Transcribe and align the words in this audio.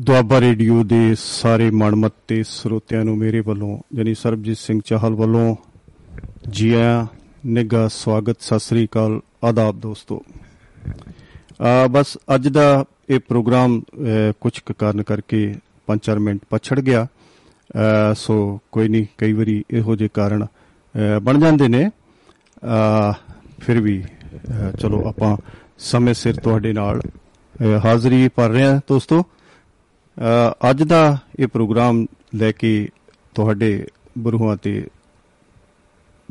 Doaba 0.00 0.40
radio 0.40 0.84
ਦੇ 0.84 1.14
ਸਾਰੇ 1.18 1.70
ਮਨਮਤ 1.70 2.12
ਤੇ 2.28 2.42
ਸਰੋਤਿਆਂ 2.42 3.04
ਨੂੰ 3.04 3.18
ਮੇਰੇ 3.18 3.40
ਵੱਲੋਂ 3.40 3.78
ਯਾਨੀ 3.94 4.14
ਸਰਬਜੀਤ 4.14 4.56
ਸਿੰਘ 4.56 4.80
ਚਾਹਲ 4.84 5.14
ਵੱਲੋਂ 5.14 5.56
ਜੀ 6.48 6.74
ਆਇਆਂ 6.74 7.06
ਨਿੱਘਾ 7.46 7.88
ਸਵਾਗਤ 7.88 8.36
ਸਤਿ 8.40 8.58
ਸ੍ਰੀ 8.58 8.86
ਅਕਾਲ 8.86 9.20
ਆਦਾਬ 9.44 9.80
ਦੋਸਤੋ। 9.80 10.22
ਆ 11.60 11.86
ਬਸ 11.86 12.18
ਅੱਜ 12.34 12.48
ਦਾ 12.48 12.84
ਇਹ 13.10 13.20
ਪ੍ਰੋਗਰਾਮ 13.20 13.82
ਕੁਝ 14.40 14.60
ਕਾਰਨ 14.78 15.02
ਕਰਕੇ 15.02 15.54
5-4 15.86 16.18
ਮਿੰਟ 16.18 16.40
ਪਛੜ 16.50 16.80
ਗਿਆ। 16.80 17.06
ਅ, 17.06 18.14
ਸੋ 18.14 18.60
ਕੋਈ 18.72 18.88
ਨਹੀਂ 18.88 19.06
ਕਈ 19.18 19.32
ਵਾਰੀ 19.32 19.64
ਇਹੋ 19.70 19.96
ਜਿਹੇ 19.96 20.08
ਕਾਰਨ 20.14 20.44
ਅ, 20.44 21.18
ਬਣ 21.22 21.40
ਜਾਂਦੇ 21.40 21.68
ਨੇ। 21.68 21.90
ਅ, 21.90 23.12
ਫਿਰ 23.60 23.80
ਵੀ 23.80 24.02
ਅ, 24.02 24.76
ਚਲੋ 24.76 25.08
ਆਪਾਂ 25.08 25.36
ਸਮੇਂ 25.78 26.14
ਸਿਰ 26.14 26.34
ਤੁਹਾਡੇ 26.34 26.72
ਨਾਲ 26.72 27.00
ਅ, 27.00 27.80
ਹਾਜ਼ਰੀ 27.84 28.28
ਭਰ 28.28 28.50
ਰਹੇ 28.50 28.62
ਹਾਂ 28.62 28.80
ਦੋਸਤੋ। 28.88 29.22
ਅ, 29.22 29.39
ਅੱਜ 30.70 30.82
ਦਾ 30.82 31.18
ਇਹ 31.38 31.46
ਪ੍ਰੋਗਰਾਮ 31.46 32.06
ਲੈ 32.34 32.52
ਕੇ 32.52 32.88
ਤੁਹਾਡੇ 33.34 33.86
ਬਰੂਹਾਂ 34.18 34.56
ਤੇ 34.56 34.86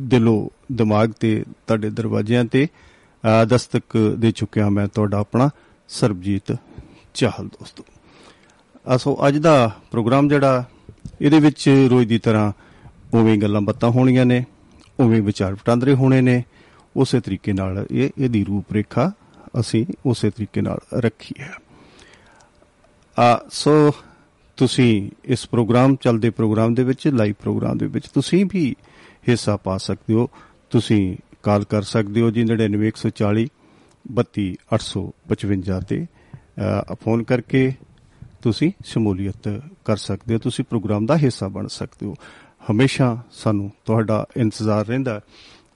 ਦਿਲੋਂ 0.02 0.50
ਦਿਮਾਗ 0.72 1.12
ਤੇ 1.12 1.44
ਤੁਹਾਡੇ 1.68 1.90
ਦਰਵਾਜ਼ਿਆਂ 1.90 2.46
ਤੇ 2.46 2.68
ਅ, 3.24 3.46
ਦਸਤਕ 3.46 3.98
ਦੇ 4.18 4.32
ਚੁੱਕਿਆ 4.32 4.70
ਮੈਂ 4.70 4.88
ਤੁਹਾਡਾ 4.88 5.18
ਆਪਣਾ 5.18 5.50
ਸਰਬਜੀਤ 5.90 6.56
ਚਾਹਲ 7.14 7.48
ਦੋਸਤੋ। 7.48 7.84
ਅਸੋ 8.96 9.18
ਅੱਜ 9.28 9.38
ਦਾ 9.38 9.72
ਪ੍ਰੋਗਰਾਮ 9.92 10.28
ਜਿਹੜਾ 10.28 10.64
ਇਹਦੇ 11.22 11.40
ਵਿੱਚ 11.40 11.70
ਰੋਜ਼ 11.90 12.08
ਦੀ 12.08 12.20
ਤਰ੍ਹਾਂ 12.20 12.52
ਉਵੇਂ 13.14 13.34
ਹੀ 13.34 13.42
ਗੱਲਾਂ 13.42 13.62
ਬਾਤਾਂ 13.62 13.90
ਹੋਣੀਆਂ 13.90 14.26
ਨੇ 14.26 14.46
ਉਵੇਂ 15.00 15.22
ਵਿਚਾਰ 15.22 15.54
ਵਟਾਂਦਰੇ 15.54 15.94
ਹੋਣੇ 15.94 16.22
ਨੇ 16.22 16.44
ਉਸੇ 16.98 17.20
ਤਰੀਕੇ 17.20 17.54
ਨਾਲ 17.54 17.86
ਇਹ 17.92 18.10
ਇਹਦੀ 18.18 18.44
ਰੂਪਰੇਖਾ 18.44 19.12
ਅਸੀਂ 19.60 19.86
ਉਸੇ 20.06 20.30
ਤਰੀਕੇ 20.30 20.62
ਨਾਲ 20.62 20.80
ਰੱਖੀ 20.94 21.36
ਹੈ। 21.40 21.46
ਆ 21.46 21.60
ਸੋ 23.52 23.92
ਤੁਸੀਂ 24.58 25.12
ਇਸ 25.26 25.48
ਪ੍ਰੋਗਰਾਮ 25.50 25.96
ਚੱਲਦੇ 25.96 26.30
ਪ੍ਰੋਗਰਾਮ 26.30 26.74
ਦੇ 26.74 26.84
ਵਿੱਚ 26.84 27.08
ਲਾਈਵ 27.08 27.34
ਪ੍ਰੋਗਰਾਮ 27.42 27.78
ਦੇ 27.78 27.86
ਵਿੱਚ 27.86 28.08
ਤੁਸੀਂ 28.08 28.46
ਵੀ 28.54 28.76
ਹਿੱਸਾ 29.30 29.58
ਪਾ 29.58 29.78
ਸਕਦੇ 29.78 30.14
ਹੋ। 30.14 30.30
ਤੁਸੀਂ 30.70 31.18
ਕਾਲ 31.44 31.64
ਕਰ 31.64 31.82
ਸਕਦੇ 31.82 32.22
ਹੋ 32.22 32.32
ਜੀ 32.32 32.44
99140 32.44 33.48
32855 34.16 35.80
ਤੇ। 35.88 36.06
ਅ, 36.92 36.96
ਫੋਨ 36.96 37.24
ਕਰਕੇ 37.24 37.74
ਤੁਸੀਂ 38.42 38.72
ਸ਼ਮੂਲੀਅਤ 38.86 39.62
ਕਰ 39.86 39.98
ਸਕਦੇ 39.98 40.34
ਹੋ 40.34 40.40
ਤੁਸੀਂ 40.40 40.66
ਪ੍ਰੋਗਰਾਮ 40.66 41.06
ਦਾ 41.06 41.18
ਹਿੱਸਾ 41.18 41.48
ਬਣ 41.48 41.68
ਸਕਦੇ 41.68 42.06
ਹੋ। 42.06 42.16
ਹਮੇਸ਼ਾ 42.72 43.22
ਸਾਨੂੰ 43.32 43.72
ਤੁਹਾਡਾ 43.86 44.26
ਇੰਤਜ਼ਾਰ 44.38 44.88
ਰਹਿੰਦਾ 44.88 45.14
ਹੈ 45.14 45.20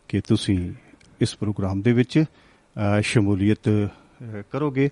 ਕਿ 0.08 0.22
ਤੁਸੀਂ 0.22 0.73
ਇਸ 1.22 1.36
ਪ੍ਰੋਗਰਾਮ 1.36 1.82
ਦੇ 1.82 1.94
ਵਿੱਚ 1.94 2.23
ਅ, 2.98 3.02
ਸ਼ਮੂਲੀਅਤ 3.02 3.70
ਅ, 3.70 3.86
ਕਰੋਗੇ। 4.52 4.89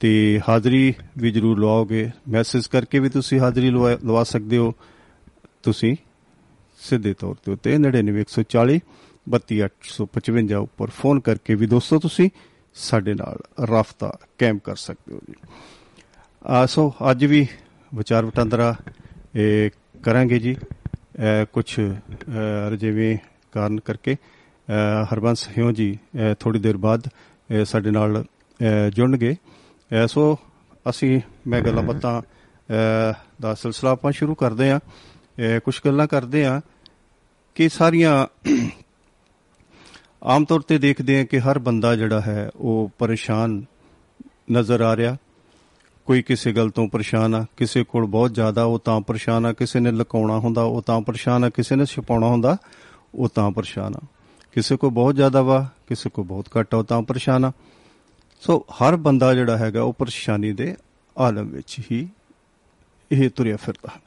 ਤੇ 0.00 0.40
ਹਾਜ਼ਰੀ 0.48 0.94
ਵੀ 1.18 1.30
ਜਰੂਰ 1.30 1.58
ਲਵਾਓਗੇ। 1.58 2.10
ਮੈਸੇਜ 2.28 2.66
ਕਰਕੇ 2.66 2.98
ਵੀ 2.98 3.08
ਤੁਸੀਂ 3.08 3.40
ਹਾਜ਼ਰੀ 3.40 3.70
ਲਵਾ 3.70 3.90
ਲਵਾ 4.04 4.24
ਸਕਦੇ 4.24 4.56
ਹੋ। 4.58 4.72
ਤੁਸੀਂ 5.62 5.96
ਸਿੱਧੇ 6.80 7.14
ਤੌਰ 7.14 7.34
ਤੇ 7.44 7.52
ਉੱਤੇ 7.52 7.76
99140 7.78 8.78
32855 9.26 10.60
ਉੱਪਰ 10.62 10.90
ਫੋਨ 10.98 11.20
ਕਰਕੇ 11.20 11.54
ਵੀ 11.54 11.66
ਦੋਸਤੋ 11.66 11.98
ਤੁਸੀਂ 11.98 12.28
ਸਾਡੇ 12.74 13.14
ਨਾਲ 13.14 13.38
ਰਾਫਤਾ 13.66 14.12
ਕਾਇਮ 14.38 14.58
ਕਰ 14.58 14.76
ਸਕਦੇ 14.76 15.14
ਹੋ 15.14 15.20
ਜੀ। 15.28 15.34
ਆ 16.46 16.66
ਸੋ 16.66 16.92
ਅੱਜ 17.10 17.24
ਵੀ 17.24 17.46
ਵਿਚਾਰ 17.94 18.24
ਵਟਾਂਦਰਾ 18.24 18.74
ਇਹ 19.36 19.70
ਕਰਾਂਗੇ 20.02 20.38
ਜੀ। 20.38 20.56
ਕੁਝ 21.52 21.80
ਰਜੇਵੇਂ 22.72 23.16
ਕਾਰਨ 23.52 23.80
ਕਰਕੇ 23.80 24.14
ਅ, 24.14 25.04
ਹਰਬੰਸ 25.12 25.48
ਹਿਓ 25.58 25.72
ਜੀ 25.72 25.98
ਥੋੜੀ 26.40 26.58
ਦੇਰ 26.58 26.76
ਬਾਅਦ 26.76 27.08
ਅ, 27.08 27.64
ਸਾਡੇ 27.64 27.90
ਨਾਲ 27.90 28.22
ਅ, 28.22 28.90
ਜੁੜਨਗੇ। 28.90 29.32
ਅ, 29.32 29.57
ਸੋ 30.08 30.38
ਅਸੀਂ 30.90 31.20
ਮੈਂ 31.46 31.60
ਗੱਲਾਂ 31.60 31.82
ਬਾਤਾਂ 31.82 32.22
ਅ, 32.22 33.14
ਦਾ 33.42 33.54
ਸਿਲਸਿਲਾ 33.54 33.90
ਆਪਾਂ 33.90 34.12
ਸ਼ੁਰੂ 34.12 34.34
ਕਰਦੇ 34.34 34.70
ਹਾਂ। 34.70 34.80
ਕੁਝ 35.64 35.80
ਗੱਲਾਂ 35.86 36.06
ਕਰਦੇ 36.06 36.44
ਹਾਂ 36.46 36.60
ਕਿ 37.54 37.68
ਸਾਰੀਆਂ 37.68 38.26
ਆਮ 40.22 40.44
ਤੌਰ 40.44 40.60
ਤੇ 40.60 40.78
ਦੇਖਦੇ 40.78 41.18
ਹਾਂ 41.18 41.24
ਕਿ 41.24 41.40
ਹਰ 41.40 41.58
ਬੰਦਾ 41.58 41.96
ਜਿਹੜਾ 41.96 42.20
ਹੈ 42.20 42.50
ਉਹ 42.56 42.90
ਪਰੇਸ਼ਾਨ 42.98 43.62
ਨਜ਼ਰ 44.52 44.80
ਆ 44.80 44.96
ਰਿਹਾ। 44.96 45.16
ਕੋਈ 46.06 46.22
ਕਿਸੇ 46.22 46.52
ਗੱਲ 46.52 46.70
ਤੋਂ 46.70 46.88
ਪਰੇਸ਼ਾਨ 46.88 47.34
ਆ 47.34 47.44
ਕਿਸੇ 47.56 47.84
ਕੋਲ 47.84 48.06
ਬਹੁਤ 48.06 48.34
ਜ਼ਿਆਦਾ 48.34 48.64
ਉਹ 48.64 48.78
ਤਾਂ 48.78 49.00
ਪਰੇਸ਼ਾਨ 49.00 49.46
ਆ 49.46 49.52
ਕਿਸੇ 49.52 49.80
ਨੇ 49.80 49.90
ਲੁਕਾਉਣਾ 49.90 50.38
ਹੁੰਦਾ 50.38 50.62
ਉਹ 50.62 50.82
ਤਾਂ 50.82 51.00
ਪਰੇਸ਼ਾਨ 51.00 51.44
ਆ 51.44 51.50
ਕਿਸੇ 51.50 51.76
ਨੇ 51.76 51.84
ਛੁਪਾਉਣਾ 51.84 52.26
ਹੁੰਦਾ 52.26 52.56
ਉਹ 53.14 53.28
ਤਾਂ 53.28 53.50
ਪਰੇਸ਼ਾਨ 53.50 53.94
ਆ। 53.94 54.00
ਕਿਸੇ 54.54 54.76
ਕੋ 54.76 54.90
ਬਹੁਤ 54.90 55.14
ਜ਼ਿਆਦਾ 55.14 55.42
ਵਾ 55.42 55.66
ਕਿਸੇ 55.88 56.10
ਕੋ 56.10 56.22
ਬਹੁਤ 56.24 56.46
ਘੱਟ 56.58 56.74
ਆ 56.74 56.78
ਉਹ 56.78 56.84
ਤਾਂ 56.84 57.02
ਪਰੇਸ਼ਾਨ 57.02 57.44
ਆ। 57.44 57.52
ਸੋ 58.42 58.66
ਹਰ 58.72 58.96
ਬੰਦਾ 58.96 59.34
ਜਿਹੜਾ 59.34 59.56
ਹੈਗਾ 59.56 59.82
ਉਹ 59.82 59.92
ਪਰੇਸ਼ਾਨੀ 59.92 60.52
ਦੇ 60.52 60.74
ਆਲਮ 61.18 61.46
ਵਿੱਚ 61.48 61.80
ਹੀ 61.90 62.08
ਇਹ 63.12 63.30
ਤੁਰਿਆ 63.30 63.56
ਫਿਰਦਾ। 63.56 63.98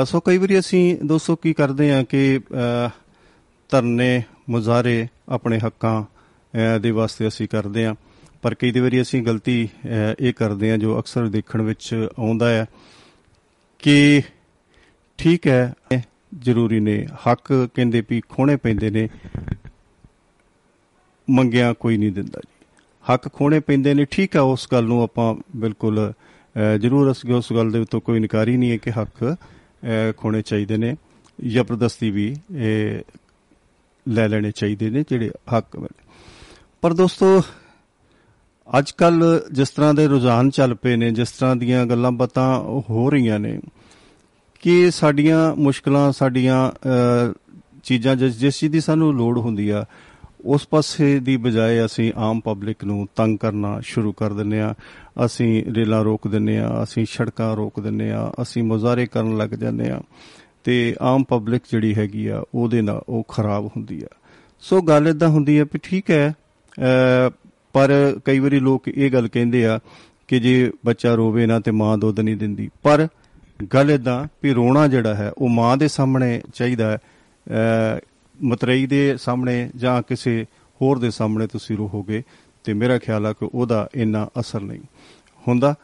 ਅ, 0.00 0.04
ਸੋ 0.04 0.20
ਕਈ 0.20 0.38
ਵਾਰੀ 0.38 0.58
ਅਸੀਂ 0.58 0.96
ਦੋਸਤੋ 1.06 1.36
ਕੀ 1.36 1.52
ਕਰਦੇ 1.52 1.92
ਆ 1.92 2.02
ਕਿ 2.02 2.40
ਅ, 2.52 2.88
ਧਰਨੇ 3.68 4.22
ਮੁਜ਼ਾਰੇ 4.50 5.08
ਆਪਣੇ 5.28 5.58
ਹੱਕਾਂ 5.58 6.02
ਅ, 6.02 6.78
ਦੇ 6.78 6.90
ਵਾਸਤੇ 6.90 7.28
ਅਸੀਂ 7.28 7.48
ਕਰਦੇ 7.48 7.86
ਆ 7.86 7.94
ਪਰ 8.42 8.54
ਕਈ 8.54 8.80
ਵਾਰੀ 8.80 9.02
ਅਸੀਂ 9.02 9.22
ਗਲਤੀ 9.22 9.68
ਅ, 9.86 10.14
ਇਹ 10.20 10.32
ਕਰਦੇ 10.32 10.72
ਆ 10.72 10.76
ਜੋ 10.76 10.98
ਅਕਸਰ 11.00 11.28
ਦੇਖਣ 11.28 11.62
ਵਿੱਚ 11.62 12.08
ਆਉਂਦਾ 12.18 12.48
ਹੈ 12.50 12.66
ਕਿ 13.78 14.22
ਠੀਕ 15.18 15.46
ਹੈ 15.46 15.74
ਜ਼ਰੂਰੀ 16.34 16.80
ਨੇ 16.80 17.06
ਹੱਕ 17.28 17.68
ਕਹਿੰਦੇ 17.74 18.02
ਵੀ 18.10 18.20
ਖੋਣੇ 18.28 18.56
ਪੈਂਦੇ 18.56 18.90
ਨੇ 18.90 19.08
ਮੰਗਿਆ 21.30 21.72
ਕੋਈ 21.72 21.96
ਨਹੀਂ 21.96 22.12
ਦਿੰਦਾ 22.12 22.40
ਜੀ। 22.46 22.51
ਹੱਕ 23.04 23.28
ਖੋਣੇ 23.28 23.60
ਪੈਂਦੇ 23.60 23.94
ਨੇ 23.94 24.04
ਠੀਕ 24.10 24.36
ਹੈ 24.36 24.40
ਉਸ 24.48 24.66
ਗੱਲ 24.72 24.84
ਨੂੰ 24.84 25.02
ਆਪਾਂ 25.02 25.34
ਬਿਲਕੁਲ 25.56 25.98
ਅ, 26.56 26.76
ਜ਼ਰੂਰ 26.78 27.10
ਅਸੀਂ 27.10 27.34
ਉਸ 27.34 27.52
ਗੱਲ 27.52 27.70
ਦੇ 27.70 27.78
ਉੱਤੇ 27.78 28.00
ਕੋਈ 28.00 28.16
ਇਨਕਾਰੀ 28.16 28.56
ਨਹੀਂ 28.56 28.70
ਹੈ 28.70 28.76
ਕਿ 28.76 28.90
ਹੱਕ 28.90 29.24
ਅ, 29.24 30.12
ਖੋਣੇ 30.16 30.42
ਚਾਹੀਦੇ 30.42 30.76
ਨੇ 30.76 30.94
ਜ਼ਬਰਦਸਤੀ 31.38 32.10
ਵੀ 32.10 32.34
ਇਹ 32.56 33.02
ਲੈ 34.06 34.28
ਲੈਣੇ 34.28 34.50
ਚਾਹੀਦੇ 34.50 34.90
ਨੇ 34.90 35.04
ਜਿਹੜੇ 35.08 35.30
ਹੱਕ 35.54 35.76
ਮਿਲੇ 35.76 36.00
ਪਰ 36.82 36.92
ਦੋਸਤੋ 36.92 37.40
ਅੱਜ 38.68 38.90
ਕੱਲ 38.90 39.22
ਜਿਸ 39.52 39.70
ਤਰ੍ਹਾਂ 39.70 39.92
ਦੇ 39.94 40.06
ਰੁਝਾਨ 40.08 40.50
ਚੱਲ 40.50 40.74
ਪਏ 40.74 40.96
ਨੇ 40.96 41.10
ਜਿਸ 41.10 41.30
ਤਰ੍ਹਾਂ 41.30 41.56
ਦੀਆਂ 41.56 41.84
ਗੱਲਾਂ 41.86 42.12
ਬਾਤਾਂ 42.12 42.48
ਹੋ 42.90 43.08
ਰਹੀਆਂ 43.10 43.38
ਨੇ 43.38 43.58
ਕਿ 44.62 44.90
ਸਾਡੀਆਂ 44.90 45.54
ਮੁਸ਼ਕਲਾਂ 45.56 46.10
ਸਾਡੀਆਂ 46.12 46.58
ਅ, 46.70 47.32
ਚੀਜ਼ਾਂ 47.84 48.16
ਜਿਸ 48.16 48.38
ਜਿਸ 48.38 48.58
ਚੀਜ਼ 48.58 48.72
ਦੀ 48.72 48.80
ਸਾਨੂੰ 48.80 49.12
ਲੋੜ 49.14 49.38
ਹੁੰਦੀ 49.38 49.68
ਆ 49.70 49.84
ਉਸ 50.44 50.68
ਪਾਸੇ 50.68 51.18
ਦੀ 51.20 51.36
ਬਜਾਏ 51.36 51.84
ਅਸੀਂ 51.84 52.12
ਆਮ 52.16 52.40
ਪਬਲਿਕ 52.40 52.84
ਨੂੰ 52.84 53.08
ਤੰਗ 53.16 53.38
ਕਰਨਾ 53.38 53.80
ਸ਼ੁਰੂ 53.80 54.12
ਕਰ 54.12 54.32
ਦਿੰਨੇ 54.32 54.60
ਆ 54.60 54.74
ਅਸੀਂ 55.24 55.64
ਰੇਲਾਂ 55.74 56.04
ਰੋਕ 56.04 56.28
ਦਿੰਨੇ 56.28 56.58
ਆ 56.58 56.82
ਅਸੀਂ 56.82 57.06
ਸੜਕਾਂ 57.06 57.56
ਰੋਕ 57.56 57.80
ਦਿੰਨੇ 57.80 58.10
ਆ 58.12 58.32
ਅਸੀਂ 58.42 58.62
ਮੁਜ਼ਾਹਰੇ 58.62 59.06
ਕਰਨ 59.06 59.36
ਲੱਗ 59.36 59.48
ਜਾਂਦੇ 59.48 59.90
ਆ 59.90 60.00
ਤੇ 60.64 60.96
ਆਮ 61.00 61.24
ਪਬਲਿਕ 61.24 61.62
ਜਿਹੜੀ 61.72 61.94
ਹੈਗੀ 61.94 62.26
ਆ 62.26 62.42
ਉਹਦੇ 62.54 62.82
ਨਾਲ 62.82 63.02
ਉਹ 63.08 63.24
ਖਰਾਬ 63.28 63.66
ਹੁੰਦੀ 63.66 64.02
ਆ। 64.04 64.06
ਸੋ 64.60 64.82
ਗੱਲ 64.82 65.08
ਇਦਾਂ 65.08 65.28
ਹੁੰਦੀ 65.28 65.58
ਆ 65.58 65.64
ਵੀ 65.64 65.80
ਠੀਕ 65.82 66.10
ਹੈ 66.10 66.34
ਅ, 67.28 67.30
ਪਰ 67.72 68.18
ਕਈ 68.24 68.38
ਵਾਰੀ 68.38 68.60
ਲੋਕ 68.60 68.88
ਇਹ 68.88 69.10
ਗੱਲ 69.10 69.28
ਕਹਿੰਦੇ 69.28 69.66
ਆ 69.66 69.78
ਕਿ 70.28 70.40
ਜੇ 70.40 70.72
ਬੱਚਾ 70.86 71.14
ਰੋਵੇ 71.14 71.46
ਨਾ 71.46 71.60
ਤੇ 71.60 71.70
ਮਾਂ 71.70 71.98
ਦੁੱਧ 71.98 72.20
ਨਹੀਂ 72.20 72.36
ਦਿੰਦੀ। 72.36 72.70
ਪਰ 72.82 73.08
ਗੱਲ 73.72 73.90
ਇਦਾਂ 73.90 74.26
ਵੀ 74.42 74.52
ਰੋਣਾ 74.52 74.88
ਜਿਹੜਾ 74.88 75.14
ਹੈ 75.14 75.32
ਉਹ 75.38 75.48
ਮਾਂ 75.48 75.76
ਦੇ 75.76 75.88
ਸਾਹਮਣੇ 75.88 76.42
ਚਾਹੀਦਾ 76.54 76.90
ਹੈ। 76.90 76.96
ਅ, 76.96 77.98
ਮਤਰਈ 78.44 78.86
ਦੇ 78.86 79.16
ਸਾਹਮਣੇ 79.16 79.70
ਜਾਂ 79.76 80.02
ਕਿਸੇ 80.02 80.46
ਹੋਰ 80.82 80.98
ਦੇ 80.98 81.10
ਸਾਹਮਣੇ 81.10 81.46
ਤੁਸੀਂ 81.46 81.76
ਰੋਹੋਗੇ 81.76 82.22
ਤੇ 82.64 82.72
ਮੇਰਾ 82.74 82.98
ਖਿਆਲ 82.98 83.26
ਆ 83.26 83.32
ਕਿ 83.32 83.48
ਉਹਦਾ 83.54 83.88
ਇੰਨਾ 83.94 84.28
ਅਸਰ 84.40 84.60
ਨਹੀਂ 84.60 84.80
ਹੁੰਦਾ। 85.48 85.74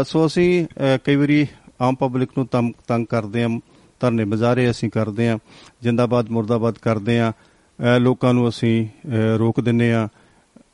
ਅ, 0.00 0.04
ਸੋ 0.04 0.26
ਅਸੀਂ 0.26 0.64
ਅ, 0.64 0.98
ਕਈ 1.04 1.16
ਵਾਰੀ 1.16 1.46
ਆਮ 1.80 1.94
ਪਬਲਿਕ 1.94 2.30
ਨੂੰ 2.38 2.46
ਤੰਗ 2.46 2.72
ਤੰਗ 2.88 3.06
ਕਰਦੇ 3.06 3.42
ਹਾਂ 3.42 3.60
ਧਰਨੇ 4.00 4.24
ਬਾਜ਼ਾਰੇ 4.24 4.70
ਅਸੀਂ 4.70 4.90
ਕਰਦੇ 4.90 5.28
ਹਾਂ 5.28 5.38
ਜਿੰਦਾਬਾਦ 5.82 6.30
ਮੁਰਦਾਬਾਦ 6.30 6.78
ਕਰਦੇ 6.78 7.18
ਹਾਂ 7.20 7.32
ਅ, 7.32 7.98
ਲੋਕਾਂ 7.98 8.34
ਨੂੰ 8.34 8.48
ਅਸੀਂ 8.48 8.86
ਅ, 8.86 9.36
ਰੋਕ 9.38 9.60
ਦਿੰਨੇ 9.60 9.92
ਆ। 9.92 10.08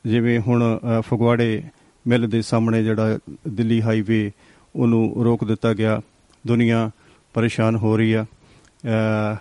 ਜਿਵੇਂ 0.06 0.40
ਹੁਣ 0.40 0.78
ਅ, 0.78 1.00
ਫਗਵਾੜੇ 1.00 1.62
ਮਿਲ 2.06 2.28
ਦੇ 2.30 2.42
ਸਾਹਮਣੇ 2.42 2.84
ਜਿਹੜਾ 2.84 3.18
ਦਿੱਲੀ 3.48 3.82
ਹਾਈਵੇ 3.82 4.30
ਉਹਨੂੰ 4.76 5.24
ਰੋਕ 5.24 5.44
ਦਿੱਤਾ 5.44 5.72
ਗਿਆ। 5.74 6.00
ਦੁਨੀਆ 6.46 6.90
ਪਰੇਸ਼ਾਨ 7.34 7.76
ਹੋ 7.76 7.96
ਰਹੀ 7.96 8.12
ਆ। 8.12 8.24
ਅ, 8.24 9.36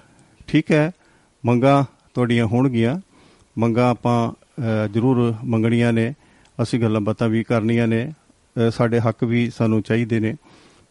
ਠੀਕ 0.48 0.72
ਹੈ 0.72 0.92
ਮੰਗਾਂ 1.46 1.84
ਤੁਹਾਡੀਆਂ 2.14 2.46
ਹੋਣਗੀਆਂ। 2.46 3.00
ਮੰਗਾਂ 3.58 3.90
ਆਪਾਂ 3.92 4.32
ਅ, 4.32 4.88
ਜ਼ਰੂਰ 4.88 5.36
ਮੰਗਣੀਆਂ 5.44 5.94
ਨੇ। 5.94 6.14
ਅਸੀਂ 6.62 6.80
ਗੱਲਾਂ 6.82 7.02
ਬਾਤਾਂ 7.02 7.30
ਵੀ 7.30 7.44
ਕਰਨੀਆਂ 7.44 7.88
ਨੇ। 7.88 8.12
ਅ, 8.68 8.72
ਸਾਡੇ 8.72 9.00
ਹੱਕ 9.00 9.24
ਵੀ 9.24 9.50
ਸਾਨੂੰ 9.58 9.82
ਚਾਹੀਦੇ 9.82 10.20
ਨੇ। 10.20 10.36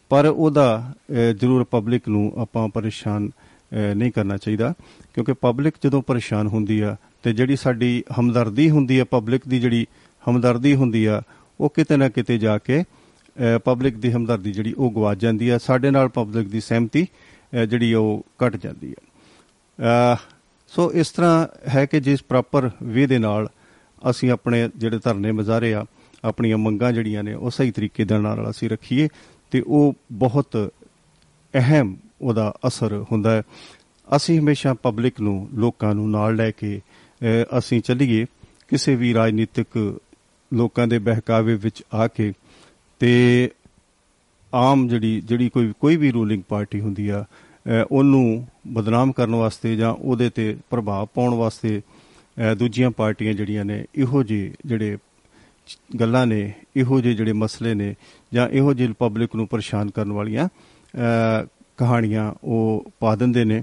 ਪਰ 0.09 0.27
ਉਹਦਾ 0.27 0.95
ਅ, 1.11 1.13
ਜ਼ਰੂਰ 1.13 1.65
ਪਬਲਿਕ 1.65 2.09
ਨੂੰ 2.09 2.33
ਆਪਾਂ 2.39 2.69
ਪਰੇਸ਼ਾਨ 2.69 3.31
ਅ, 3.31 3.95
ਨਹੀਂ 3.95 4.13
ਕਰਨਾ 4.13 4.37
ਚਾਹੀਦਾ। 4.37 4.75
ਕਿਉਂਕਿ 5.15 5.33
ਪਬਲਿਕ 5.33 5.75
ਜਦੋਂ 5.85 6.03
ਪਰੇਸ਼ਾਨ 6.03 6.47
ਹੁੰਦੀ 6.47 6.81
ਆ 6.81 6.97
ਤੇ 7.23 7.33
ਜਿਹੜੀ 7.33 7.57
ਸਾਡੀ 7.57 8.05
ਹਮਦਰਦੀ 8.21 8.71
ਹੁੰਦੀ 8.71 8.99
ਆ 8.99 9.05
ਪਬਲਿਕ 9.05 9.43
ਦੀ 9.49 9.61
ਜਿਹੜੀ 9.61 9.87
ਹਮਦਰਦੀ 10.29 10.75
ਹੁੰਦੀ 10.75 11.05
ਆ 11.07 11.23
ਉਹ 11.61 11.71
ਕਿਤੇ 11.71 11.97
ਨਾ 11.97 12.09
ਕਿਤੇ 12.09 12.39
ਜਾ 12.39 12.59
ਕੇ 12.59 12.85
ਪਬਲਿਕ 13.65 13.97
ਦੀ 13.97 14.13
ਹਮਦਰਦੀ 14.13 14.53
ਜਿਹੜੀ 14.53 14.73
ਉਹ 14.73 14.91
ਗਵਾ 14.91 15.15
ਜਾਂਦੀ 15.15 15.49
ਆ। 15.49 15.59
ਸਾਡੇ 15.59 15.91
ਨਾਲ 15.91 16.09
ਪਬਲਿਕ 16.09 16.49
ਦੀ 16.49 16.61
ਸਹਿਮਤੀ 16.61 17.07
ਅ, 17.55 17.65
ਜਿਹੜੀ 17.65 17.95
ਉਹ 17.95 18.27
ਘਟ 18.47 18.57
ਜਾਂਦੀ 18.57 18.95
ਆ। 18.99 19.03
ਅ, 20.15 20.17
ਸੋ 20.69 20.91
ਇਸ 20.93 21.11
ਤਰ੍ਹਾਂ 21.11 21.47
ਹੈ 21.69 21.85
ਕਿ 21.87 22.01
ਜਿਸ 22.01 22.23
ਪ੍ਰੋਪਰ 22.23 22.71
ਵੇ 22.83 23.07
ਦੇ 23.07 23.19
ਨਾਲ 23.19 23.49
ਅਸੀਂ 24.11 24.31
ਆਪਣੇ 24.31 24.69
ਜਿਹੜੇ 24.77 24.99
ਧਰਨੇ 24.99 25.33
ਮਜ਼ਾਰੇ 25.33 25.73
ਆ, 25.75 25.85
ਆਪਣੀਆਂ 26.25 26.59
ਮੰਗਾਂ 26.59 26.93
ਜਿਹੜੀਆਂ 26.93 27.23
ਨੇ, 27.23 27.35
ਉਹ 27.35 27.51
ਸਹੀ 27.51 27.71
ਤਰੀਕੇ 27.71 28.05
ਦੇ 28.05 28.19
ਨਾਲ 28.19 28.51
ਅਸੀਂ 28.51 28.71
ਰੱਖੀਏ 28.71 29.09
ਤੇ 29.51 29.63
ਉਹ 29.67 29.95
ਬਹੁਤ 30.13 30.71
ਅਹਿਮ 31.55 31.97
ਉਹਦਾ 32.21 32.53
ਅਸਰ 32.67 33.05
ਹੁੰਦਾ 33.13 33.31
ਹੈ। 33.31 33.43
ਅਸੀਂ 34.17 34.39
ਹਮੇਸ਼ਾ 34.41 34.75
ਪਬਲਿਕ 34.75 35.21
ਨੂੰ, 35.21 35.49
ਲੋਕਾਂ 35.55 35.95
ਨੂੰ 35.95 36.11
ਨਾਲ 36.11 36.37
ਲੈ 36.37 36.51
ਕੇ 36.51 36.81
ਅਸੀਂ 37.59 37.81
ਚੱਲੀਏ, 37.81 38.25
ਕਿਸੇ 38.69 38.95
ਵੀ 38.97 39.13
ਰਾਜਨੀਤਿਕ 39.15 40.01
ਲੋਕਾਂ 40.53 40.87
ਦੇ 40.87 40.99
ਬਹਿਕਾਵੇ 40.99 41.55
ਵਿੱਚ 41.55 41.83
ਆ 41.95 42.07
ਕੇ 42.07 42.33
ਤੇ 43.01 43.51
ਆਮ 44.53 44.87
ਜਿਹੜੀ 44.89 45.21
ਜਿਹੜੀ 45.21 45.49
ਕੋਈ 45.49 45.73
ਕੋਈ 45.81 45.97
ਵੀ 45.97 46.11
ਰੂਲਿੰਗ 46.11 46.43
ਪਾਰਟੀ 46.49 46.81
ਹੁੰਦੀ 46.81 47.09
ਆ 47.09 47.25
ਉਹਨੂੰ 47.67 48.47
ਬਦਨਾਮ 48.75 49.13
ਕਰਨ 49.13 49.35
ਵਾਸਤੇ 49.35 49.75
ਜਾਂ 49.77 49.93
ਉਹਦੇ 49.93 50.29
ਤੇ 50.31 50.57
ਪ੍ਰਭਾਵ 50.71 51.07
ਪਾਉਣ 51.15 51.35
ਵਾਸਤੇ 51.35 51.81
ਦੂਜੀਆਂ 52.59 52.91
ਪਾਰਟੀਆਂ 52.91 53.33
ਜਿਹੜੀਆਂ 53.35 53.65
ਨੇ, 53.65 53.85
ਇਹੋ 53.95 54.23
ਜਿਹੇ 54.23 54.53
ਜਿਹੜੇ 54.67 54.97
ਗੱਲਾਂ 56.01 56.27
ਨੇ, 56.27 56.53
ਇਹੋ 56.77 57.01
ਜਿਹੇ 57.01 57.15
ਜਿਹੜੇ 57.15 57.33
ਮਸਲੇ 57.33 57.75
ਨੇ 57.75 57.95
ਜਾਂ 58.33 58.49
ਇਹੋ 58.49 58.75
ਜਿਹੇ 58.75 58.95
ਪਬਲਿਕ 58.99 59.37
ਨੂੰ 59.37 59.47
ਪਰੇਸ਼ਾਨ 59.49 59.91
ਕਰਨ 59.91 60.13
ਵਾਲੀਆਂ 60.13 60.49
ਕਹਾਣੀਆਂ 61.79 62.33
ਉਹ 62.45 62.91
ਪਾ 63.01 63.15
ਦਿੰਦੇ 63.17 63.45
ਨੇ। 63.45 63.63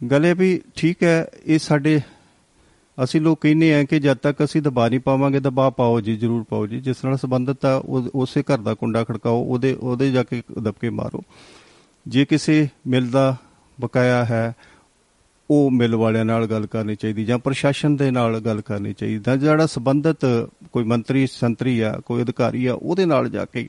ਗੱਲ 0.00 0.26
ਇਹ 0.26 0.34
ਵੀ 0.34 0.60
ਠੀਕ 0.76 1.02
ਹੈ, 1.02 1.26
ਇਹ 1.46 1.58
ਸਾਡੇ, 1.58 2.00
ਅਸੀਂ 2.98 3.20
ਲੋਕ 3.20 3.40
ਕਹਿੰਦੇ 3.40 3.72
ਆ 3.74 3.82
ਕਿ 3.84 3.98
ਜਦ 4.00 4.16
ਤੱਕ 4.16 4.44
ਅਸੀਂ 4.44 4.62
ਦਬਾ 4.62 4.88
ਨਹੀਂ 4.88 5.00
ਪਾਵਾਂਗੇ, 5.00 5.40
ਦਬਾ 5.40 5.68
ਪਾਓ 5.70 6.00
ਜੀ, 6.00 6.16
ਜਰੂਰ 6.16 6.44
ਪਾਓ 6.50 6.66
ਜੀ। 6.66 6.80
ਜਿਸ 6.80 7.04
ਨਾਲ 7.04 7.16
ਸੰਬੰਧਤ 7.16 7.64
ਆ 7.66 7.76
ਉਸੇ 8.14 8.42
ਘਰ 8.42 8.58
ਦਾ 8.58 8.74
ਕੁੰਡਾ 8.74 9.04
ਖੜਕਾਓ, 9.04 9.42
ਉਹਦੇ 9.42 9.72
ਉਹਦੇ 9.74 10.10
ਜਾ 10.12 10.22
ਕੇ 10.22 10.42
ਦਬਕੇ 10.52 10.90
ਮਾਰੋ। 10.90 11.22
ਜੇ 12.08 12.24
ਕਿਸੇ 12.24 12.68
ਮਿਲ 12.86 13.10
ਦਾ 13.10 13.36
ਬਕਾਇਆ 13.80 14.24
ਹੈ, 14.24 14.54
ਉਹ 15.50 15.70
ਮਿਲ 15.70 15.96
ਵਾਲਿਆਂ 15.96 16.24
ਨਾਲ 16.24 16.46
ਗੱਲ 16.46 16.66
ਕਰਨੀ 16.66 16.96
ਚਾਹੀਦੀ 16.96 17.24
ਜਾਂ 17.24 17.38
ਪ੍ਰਸ਼ਾਸਨ 17.38 17.96
ਦੇ 17.96 18.10
ਨਾਲ 18.10 18.40
ਗੱਲ 18.40 18.60
ਕਰਨੀ 18.60 18.92
ਚਾਹੀਦੀ। 18.92 19.38
ਜਿਹੜਾ 19.38 19.66
ਸੰਬੰਧਤ 19.66 20.48
ਕੋਈ 20.72 20.84
ਮੰਤਰੀ, 20.84 21.26
ਸੰਤਰੀ 21.26 21.80
ਆ, 21.80 22.00
ਕੋਈ 22.04 22.22
ਅਧਿਕਾਰੀ 22.22 22.66
ਆ, 22.66 22.74
ਉਹਦੇ 22.74 23.06
ਨਾਲ 23.06 23.28
ਜਾ 23.28 23.44
ਕੇ 23.44 23.68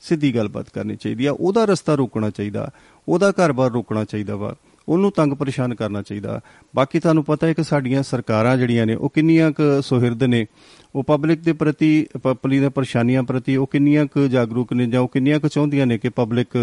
ਸਿੱਧੀ 0.00 0.34
ਗੱਲਬਾਤ 0.34 0.70
ਕਰਨੀ 0.70 0.96
ਚਾਹੀਦੀ 0.96 1.26
ਆ। 1.26 1.32
ਉਹਦਾ 1.32 1.64
ਰਸਤਾ 1.64 1.94
ਰੋਕਣਾ 1.94 2.30
ਚਾਹੀਦਾ। 2.30 2.70
ਉਹਦਾ 3.08 3.30
ਘਰ-ਬਾਰ 3.30 3.70
ਰੋਕਣਾ 3.70 4.04
ਚਾਹੀਦਾ 4.04 4.36
ਵਾ। 4.36 4.54
ਉਹਨੂੰ 4.88 5.10
ਤੰਗ 5.12 5.32
ਪਰੇਸ਼ਾਨ 5.32 5.74
ਕਰਨਾ 5.74 6.02
ਚਾਹੀਦਾ। 6.02 6.40
ਬਾਕੀ 6.76 7.00
ਤੁਹਾਨੂੰ 7.00 7.24
ਪਤਾ 7.24 7.46
ਹੈ 7.46 7.52
ਕਿ 7.52 7.62
ਸਾਡੀਆਂ 7.62 8.02
ਸਰਕਾਰਾਂ 8.02 8.56
ਜਿਹੜੀਆਂ 8.56 8.86
ਨੇ, 8.86 8.94
ਉਹ 8.94 9.10
ਕਿੰਨੀਆਂ 9.10 9.50
ਕੁ 9.50 9.80
ਸੁਹਿਰਦ 9.82 10.22
ਨੇ, 10.24 10.46
ਉਹ 10.94 11.02
ਪਬਲਿਕ 11.04 11.40
ਦੇ 11.40 11.52
ਪ੍ਰਤੀ 11.52 12.06
ਪਬਲਿਕ 12.22 12.60
ਦੀਆਂ 12.60 12.70
ਪਰੇਸ਼ਾਨੀਆਂ 12.70 13.22
ਪ੍ਰਤੀ 13.22 13.56
ਉਹ 13.56 13.66
ਕਿੰਨੀਆਂ 13.66 14.04
ਕੁ 14.06 14.26
ਜਾਗਰੂਕ 14.28 14.72
ਨੇ 14.72 14.86
ਜਾਂ 14.86 15.00
ਉਹ 15.00 15.08
ਕਿੰਨੀਆਂ 15.08 15.40
ਕੁ 15.40 15.48
ਚਾਹੁੰਦੀਆਂ 15.48 15.86
ਨੇ 15.86 15.98
ਕਿ 15.98 16.08
ਪਬਲਿਕ 16.08 16.56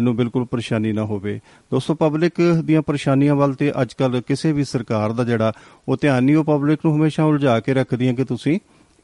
ਨੂੰ 0.00 0.14
ਬਿਲਕੁਲ 0.16 0.44
ਪਰੇਸ਼ਾਨੀ 0.44 0.92
ਨਾ 0.92 1.04
ਹੋਵੇ। 1.04 1.38
ਦੋਸਤੋ, 1.70 1.94
ਪਬਲਿਕ 1.94 2.40
ਦੀਆਂ 2.64 2.82
ਪਰੇਸ਼ਾਨੀਆਂ 2.82 3.34
ਵੱਲ 3.34 3.54
ਤੇ 3.54 3.72
ਅੱਜਕੱਲ 3.82 4.20
ਕਿਸੇ 4.20 4.52
ਵੀ 4.52 4.64
ਸਰਕਾਰ 4.64 5.12
ਦਾ 5.12 5.24
ਜਿਹੜਾ 5.24 5.52
ਉਹ 5.88 5.96
ਧਿਆਨ 6.00 6.24
ਨਹੀਂ, 6.24 6.36
ਉਹ 6.36 6.44
ਪਬਲਿਕ 6.44 6.80
ਨੂੰ 6.84 6.94
ਹਮੇਸ਼ਾ 6.96 7.24
ਉਲਝਾ 7.24 7.58
ਕੇ 7.60 7.74
ਰੱਖਦੀਆਂ 7.74 8.14
ਕਿ 8.14 8.24
ਤੁਸੀਂ 8.24 8.58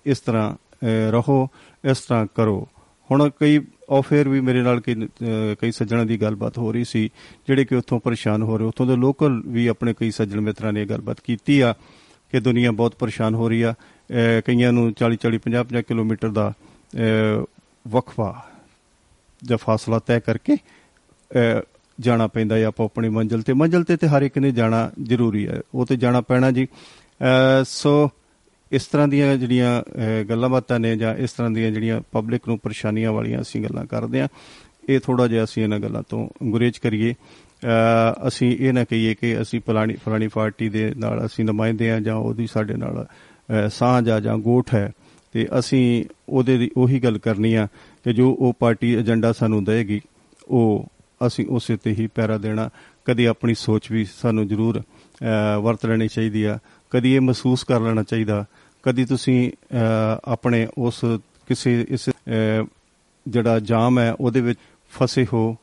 ਇਸ 0.07 0.21
ਤਰ੍ਹਾਂ 0.21 0.55
ਰਹੋ, 1.13 1.49
ਇਸ 1.85 2.01
ਤਰ੍ਹਾਂ 2.01 2.27
ਕਰੋ। 2.35 2.67
ਹੁਣ 3.11 3.29
ਕਈ 3.41 3.59
ਆਫੇਅਰ 3.93 4.29
ਵੀ 4.29 4.41
ਮੇਰੇ 4.41 4.63
ਨਾਲ 4.63 4.81
ਕਈ 5.61 5.73
ਸੱਜਣਾਂ 5.73 6.05
ਦੀ 6.07 6.21
ਗੱਲਬਾਤ 6.21 6.59
ਹੋ 6.59 6.73
ਰਹੀ 6.73 6.85
ਸੀ, 6.85 7.09
ਜਿਹੜੇ 7.49 7.65
ਕਿ 7.65 7.75
ਉੱਥੋਂ 7.75 8.01
ਪਰੇਸ਼ਾਨ 8.01 8.43
ਹੋ 8.43 8.59
ਰਹੇ, 8.59 8.67
ਉੱਥੋਂ 8.67 8.87
ਦੇ 8.87 8.97
ਲੋਕਲ 8.97 9.41
ਵੀ 9.47 9.67
ਆਪਣੇ 9.67 9.95
ਕਈ 9.95 10.11
ਸੱਜਣ 10.11 10.41
ਮਿੱਤਰਾਂ 10.41 10.73
ਨੇ 10.73 10.85
ਗੱਲਬਾਤ 10.85 11.21
ਕੀਤੀ 11.21 11.61
ਆ 11.61 11.75
ਕਿ 12.33 12.41
ਦੁਨੀਆ 12.41 12.71
ਬਹੁਤ 12.73 12.95
ਪਰੇਸ਼ਾਨ 12.99 13.35
ਹੋ 13.35 13.49
ਰਹੀ 13.49 13.63
ਆ। 13.63 13.75
ਕਈਆਂ 14.47 14.73
ਨੂੰ 14.73 14.93
40 15.01 15.19
40 15.25 15.39
50 15.43 15.65
50 15.69 15.83
ਕਿਲੋਮੀਟਰ 15.89 16.29
ਦਾ 16.31 16.53
ਵਕਫਾ 17.89 18.31
ਜਾਂ 19.43 19.59
ਫਾਸਲਾ 19.59 19.99
ਤੈਅ 19.99 20.21
ਕਰਕੇ 20.21 20.57
ਜਾਣਾ 21.99 22.27
ਪੈਂਦਾ 22.27 22.57
ਹੈ 22.57 22.65
ਆਪੋ 22.65 22.85
ਆਪਣੀ 22.85 23.09
ਮੰਜ਼ਿਲ 23.09 23.43
ਤੇ। 23.43 23.53
ਮੰਜ਼ਿਲ 23.53 23.85
ਤੇ 23.85 23.97
ਤੇ 23.97 24.09
ਹਰ 24.09 24.23
ਇੱਕ 24.23 24.39
ਨੇ 24.39 24.51
ਜਾਣਾ 24.53 24.91
ਜ਼ਰੂਰੀ 25.03 25.47
ਹੈ। 25.49 25.61
ਉਹ 25.75 25.87
ਤੇ 25.87 25.97
ਜਾਣਾ 25.97 26.21
ਪੈਣਾ 26.21 26.51
ਜੀ। 26.51 26.67
ਸੋ 27.67 28.11
ਇਸ 28.73 28.87
ਤਰ੍ਹਾਂ 28.87 29.09
ਦੀਆਂ 29.09 29.37
ਜਿਹੜੀਆਂ 29.37 29.83
ਗੱਲਾਂ 30.25 30.49
ਬਾਤਾਂ 30.49 30.79
ਨੇ 30.81 30.97
ਜਾਂ 30.97 31.15
ਇਸ 31.15 31.33
ਤਰ੍ਹਾਂ 31.33 31.51
ਦੀਆਂ 31.51 31.71
ਜਿਹੜੀਆਂ 31.71 32.01
ਪਬਲਿਕ 32.13 32.49
ਨੂੰ 32.49 32.59
ਪਰੇਸ਼ਾਨੀਆਂ 32.59 33.13
ਵਾਲੀਆਂ 33.13 33.41
ਅਸੀਂ 33.41 33.63
ਗੱਲਾਂ 33.63 33.85
ਕਰਦੇ 33.87 34.21
ਆ 34.21 34.29
ਇਹ 34.89 35.01
ਥੋੜਾ 35.01 35.27
ਜਿਹਾ 35.29 35.45
ਅਸੀਂ 35.45 35.63
ਇਹਨਾਂ 35.63 35.79
ਗੱਲਾਂ 35.81 36.03
ਤੋਂ 36.09 36.29
ਗੁਰੇਜ 36.45 36.79
ਕਰੀਏ। 36.79 37.15
ਅਸੀਂ 38.29 38.57
ਇਹ 38.57 38.73
ਨਾ 38.73 38.85
ਕਹੀਏ 38.85 39.15
ਕਿ 39.15 39.41
ਅਸੀਂ 39.43 39.61
ਫਲਾਣੀ 39.67 39.95
ਫਲਾਣੀ 40.05 40.29
ਪਾਰਟੀ 40.29 40.69
ਦੇ 40.69 40.93
ਨਾਲ 40.97 41.25
ਅਸੀਂ 41.27 41.45
ਨੁਮਾਇੰਦੇ 41.45 41.91
ਆ 41.91 41.99
ਜਾਂ 42.01 42.15
ਉਹਦੀ 42.17 42.47
ਸਾਡੇ 42.47 42.77
ਨਾਲ 42.77 43.07
ਸਾਂਝ 43.71 44.09
ਆ 44.09 44.19
ਜਾਂ 44.21 44.37
ਗੋਠ 44.39 44.75
ਹੈ। 44.75 44.91
ਤੇ 45.33 45.47
ਅਸੀਂ 45.59 46.05
ਉਹਦੇ 46.29 46.57
ਦੀ 46.59 46.71
ਉਹੀ 46.77 46.99
ਗੱਲ 47.01 47.19
ਕਰਨੀ 47.19 47.55
ਆ 47.55 47.67
ਕਿ 48.05 48.13
ਜੋ 48.13 48.31
ਉਹ 48.31 48.55
ਪਾਰਟੀ 48.59 48.93
ਏਜੰਡਾ 48.95 49.33
ਸਾਨੂੰ 49.33 49.63
ਦੇਗੀ, 49.65 50.01
ਉਹ 50.49 50.87
ਅਸੀਂ 51.27 51.47
ਉਸੇ 51.47 51.77
ਤੇ 51.77 51.91
ਹੀ 51.91 52.07
ਪੈਰਾ 52.07 52.39
ਦੇਣਾ। 52.39 52.69
ਕਦੀ 53.05 53.25
ਆਪਣੀ 53.25 53.55
ਸੋਚ 53.55 53.91
ਵੀ 53.93 54.05
ਸਾਨੂੰ 54.13 54.47
ਜ਼ਰੂਰ 54.49 54.83
ਵਰਤ 55.63 55.87
ਲੈਣੀ 55.87 56.09
ਚਾਹੀਦੀ 56.09 56.43
ਆ। 56.45 56.59
ਕਦੀ 56.93 57.15
ਇਹ 57.15 57.21
ਮਹਿਸੂਸ 57.21 57.65
ਕਰ 57.65 57.81
ਲੈਣਾ 57.81 58.03
ਚਾਹੀਦਾ 58.03 58.45
ਕਦੀ 58.83 59.05
ਤੁਸੀਂ 59.05 59.51
ਆਪਣੇ 60.25 60.67
ਉਸ 60.79 61.05
ਕਿਸੇ, 61.49 61.87
ਇਸ 61.89 62.09
ਜਿਹੜਾ 63.27 63.59
ਜਾਮ 63.61 63.99
ਹੈ, 63.99 64.13
ਉਹਦੇ 64.21 64.41
ਵਿੱਚ 64.41 64.59
ਫਸੇ 64.93 65.27
ਹੋ 65.33 65.57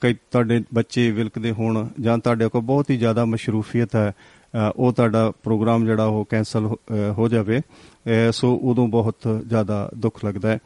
ਕਈ 0.00 0.14
ਤੁਹਾਡੇ 0.30 0.62
ਬੱਚੇ 0.74 1.10
ਵਿਲਕਦੇ 1.10 1.50
ਹੋਣ 1.52 1.86
ਜਾਂ 2.00 2.18
ਤੁਹਾਡੇ 2.18 2.48
ਕੋਲ 2.48 2.62
ਬਹੁਤ 2.62 2.90
ਹੀ 2.90 2.96
ਜ਼ਿਆਦਾ 2.96 3.24
ਮਸ਼ਰੂਫੀਅਤ 3.24 3.96
ਹੈ 3.96 4.12
ਉਹ 4.76 4.92
ਤੁਹਾਡਾ 4.92 5.30
ਪ੍ਰੋਗਰਾਮ 5.42 5.84
ਜਿਹੜਾ 5.86 6.04
ਉਹ 6.04 6.24
ਕੈਨਸਲ 6.30 6.68
ਹੋ 7.18 7.28
ਜਾਵੇ 7.28 7.60
ਸੋ 8.32 8.54
ਉਦੋਂ 8.62 8.86
ਬਹੁਤ 8.88 9.28
ਜ਼ਿਆਦਾ 9.46 9.90
ਦੁੱਖ 9.96 10.24
ਲੱਗਦਾ 10.24 10.48
ਹੈ। 10.48 10.58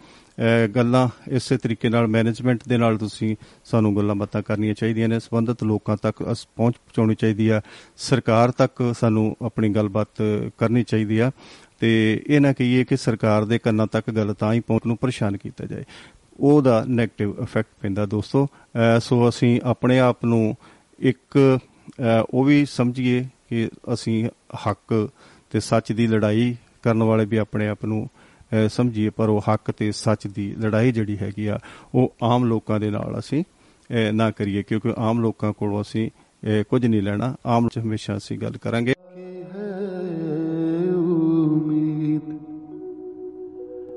ਗੱਲਾਂ 0.77 1.09
ਇਸੇ 1.31 1.57
ਤਰੀਕੇ 1.57 1.89
ਨਾਲ 1.89 2.07
ਮੈਨੇਜਮੈਂਟ 2.07 2.61
ਦੇ 2.69 2.77
ਨਾਲ 2.77 2.97
ਤੁਸੀਂ 2.99 3.37
ਸਾਨੂੰ 3.65 3.97
ਗੱਲਾਂ 3.97 4.15
ਬਾਤਾਂ 4.15 4.43
ਕਰਨੀਆਂ 4.43 4.75
ਚਾਹੀਦੀਆਂ 4.75 5.09
ਨੇ। 5.09 5.21
ਸੰਬੰਧਿਤ 5.21 5.65
ਲੋਕਾਂ 5.65 5.97
ਤੱਕ 6.03 6.23
ਪਹੁੰਚ 6.23 6.47
ਪਹੁੰਚਾਉਣੀ 6.57 7.15
ਚਾਹੀਦੀ 7.15 7.49
ਆ। 7.49 7.61
ਸਰਕਾਰ 7.97 8.51
ਤੱਕ 8.51 8.95
ਸਾਨੂੰ 9.01 9.37
ਆਪਣੀ 9.43 9.69
ਗੱਲਬਾਤ 9.69 10.23
ਕਰਨੀ 10.59 10.83
ਚਾਹੀਦੀ 10.83 11.19
ਆ। 11.19 11.31
ਤੇ 11.81 12.23
ਇਹ 12.27 12.41
ਨਾ 12.41 12.53
ਕਹੀਏ 12.53 12.85
ਕਿ 12.85 12.97
ਸਰਕਾਰ 12.97 13.45
ਦੇ 13.45 13.59
ਕੰਨਾਂ 13.59 13.87
ਤੱਕ 13.87 14.11
ਗੱਲ 14.11 14.35
ਤਾਂ 14.35 14.53
ਹੀ 14.53 14.61
ਪਹੁੰਚ 14.61 14.83
ਨੂੰ 14.87 14.97
ਪਰੇਸ਼ਾਨ 14.97 15.37
ਕੀਤਾ 15.37 15.65
ਜਾਏ। 15.65 15.85
ਉਹਦਾ 16.41 16.85
네ਗੇਟਿਵ 16.89 17.35
ਇਫੈਕਟ 17.43 17.69
ਪੈਂਦਾ 17.81 18.07
ਦੋਸਤੋ। 18.07 18.47
ਸੋ 19.01 19.29
ਅਸੀਂ 19.29 19.61
ਆਪਣੇ 19.65 19.99
ਆਪ 19.99 20.25
ਨੂੰ 20.25 20.57
ਇੱਕ 20.99 21.59
ਉਹ 22.31 22.45
ਵੀ 22.45 22.65
ਸਮਝੀਏ 22.65 23.27
ਕਿ 23.49 23.69
ਅਸੀਂ 23.95 24.29
ਹੱਕ 24.69 25.09
ਤੇ 25.51 25.61
ਸੱਚ 25.61 25.93
ਦੀ 25.93 26.07
ਲੜਾਈ 26.07 26.57
ਕਰਨ 26.83 27.03
ਵਾਲੇ 27.03 27.25
ਵੀ 27.25 27.37
ਆਪਣੇ 27.37 27.69
ਆਪ 27.69 27.85
ਨੂੰ 27.85 28.09
ਸਮਝੀਏ 28.69 29.11
ਪਰ 29.11 29.29
ਉਹ 29.29 29.41
ਹੱਕ 29.53 29.71
ਤੇ 29.71 29.91
ਸੱਚ 29.93 30.27
ਦੀ 30.27 30.55
ਲੜਾਈ 30.61 30.93
ਜਿਹੜੀ 30.93 31.17
ਹੈਗੀ 31.19 31.47
ਆ 31.47 31.59
ਉਹ 31.95 32.15
ਆਮ 32.23 32.45
ਲੋਕਾਂ 32.45 32.81
ਦੇ 32.81 32.91
ਨਾਲ 32.91 33.19
ਅਸੀਂ 33.19 33.45
ਨਾ 34.13 34.31
ਕਰੀਏ 34.31 34.63
ਕਿਉਂਕਿ 34.63 34.93
ਆਮ 34.99 35.21
ਲੋਕਾਂ 35.21 35.53
ਕੋਲੋਂ 35.53 35.81
ਅਸੀਂ 35.83 36.11
ਕੁਝ 36.69 36.85
ਨਹੀਂ 36.87 37.03
ਲੈਣਾ। 37.03 37.35
ਆਮ 37.47 37.69
ਚ 37.69 37.79
ਹਮੇਸ਼ਾ 37.79 38.17
ਅਸੀਂ 38.17 38.39
ਗੱਲ 38.39 38.57
ਕਰਾਂਗੇ। 38.57 38.95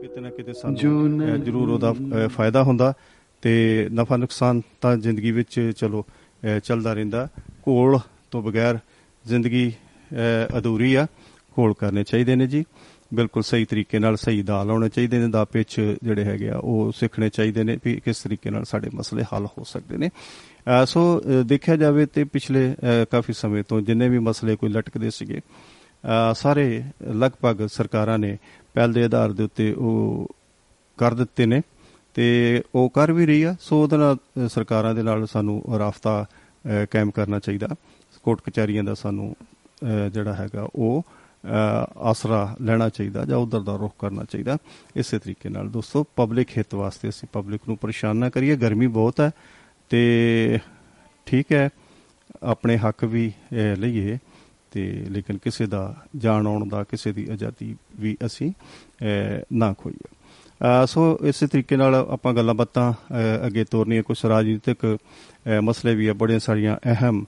ਕਿਤੇ 0.01 0.21
ਨਾ 0.21 0.29
ਕਿਤੇ 0.29 0.53
ਸਾਨੂੰ 0.53 1.41
ਜ਼ਰੂਰ 1.43 1.69
ਉਹਦਾ 1.69 1.93
ਫਾਇਦਾ 2.27 2.63
ਹੁੰਦਾ 2.63 2.93
ਤੇ 3.41 3.87
ਨਫਾ 3.93 4.17
ਨੁਕਸਾਨ 4.17 4.61
ਤਾਂ 4.81 4.95
ਜ਼ਿੰਦਗੀ 4.97 5.31
ਵਿੱਚ 5.31 5.71
ਚਲੋ 5.77 6.05
ਚੱਲਦਾ 6.63 6.93
ਰਹਿੰਦਾ। 6.93 7.27
ਕੋਲ 7.63 7.99
ਤੋਂ 8.31 8.41
ਬਗੈਰ 8.43 8.79
ਜ਼ਿੰਦਗੀ 9.25 9.71
ਅਧੂਰੀ 10.57 10.93
ਆ। 10.95 11.05
ਕੋਲ 11.55 11.73
ਕਰਨੇ 11.73 12.03
ਚਾਹੀਦੇ 12.03 12.35
ਨੇ 12.35 12.47
ਜੀ। 12.47 12.63
ਬਿਲਕੁਲ 13.11 13.43
ਸਹੀ 13.43 13.65
ਤਰੀਕੇ 13.65 13.99
ਨਾਲ 13.99 14.15
ਸਹੀ 14.17 14.41
ਦਾ 14.43 14.61
ਲਾਉਣੇ 14.63 14.89
ਚਾਹੀਦੇ 14.89 15.19
ਨੇ 15.19 15.27
ਦਾ 15.27 15.43
ਪਿੱਛ 15.45 15.79
ਜਿਹੜੇ 15.79 16.23
ਹੈਗੇ 16.23 16.49
ਆ, 16.49 16.57
ਉਹ 16.57 16.91
ਸਿੱਖਣੇ 16.95 17.29
ਚਾਹੀਦੇ 17.29 17.63
ਨੇ 17.63 17.77
ਵੀ 17.85 17.95
ਕਿਸ 18.05 18.19
ਤਰੀਕੇ 18.23 18.49
ਨਾਲ 18.49 18.65
ਸਾਡੇ 18.65 18.89
ਮਸਲੇ 18.95 19.23
ਹੱਲ 19.33 19.45
ਹੋ 19.47 19.63
ਸਕਦੇ 19.63 19.97
ਨੇ। 19.97 20.09
ਸੋ 20.85 21.21
ਦੇਖਿਆ 21.45 21.75
ਜਾਵੇ 21.75 22.05
ਤੇ 22.05 22.23
ਪਿਛਲੇ 22.23 22.75
ਕਾਫੀ 23.11 23.33
ਸਮੇਂ 23.33 23.63
ਤੋਂ 23.67 23.81
ਜਿੰਨੇ 23.81 24.09
ਵੀ 24.09 24.19
ਮਸਲੇ 24.19 24.55
ਕੋਈ 24.55 24.69
ਲਟਕਦੇ 24.69 25.09
ਸੀਗੇ 25.09 25.41
ਸਾਰੇ 26.35 26.83
ਲਗਭਗ 27.13 27.65
ਸਰਕਾਰਾਂ 27.67 28.17
ਨੇ 28.19 28.37
ਪਹਿਲ 28.75 28.93
ਦੇ 28.93 29.03
ਆਧਾਰ 29.03 29.31
ਦੇ 29.31 29.43
ਉੱਤੇ 29.43 29.71
ਉਹ 29.73 30.27
ਕਰ 30.97 31.13
ਦਿੱਤੇ 31.13 31.45
ਨੇ 31.45 31.61
ਤੇ 32.15 32.27
ਉਹ 32.75 32.89
ਕਰ 32.89 33.11
ਵੀ 33.11 33.25
ਰਹੀ 33.25 33.41
ਆ, 33.43 33.55
ਸੋ 33.59 33.81
ਉਹਦੇ 33.83 33.97
ਨਾਲ 33.97 34.47
ਸਰਕਾਰਾਂ 34.49 34.93
ਦੇ 34.95 35.03
ਨਾਲ 35.03 35.25
ਸਾਨੂੰ 35.27 35.61
ਰਾਫਤਾ 35.79 36.25
ਕਾਇਮ 36.91 37.11
ਕਰਨਾ 37.11 37.39
ਚਾਹੀਦਾ। 37.39 37.67
ਕੋਰਟ 38.23 38.41
ਕਚਹਿਰੀਆਂ 38.41 38.83
ਦਾ 38.83 38.93
ਸਾਨੂੰ 38.93 39.35
ਜਿਹੜਾ 40.13 40.33
ਹੈਗਾ 40.33 40.67
ਉਹ 40.75 41.03
ਆਸਰਾ 41.47 42.55
ਲੈਣਾ 42.61 42.89
ਚਾਹੀਦਾ 42.89 43.25
ਜਾਂ 43.25 43.37
ਉਧਰ 43.37 43.61
ਦਾ 43.61 43.75
ਰੁਖ 43.75 43.93
ਕਰਨਾ 43.99 44.23
ਚਾਹੀਦਾ, 44.23 44.57
ਇਸੇ 44.95 45.19
ਤਰੀਕੇ 45.19 45.49
ਨਾਲ 45.49 45.69
ਦੋਸਤੋ 45.69 46.03
ਪਬਲਿਕ 46.15 46.57
ਹਿੱਤ 46.57 46.75
ਵਾਸਤੇ 46.75 47.09
ਅਸੀਂ 47.09 47.27
ਪਬਲਿਕ 47.33 47.61
ਨੂੰ 47.67 47.77
ਪਰੇਸ਼ਾਨ 47.77 48.17
ਨਾ 48.17 48.29
ਕਰੀਏ। 48.29 48.55
ਗਰਮੀ 48.55 48.87
ਬਹੁਤ 48.89 49.19
ਹੈ 49.21 49.29
ਤੇ 49.91 50.59
ਠੀਕ 51.27 51.51
ਹੈ, 51.51 51.69
ਆਪਣੇ 52.43 52.77
ਹੱਕ 52.77 53.03
ਵੀ 53.05 53.31
ਲਈਏ 53.77 54.17
ਤੇ 54.71 54.83
ਲੇਕਿਨ 55.09 55.37
ਕਿਸੇ 55.37 55.65
ਦਾ 55.65 55.95
ਜਾਣ 56.15 56.47
ਆਉਣ 56.47 56.67
ਦਾ, 56.67 56.83
ਕਿਸੇ 56.83 57.11
ਦੀ 57.13 57.27
ਆਜ਼ਾਦੀ 57.31 57.75
ਵੀ 57.99 58.15
ਅਸੀਂ 58.25 58.51
ਨਾ 59.53 59.73
ਖੋਈਏ। 59.77 60.85
ਸੋ 60.87 61.17
ਇਸੇ 61.23 61.47
ਤਰੀਕੇ 61.47 61.77
ਨਾਲ 61.77 61.95
ਆਪਾਂ 61.95 62.33
ਗੱਲਾਂ 62.33 62.53
ਬਾਤਾਂ 62.55 62.91
ਅੱਗੇ 63.45 63.63
ਤੋਰਨੀਆਂ। 63.63 64.03
ਕੁਝ 64.03 64.17
ਰਾਜਨੀਤਿਕ 64.25 64.97
ਮਸਲੇ 65.63 65.95
ਵੀ 65.95 66.07
ਆ, 66.07 66.13
ਬੜੀਆਂ 66.13 66.39
ਸਾਰੀਆਂ 66.39 66.77
ਅਹਿਮ 66.85 67.25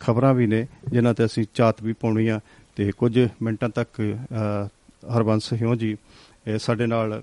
ਖਬਰਾਂ 0.00 0.32
ਵੀ 0.34 0.46
ਨੇ, 0.46 0.66
ਜਿਨ੍ਹਾਂ 0.88 1.14
ਤੇ 1.14 1.24
ਅਸੀਂ 1.24 1.44
ਚਾਤ 1.54 1.82
ਵੀ 1.82 1.92
ਪਾਉਣੀ 1.92 2.26
ਆ। 2.28 2.40
ਤੇ 2.76 2.90
ਕੁਝ 2.96 3.18
ਮਿੰਟਾਂ 3.42 3.68
ਤੱਕ 3.68 4.00
ਹਰਬੰਸ 5.16 5.52
ਹਿਉ 5.52 5.74
ਜੀ 5.74 5.96
ਸਾਡੇ 6.58 6.86
ਨਾਲ 6.86 7.22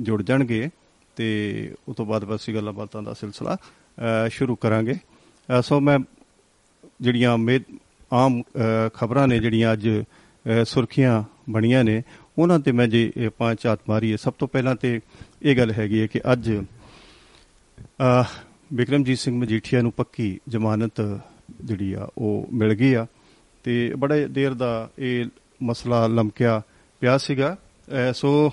ਜੁੜ 0.00 0.22
ਜਾਣਗੇ 0.22 0.68
ਤੇ 1.16 1.28
ਉਸ 1.88 1.96
ਤੋਂ 1.96 2.06
ਬਾਅਦ 2.06 2.24
ਬਸ 2.24 2.50
ਗੱਲਾਂ 2.50 2.72
ਬਾਤਾਂ 2.72 3.02
ਦਾ 3.02 3.14
ਸਿਲਸਿਲਾ 3.14 3.56
ਸ਼ੁਰੂ 4.28 4.56
ਕਰਾਂਗੇ। 4.56 4.94
ਸੋ 5.62 5.80
ਮੈਂ 5.80 5.98
ਜਿਹੜੀਆਂ 7.00 7.38
ਆਮ 8.12 8.42
ਖਬਰਾਂ 8.94 9.26
ਨੇ 9.28 9.38
ਜਿਹੜੀਆਂ 9.38 9.72
ਅੱਜ 9.72 9.88
ਸੁਰਖੀਆਂ 10.64 11.22
ਬਣੀਆਂ 11.50 11.84
ਨੇ, 11.84 12.02
ਉਹਨਾਂ 12.38 12.58
ਤੇ 12.58 12.72
ਮੈਂ 12.72 12.86
ਜੇ 12.88 13.12
ਪੰਜ 13.38 13.58
ਝਾਤ 13.60 13.80
ਮਾਰੀਏ, 13.88 14.16
ਸਭ 14.16 14.32
ਤੋਂ 14.38 14.48
ਪਹਿਲਾਂ 14.48 14.74
ਤੇ 14.74 15.00
ਇਹ 15.42 15.56
ਗੱਲ 15.56 15.72
ਹੈਗੀ 15.72 16.00
ਹੈ 16.00 16.06
ਕਿ 16.06 16.20
ਅੱਜ 16.32 16.50
ਅਹ 18.00 18.24
ਵਿਕਰਮਜੀਤ 18.72 19.18
ਸਿੰਘ 19.18 19.34
ਮਜੀਠੀਆ 19.40 19.82
ਨੂੰ 19.82 19.92
ਪੱਕੀ 19.92 20.38
ਜ਼ਮਾਨਤ 20.48 21.20
ਜਿਹੜੀ 21.64 21.92
ਆ, 21.92 22.08
ਉਹ 22.18 22.48
ਮਿਲ 22.52 22.74
ਗਈ 22.74 22.92
ਆ। 22.94 23.06
ਤੇ 23.64 23.92
ਬੜੇ 23.98 24.26
ਦੇਰ 24.28 24.54
ਦਾ 24.54 24.90
ਇਹ 24.98 25.24
ਮਸਲਾ 25.62 26.06
ਲਮਕਿਆ 26.06 26.62
ਪਿਆ 27.00 27.18
ਸੀਗਾ। 27.18 27.56
ਅਹ 27.88 28.12
ਸੋ 28.12 28.50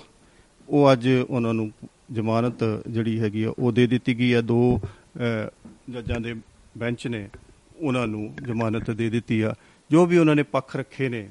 ਉਹ 0.68 0.92
ਅੱਜ 0.92 1.08
ਉਹਨਾਂ 1.30 1.54
ਨੂੰ 1.54 1.72
ਜ਼ਮਾਨਤ 2.12 2.64
ਜਿਹੜੀ 2.88 3.20
ਹੈਗੀ 3.20 3.42
ਆ 3.42 3.52
ਉਹ 3.58 3.72
ਦੇ 3.72 3.86
ਦਿੱਤੀ 3.86 4.18
ਗਈ 4.18 4.32
ਆ। 4.32 4.40
ਦੋ 4.40 4.80
ਅਹ, 4.84 5.68
ਜੱਜਾਂ 5.90 6.20
ਦੇ 6.20 6.34
ਬੈਂਚ 6.78 7.06
ਨੇ 7.06 7.28
ਉਹਨਾਂ 7.76 8.06
ਨੂੰ 8.06 8.34
ਜ਼ਮਾਨਤ 8.42 8.90
ਦੇ 8.90 9.10
ਦਿੱਤੀ 9.10 9.40
ਆ। 9.40 9.54
ਜੋ 9.90 10.06
ਵੀ 10.06 10.18
ਉਹਨਾਂ 10.18 10.34
ਨੇ 10.36 10.42
ਪੱਖ 10.42 10.76
ਰੱਖੇ 10.76 11.08
ਨੇ 11.08 11.28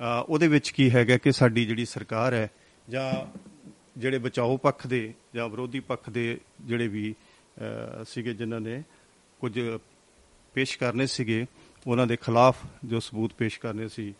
ਅਹ, 0.00 0.22
ਉਹਦੇ 0.28 0.48
ਵਿੱਚ 0.48 0.70
ਕੀ 0.70 0.90
ਹੈਗਾ 0.90 1.16
ਕਿ 1.16 1.32
ਸਾਡੀ 1.32 1.64
ਜਿਹੜੀ 1.64 1.84
ਸਰਕਾਰ 1.84 2.34
ਹੈ 2.34 2.50
ਜਾਂ 2.90 3.12
ਜਿਹੜੇ 4.00 4.18
ਬਚਾਓ 4.18 4.56
ਪੱਖ 4.56 4.86
ਦੇ 4.86 5.12
ਜਾਂ 5.34 5.48
ਵਿਰੋਧੀ 5.48 5.80
ਪੱਖ 5.80 6.10
ਦੇ 6.10 6.38
ਜਿਹੜੇ 6.60 6.88
ਵੀ 6.88 7.14
ਅਹ, 7.58 8.04
ਸੀਗੇ 8.04 8.34
ਜਿਨ੍ਹਾਂ 8.34 8.60
ਨੇ 8.60 8.82
ਕੁਝ 9.40 9.60
ਪੇਸ਼ 10.54 10.78
ਕਰਨੇ 10.78 11.06
ਸੀਗੇ 11.06 11.46
ਉਹਨਾਂ 11.86 12.06
ਦੇ 12.06 12.16
ਖਿਲਾਫ 12.16 12.56
ਜੋ 12.84 13.00
ਸਬੂਤ 13.00 13.32
ਪੇਸ਼ 13.34 13.60
ਕਰਨੇ 13.60 13.88
ਸੀ 13.88 14.14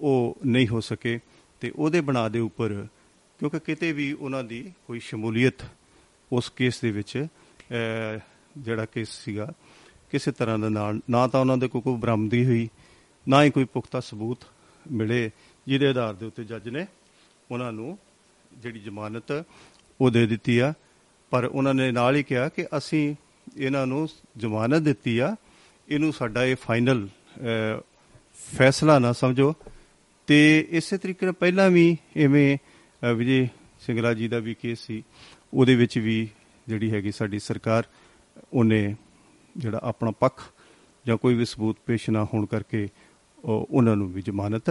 ਉਹ 0.00 0.36
ਨਹੀਂ 0.46 0.68
ਹੋ 0.68 0.80
ਸਕੇ 0.80 1.20
ਤੇ 1.60 1.72
ਉਹਦੇ 1.76 2.00
ਬਣਾ 2.00 2.28
ਦੇ 2.28 2.38
ਉੱਪਰ 2.38 2.86
ਕਿਉਂਕਿ 3.38 3.58
ਕਿਤੇ 3.58 3.92
ਵੀ 3.92 4.12
ਉਹਨਾਂ 4.12 4.44
ਦੀ 4.44 4.72
ਕੋਈ 4.86 5.00
ਸ਼ਮੂਲੀਅਤ 5.00 5.64
ਉਸ 6.32 6.52
ਕੇਸ 6.56 6.80
ਦੇ 6.80 6.90
ਵਿੱਚ 6.90 7.26
ਅਹ, 7.72 8.18
ਜਿਹੜਾ 8.58 8.84
ਕੇਸ 8.84 9.08
ਸੀਗਾ 9.08 9.52
ਕਿਸੇ 10.10 10.32
ਤਰ੍ਹਾਂ 10.32 10.58
ਦਾ 10.58 10.68
ਨਾਲ 10.68 11.00
ਨਾ 11.10 11.26
ਤਾਂ 11.26 11.40
ਉਹਨਾਂ 11.40 11.56
ਦੇ 11.56 11.68
ਕੋਈ 11.68 11.80
ਕੋਈ 11.80 11.96
ਬਰਾਮਦੀ 11.96 12.44
ਹੋਈ 12.46 12.68
ਨਾ 13.28 13.44
ਹੀ 13.44 13.50
ਕੋਈ 13.50 13.64
ਪੁਖਤਾ 13.64 14.00
ਸਬੂਤ 14.00 14.38
ਮਿਲੇ 14.92 15.30
ਜਿਹਦੇ 15.66 15.86
ਆਧਾਰ 15.88 16.14
ਦੇ 16.14 16.26
ਉੱਤੇ 16.26 16.44
ਜੱਜ 16.44 16.68
ਨੇ 16.68 16.86
ਉਹਨਾਂ 17.50 17.72
ਨੂੰ 17.72 17.98
ਜਿਹੜੀ 18.52 18.80
ਜ਼ਮਾਨਤ 18.80 19.44
ਉਹ 20.00 20.10
ਦੇ 20.10 20.26
ਦਿੱਤੀ 20.26 20.58
ਆ। 20.58 20.74
ਪਰ 21.30 21.44
ਉਹਨਾਂ 21.44 21.74
ਨੇ 21.74 21.90
ਨਾਲ 21.92 22.16
ਹੀ 22.16 22.22
ਕਿਹਾ 22.22 22.48
ਕਿ 22.48 22.66
ਅਸੀਂ 22.76 23.14
ਇਹਨਾਂ 23.56 23.86
ਨੂੰ 23.86 24.08
ਜ਼ਮਾਨਤ 24.38 24.82
ਦਿੱਤੀ 24.82 25.18
ਆ 25.18 25.36
ਇਹਨੂੰ 25.88 26.12
ਸਾਡਾ 26.12 26.44
ਇਹ 26.44 26.56
ਫਾਈਨਲ 26.56 27.08
ਫੈਸਲਾ 28.56 28.98
ਨਾ 28.98 29.12
ਸਮਝੋ। 29.12 29.54
ਤੇ 30.26 30.66
ਇਸੇ 30.70 30.98
ਤਰੀਕੇ 30.98 31.26
ਨਾਲ 31.26 31.32
ਪਹਿਲਾਂ 31.32 31.70
ਵੀ 31.70 31.96
ਐਵੇਂ 32.16 32.58
ਅ, 33.10 33.14
ਵਿਜੇ 33.14 33.48
ਸਿੰਗਲਾ 33.80 34.14
ਜੀ 34.14 34.28
ਦਾ 34.28 34.38
ਵੀ 34.38 34.54
ਕੇਸ 34.54 34.78
ਸੀ। 34.78 35.04
ਉਹਦੇ 35.54 35.74
ਵਿੱਚ 35.76 35.98
ਵੀ 35.98 36.28
ਜਿਹੜੀ 36.68 36.90
ਹੈਗੀ 36.90 37.12
ਸਾਡੀ 37.12 37.38
ਸਰਕਾਰ 37.38 37.84
ਉਹਨੇ 38.52 38.96
ਜਿਹੜਾ 39.56 39.80
ਆਪਣਾ 39.82 40.10
ਪੱਖ 40.10 40.42
ਜਾਂ 41.06 41.16
ਕੋਈ 41.16 41.34
ਵੀ 41.34 41.44
ਸਬੂਤ 41.44 41.76
ਪੇਸ਼ 41.86 42.10
ਨਾ 42.10 42.24
ਹੋਣ 42.24 42.46
ਕਰਕੇ 42.46 42.88
ਉਹ- 43.44 43.66
ਉਹਨਾਂ 43.70 43.96
ਨੂੰ 43.96 44.12
ਵੀ 44.12 44.22
ਜ਼ਮਾਨਤ 44.22 44.70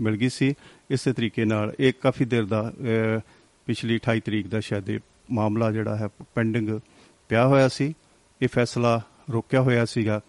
ਮਿਲ 0.00 0.16
ਗਈ 0.16 0.28
ਸੀ। 0.28 0.54
ਇਸੇ 0.90 1.12
ਤਰੀਕੇ 1.12 1.44
ਨਾਲ 1.44 1.74
ਇਹ 1.80 1.92
ਕਾਫੀ 2.02 2.24
ਦੇਰ 2.24 2.44
ਦਾ 2.44 2.72
ਅ, 3.16 3.20
ਪਿਛਲੀ 3.66 3.94
28 3.96 4.20
ਤਰੀਕ 4.20 4.46
ਦਾ 4.46 4.60
ਸ਼ਾਇਦ 4.60 4.90
ਇਹ 4.90 4.98
ਮਾਮਲਾ 5.30 5.72
ਜਿਹੜਾ 5.72 5.96
ਹੈ 5.96 6.08
ਪੈਂਡਿੰਗ 6.34 6.80
ਪਿਆ 7.28 7.46
ਹੋਇਆ 7.46 7.68
ਸੀ। 7.68 7.94
ਇਹ 8.42 8.48
ਫੈਸਲਾ 8.48 9.02
ਰੋਕਿਆ 9.32 9.62
ਹੋਇਆ 9.62 9.84
ਸੀਗਾ। 9.84 10.20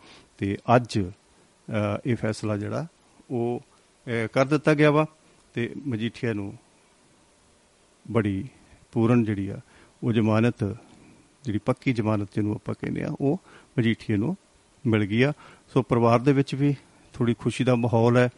ਤੇ 0.42 0.58
ਅੱਜ 0.76 1.00
ਅ, 1.00 1.98
ਇਹ 2.06 2.16
ਫੈਸਲਾ 2.16 2.58
ਜਿਹੜਾ 2.58 2.86
ਉਹ 3.32 3.62
ਅ, 4.08 4.28
ਕਰ 4.34 4.46
ਦਿੱਤਾ 4.46 4.74
ਗਿਆ 4.74 4.92
ਵਾ 4.92 5.06
ਤੇ 5.54 5.74
ਮਜੀਠੀਆ 5.88 6.34
ਨੂੰ 6.34 6.54
ਬੜੀ 8.12 8.44
ਪੂਰਨ 8.92 9.24
ਜਿਹੜੀ 9.24 9.48
ਆ 9.48 9.60
ਉਹ 10.04 10.14
ਜ਼ਮਾਨਤ 10.14 10.64
ਜਿਹੜੀ 11.44 11.60
ਪੱਕੀ 11.66 11.94
ਜ਼ਮਾਨਤ 11.94 12.30
ਜਿਹਨੂੰ 12.36 12.56
ਆਪਾਂ 12.56 12.76
ਕਹਿੰਦੇ 12.82 13.04
ਆ 13.04 13.16
ਉਹ 13.22 13.40
ਮਜੀਠੀਏ 13.80 14.18
ਨੂੰ 14.18 14.36
ਮਿਲ 14.86 15.06
ਗਈ 15.06 15.22
ਆ। 15.22 15.34
ਸੋ 15.74 15.82
ਪਰਿਵਾਰ 15.82 16.20
ਦੇ 16.20 16.34
ਵਿੱਚ 16.34 16.56
ਵੀ 16.56 16.76
ਥੋੜੀ 17.14 17.34
ਖੁਸ਼ੀ 17.34 17.64
ਦਾ 17.64 17.76
ਮਾਹੌਲ 17.76 18.18
ਹੈ 18.18 18.30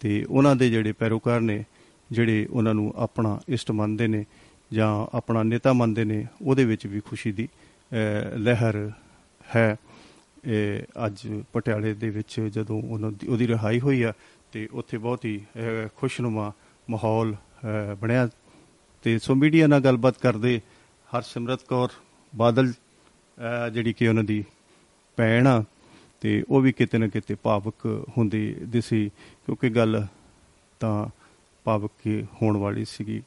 ਤੇ 0.00 0.24
ਉਹਨਾਂ 0.30 0.56
ਦੇ 0.56 0.70
ਜਿਹੜੇ 0.70 0.92
ਪੈਰੋਕਾਰ 0.92 1.40
ਨੇ 1.40 1.64
ਜਿਹੜੇ 2.10 2.46
ਉਹਨਾਂ 2.50 2.74
ਨੂੰ 2.74 2.92
ਆਪਣਾ 2.96 3.40
ਇਸ਼ਟ 3.48 3.70
ਮੰਨਦੇ 3.70 4.06
ਨੇ 4.06 4.24
ਜਾਂ 4.72 5.16
ਆਪਣਾ 5.16 5.42
ਨੇਤਾ 5.42 5.72
ਮੰਨਦੇ 5.72 6.04
ਨੇ 6.04 6.26
ਉਹਦੇ 6.42 6.64
ਵਿੱਚ 6.64 6.86
ਵੀ 6.86 7.00
ਖੁਸ਼ੀ 7.00 7.32
ਦੀ 7.32 7.48
ਅਹ, 7.92 8.36
ਲਹਿਰ 8.38 8.90
ਹੈ। 9.56 9.70
ਇਹ 9.70 9.91
ਅੱਜ 11.06 11.42
ਪਟਿਆਲੇ 11.52 11.94
ਦੇ 11.94 12.10
ਵਿੱਚ 12.10 12.40
ਜਦੋਂ 12.40 12.82
ਉਹਨਾਂ 12.82 13.12
ਦੀ 13.12 13.26
ਉਹਦੀ 13.26 13.46
ਰਿਹਾਈ 13.48 13.80
ਹੋਈ 13.80 14.02
ਆ 14.02 14.12
ਤੇ 14.52 14.68
ਉੱਥੇ 14.72 14.98
ਬਹੁਤ 14.98 15.24
ਹੀ 15.24 15.40
ਅਹ, 15.56 15.88
ਖੁਸ਼ਨੁਮਾ 15.96 16.52
ਮਾਹੌਲ 16.90 17.34
ਅਹ, 17.34 17.94
ਬਣਿਆ। 17.94 18.28
ਤੇ 19.02 19.18
ਸੋ 19.18 19.34
ਮੀਡੀਆ 19.34 19.66
ਨਾਲ 19.66 19.80
ਗੱਲਬਾਤ 19.80 20.18
ਕਰਦੇ 20.18 20.60
ਹਰਸਿਮਰਤ 21.16 21.62
ਕੌਰ 21.62 21.88
ਬਾਦਲ 22.36 22.72
ਅਹ, 22.72 23.68
ਜਿਹੜੀ 23.68 23.92
ਕਿ 23.92 24.08
ਉਹਨਾਂ 24.08 24.24
ਦੀ 24.24 24.44
ਭੈਣ 25.16 25.46
ਆ 25.46 25.64
ਤੇ 26.20 26.42
ਉਹ 26.48 26.60
ਵੀ 26.60 26.72
ਕਿਤੇ 26.72 26.98
ਨਾ 26.98 27.06
ਕਿਤੇ 27.08 27.34
ਭਾਵਕ 27.34 27.86
ਹੁੰਦੀ 28.18 28.54
ਦਿਸੀ 28.54 29.08
ਕਿਉਂਕਿ 29.46 29.70
ਗੱਲ 29.70 30.06
ਤਾਂ 30.80 31.06
ਭਾਵਕ 31.64 31.90
ਹੀ 32.06 32.22
ਹੋਣ 32.42 32.56
ਵਾਲੀ 32.56 32.84
ਸੀਗੀ। 32.84 33.22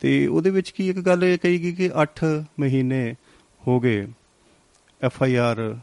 ਤੇ 0.00 0.26
ਉਹਦੇ 0.26 0.50
ਵਿੱਚ 0.50 0.70
ਕੀ 0.70 0.88
ਇੱਕ 0.88 0.98
ਗੱਲ 0.98 1.24
ਇਹ 1.24 1.38
ਕਹੀ 1.38 1.62
ਗਈ 1.62 1.72
ਕਿ 1.72 1.90
8 2.02 2.26
ਮਹੀਨੇ 2.60 3.14
ਹੋ 3.66 3.80
ਗਏ 3.80 4.06
ਐਫ 5.02 5.22
ਆਈ 5.22 5.34
ਆਰ 5.34 5.78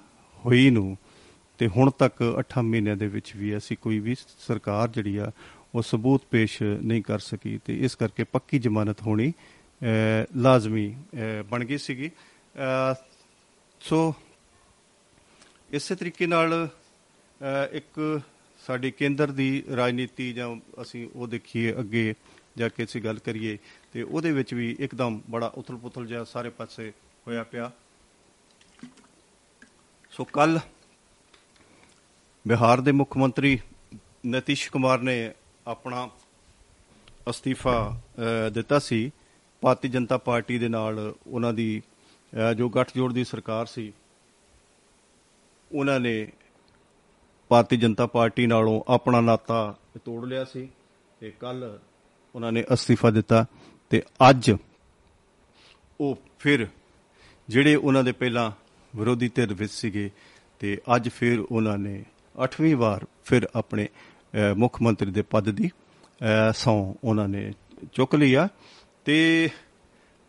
ਹੋਈ 0.46 0.70
ਨੂੰ 0.70 0.98
ਤੇ 1.58 1.68
ਹੁਣ 1.68 1.92
ਤੱਕ 1.92 2.36
8 2.40 2.62
ਮਹੀਨਿਆਂ 2.64 2.98
ਦੇ 2.98 3.08
ਵਿੱਚ 3.08 3.36
ਵੀ 3.36 3.58
ਅਸੀਂ 3.58 3.78
ਕੋਈ 3.82 4.00
ਵੀ 4.00 4.16
ਸਰਕਾਰ 4.48 4.88
ਜਿਹੜੀ 4.90 5.18
ਆ 5.18 5.32
ਉਹ 5.76 5.82
ਸਬੂਤ 5.82 6.22
ਪੇਸ਼ 6.32 6.64
ਨਹੀਂ 6.64 7.04
ਕਰ 7.04 7.20
ਸਕੀ 7.20 7.60
ਤੇ 7.66 7.78
ਇਸ 7.80 7.96
ਕਰਕੇ 7.96 8.24
ਪੱਕੀ 8.24 8.60
ਜ਼ਮਾਨਤ 8.60 9.02
ਹੋਣੀ 9.02 9.30
ਅਹ, 9.30 10.38
ਲਾਜ਼ਮੀ 10.38 10.94
ਅਹ, 10.94 11.44
ਬਣ 11.44 11.66
ਗਈ 11.66 11.78
ਸੀਗੀ। 11.78 12.08
ਅਹ, 12.08 12.96
ਸੋ 13.80 14.16
ਇਸੇ 15.72 15.96
ਤਰੀਕੇ 15.96 16.26
ਨਾਲ 16.28 16.68
ਅਹ, 16.68 17.76
ਇੱਕ 17.76 18.22
ਸਾਡੀ 18.68 18.92
ਕੇਂਦਰ 18.92 19.32
ਦੀ 19.32 19.64
ਰਾਜਨੀਤੀ 19.76 20.34
ਜਾਂ 20.34 20.56
ਅਸੀਂ 20.82 21.10
ਉਹ 21.16 21.28
ਦੇਖੀਏ 21.28 21.74
ਅੱਗੇ 21.80 22.14
ਜਾ 22.58 22.70
ਕੇ 22.70 22.84
ਅਸੀਂ 22.84 23.02
ਗੱਲ 23.02 23.20
ਕਰੀਏ 23.20 23.58
ਤੇ 23.94 24.02
ਉਹਦੇ 24.02 24.32
ਵਿੱਚ 24.32 24.54
ਵੀ 24.54 24.76
ਇੱਕਦਮ 24.80 25.22
ਬੜਾ 25.30 25.48
ਉਥਲ-ਪੁਥਲ 25.48 26.06
ਜਿਹਾ 26.08 26.24
ਸਾਰੇ 26.24 26.50
ਪਾਸੇ 26.50 26.94
ਹੋਇਆ 27.28 27.44
ਪਿਆ। 27.44 27.72
ਸੋ 30.14 30.24
ਕੱਲ 30.24 30.60
ਬਿਹਾਰ 32.46 32.82
ਦੇ 32.82 32.92
ਮੁੱਖ 32.92 33.18
ਮੰਤਰੀ 33.18 33.58
ਨਤੀਸ਼ 34.28 34.70
ਕੁਮਾਰ 34.72 35.00
ਨੇ 35.00 35.32
ਆਪਣਾ 35.68 36.10
ਅਸਤੀਫਾ 37.30 37.74
ਅਹ, 37.90 38.50
ਦਿੱਤਾ 38.50 38.80
ਸੀ। 38.80 39.12
ਭਾਰਤੀ 39.64 39.90
ਜਨਤਾ 39.90 40.18
ਪਾਰਟੀ 40.18 40.58
ਦੇ 40.60 40.68
ਨਾਲ 40.68 41.14
ਉਹਨਾਂ 41.28 41.54
ਦੀ 41.54 41.82
ਅਹ, 42.34 42.54
ਜੋ 42.54 42.70
ਗੱਠਜੋੜ 42.70 43.12
ਦੀ 43.14 43.24
ਸਰਕਾਰ 43.24 43.66
ਸੀ 43.66 43.92
ਉਹਨਾਂ 45.72 46.00
ਨੇ 46.00 46.16
ਭਾਰਤੀ 47.52 47.78
ਜਨਤਾ 47.78 48.06
ਪਾਰਟੀ 48.08 48.48
ਨਾਲੋਂ 48.48 48.82
ਆਪਣਾ 48.88 49.22
ਨਾਤਾ 49.22 49.76
ਤੋੜ 50.06 50.26
ਲਿਆ 50.26 50.44
ਸੀ 50.46 50.68
ਤੇ 51.20 51.32
ਕੱਲ 51.32 51.80
ਉਹਨਾਂ 52.36 52.52
ਨੇ 52.52 52.64
ਅਸਤੀਫਾ 52.74 53.10
ਦਿੱਤਾ 53.10 53.46
ਤੇ 53.90 54.02
ਅੱਜ 54.30 54.52
ਉਹ 56.00 56.18
ਫਿਰ 56.40 56.68
ਜਿਹੜੇ 57.50 57.76
ਉਹਨਾਂ 57.76 58.04
ਦੇ 58.04 58.12
ਪਹਿਲਾਂ 58.12 58.52
ਵਿਰੋਧੀ 58.94 59.30
ਧਿਰ 59.30 59.54
ਵਿੱਚ 59.54 59.72
ਸੀਗੇ 59.72 60.10
ਤੇ 60.62 60.78
ਅੱਜ 60.96 61.10
ਫਿਰ 61.10 61.40
ਉਹਨਾਂ 61.42 61.78
ਨੇ 61.78 62.04
8ਵੀਂ 62.36 62.76
ਵਾਰ 62.76 63.06
ਫਿਰ 63.26 63.48
ਆਪਣੇ 63.56 63.88
ਅਹ, 64.34 64.54
ਮੁੱਖ 64.56 64.82
ਮੰਤਰੀ 64.82 65.12
ਦੇ 65.12 65.22
ਪਦ 65.22 65.50
ਦੀ 65.52 65.70
ਸੌ 66.56 66.74
ਉਹਨਾਂ 67.04 67.28
ਨੇ 67.28 67.52
ਚੁੱਕ 67.94 68.16
ਲਈ 68.16 68.34
ਆ 68.34 68.48
ਤੇ 69.06 69.50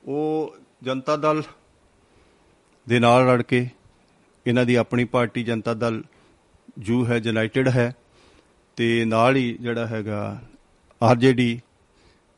ਉਹ 0.03 0.57
ਜਨਤਾ 0.85 1.17
ਦਲ 1.17 1.43
ਦੇ 2.87 2.99
ਨਾਲ 2.99 3.27
ਲੜ 3.27 3.43
ਕੇ 3.43 3.67
ਇਹਨਾਂ 4.47 4.65
ਦੀ 4.65 4.75
ਆਪਣੀ 4.75 5.05
ਪਾਰਟੀ 5.05 5.43
ਜਨਤਾ 5.43 5.75
ਦਲ 5.75 6.03
ਜੂ 6.79 7.05
ਹੈ 7.07 7.17
ਯੂਨਾਈਟਿਡ 7.17 7.69
ਹੈ 7.69 7.93
ਤੇ 8.79 9.05
ਨਾਲ 9.05 9.37
ਹੀ 9.37 9.53
ਜਿਹੜਾ 9.61 9.87
ਹੈਗਾ 9.87 10.19
ਆਰਜੇਡੀ 11.01 11.61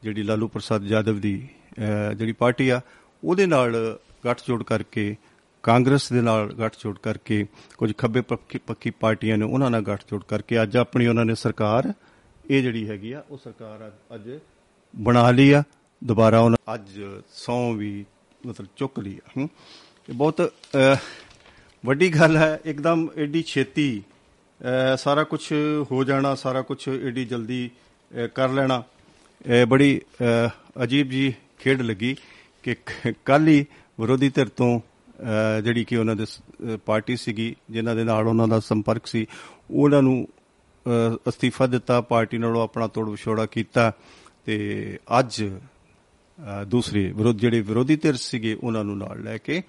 ਜਿਹੜੀ 0.03 0.23
ਲਾਲੂ 0.23 0.49
ਪ੍ਰਸਾਦ 0.49 0.85
ਯਾਦਵ 0.85 1.19
ਦੀ 1.21 1.35
ਅਹ, 1.79 2.13
ਜਿਹੜੀ 2.15 2.33
ਪਾਰਟੀ 2.33 2.69
ਆ 2.69 2.81
ਉਹਦੇ 3.23 3.47
ਨਾਲ 3.47 3.75
ਗੱਠਜੋੜ 4.25 4.63
ਕਰਕੇ 4.63 5.15
ਕਾਂਗਰਸ 5.67 6.13
ਦੇ 6.13 6.21
ਨਾਲ 6.21 6.53
ਗੱਠਜੋੜ 6.53 6.99
ਕਰਕੇ 6.99 7.47
ਕੁਝ 7.79 7.93
ਖੱਬੇ 7.99 8.21
ਪੱਖੀ 8.21 8.59
ਪੱਖੀ 8.59 8.91
ਪਾਰਟੀਆਂ 8.91 9.39
ਨੇ 9.39 9.45
ਉਹਨਾਂ 9.45 9.71
ਨਾਲ 9.71 9.83
ਗੱਠਜੋੜ 9.83 10.23
ਕਰਕੇ 10.25 10.63
ਅੱਜ 10.63 10.77
ਆਪਣੀ 10.77 11.07
ਉਹਨਾਂ 11.07 11.25
ਨੇ 11.25 11.35
ਸਰਕਾਰ 11.35 11.93
ਇਹ 12.51 12.63
ਜਿਹੜੀ 12.63 12.89
ਹੈਗੀ 12.89 13.13
ਆ 13.13 13.23
ਉਹ 13.31 13.39
ਸਰਕਾਰ 13.45 13.87
ਅੱਜ- 13.87 14.15
ਅੱਜ 14.15 14.39
ਬਣਾ 14.97 15.31
ਲਈ 15.31 15.51
ਆ। 15.53 15.63
ਦੁਬਾਰਾ 16.05 16.41
ਉਹਨਾਂ 16.41 16.75
ਅੱਜ 16.75 16.89
ਸੌ 17.33 17.73
ਵੀ 17.73 18.05
ਮਤਲਬ 18.47 18.67
ਚੁੱਕ 18.77 18.99
ਲਈ 18.99 19.19
ਆ। 19.27 19.31
ਹੂੰ। 19.37 19.49
ਇਹ 20.09 20.15
ਬਹੁਤ 20.15 20.41
ਅਹ, 20.43 20.97
ਵੱਡੀ 21.87 22.09
ਗੱਲ 22.09 22.37
ਹੈ 22.37 22.61
ਇੱਕਦਮ 22.65 23.09
ਐਡੀ 23.17 23.43
ਛੇਤੀ 23.43 24.03
ਅਹ, 24.61 24.97
ਸਾਰਾ 24.97 25.25
ਕੁਝ 25.25 25.53
ਹੋ 25.93 26.05
ਜਾਣਾ 26.05 26.35
ਸਾਰਾ 26.35 26.63
ਕੁਝ 26.63 26.89
ਐਡੀ 26.89 27.25
ਜਲਦੀ 27.25 27.71
ਅਹ, 27.71 28.27
ਕਰ 28.27 28.49
ਲੈਣਾ। 28.49 28.83
ਇਹ 29.47 29.67
ਬੜੀ 29.67 30.01
ਅਹ, 30.23 30.83
ਅਜੀਬ 30.85 31.11
ਜੀ 31.11 31.35
ਖੇਡ 31.59 31.83
ਲੱਗੀ 31.83 32.17
ਕਿ 32.63 32.77
ਕੱਲ 33.25 33.49
ਹੀ 33.49 33.67
ਵਿਰੋਧੀ 34.01 34.29
ਧਿਰ 34.29 34.49
ਤੋਂ 34.49 34.79
ਅਹ, 34.79 34.96
ਜਿਹੜੀ 35.63 35.85
ਕਿ 35.85 35.97
ਉਹਨਾਂ 35.97 36.17
ਦੇ 36.17 36.25
ਸ- 36.27 36.41
ਅਹ, 36.65 36.77
ਪਾਰਟੀ 36.87 37.17
ਸੀਗੀ 37.17 37.55
ਜਿਨ੍ਹਾਂ 37.71 37.95
ਦੇ 37.97 38.05
ਨਾਲ 38.05 38.27
ਉਹਨਾਂ 38.29 38.49
ਦਾ 38.49 38.61
ਸੰਪਰਕ 38.61 39.07
ਸੀ 39.07 39.27
ਉਹਨਾਂ 39.71 40.03
ਨੂੰ 40.03 40.27
ਅਹ, 40.87 41.17
ਅਸਤੀਫਾ 41.29 41.67
ਦਿੱਤਾ 41.67 42.01
ਪਾਰਟੀ 42.01 42.39
ਨਾਲੋਂ 42.39 42.63
ਆਪਣਾ 42.63 42.87
ਤੋੜ 42.87 43.09
ਵਿਛੋੜਾ 43.11 43.47
ਕੀਤਾ 43.47 43.93
ਤੇ 44.45 44.99
ਅੱਜ 45.19 45.43
ਅਹ, 45.45 46.65
ਦੂਸਰੇ 46.65 47.07
ਵਿਰੋਧ 47.13 47.37
ਜਿਹੜੇ 47.37 47.61
ਵਿਰੋਧੀ 47.61 47.97
ਧਿਰ 47.97 48.15
ਸੀਗੇ 48.15 48.57
ਉਹਨਾਂ 48.63 48.85
ਨੂੰ 48.85 48.97
ਨਾਲ 48.99 49.23
ਲੈ 49.23 49.39
ਕੇ 49.39 49.63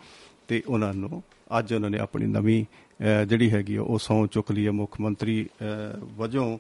ਤੇ 0.48 0.62
ਉਹਨਾਂ 0.68 0.94
ਨੂੰ 0.94 1.22
ਅੱਜ 1.60 1.74
ਉਹਨਾਂ 1.74 1.90
ਨੇ 1.90 2.00
ਆਪਣੀ 2.00 2.26
ਨਵੀਂ 2.26 2.64
ਅਹ, 3.00 3.26
ਜਿਹੜੀ 3.26 3.50
ਹੈਗੀ 3.52 3.76
ਆ 3.76 3.82
ਉਹ 3.82 4.00
ਸਹੁੰ 4.00 4.28
ਚੁੱਕ 4.28 4.52
ਲਈ 4.52 4.66
ਹੈ 4.66 4.72
ਮੁੱਖ 4.72 5.00
ਮੰਤਰੀ 5.02 5.46
ਅਹ, 5.62 6.06
ਵਜੋਂ 6.18 6.58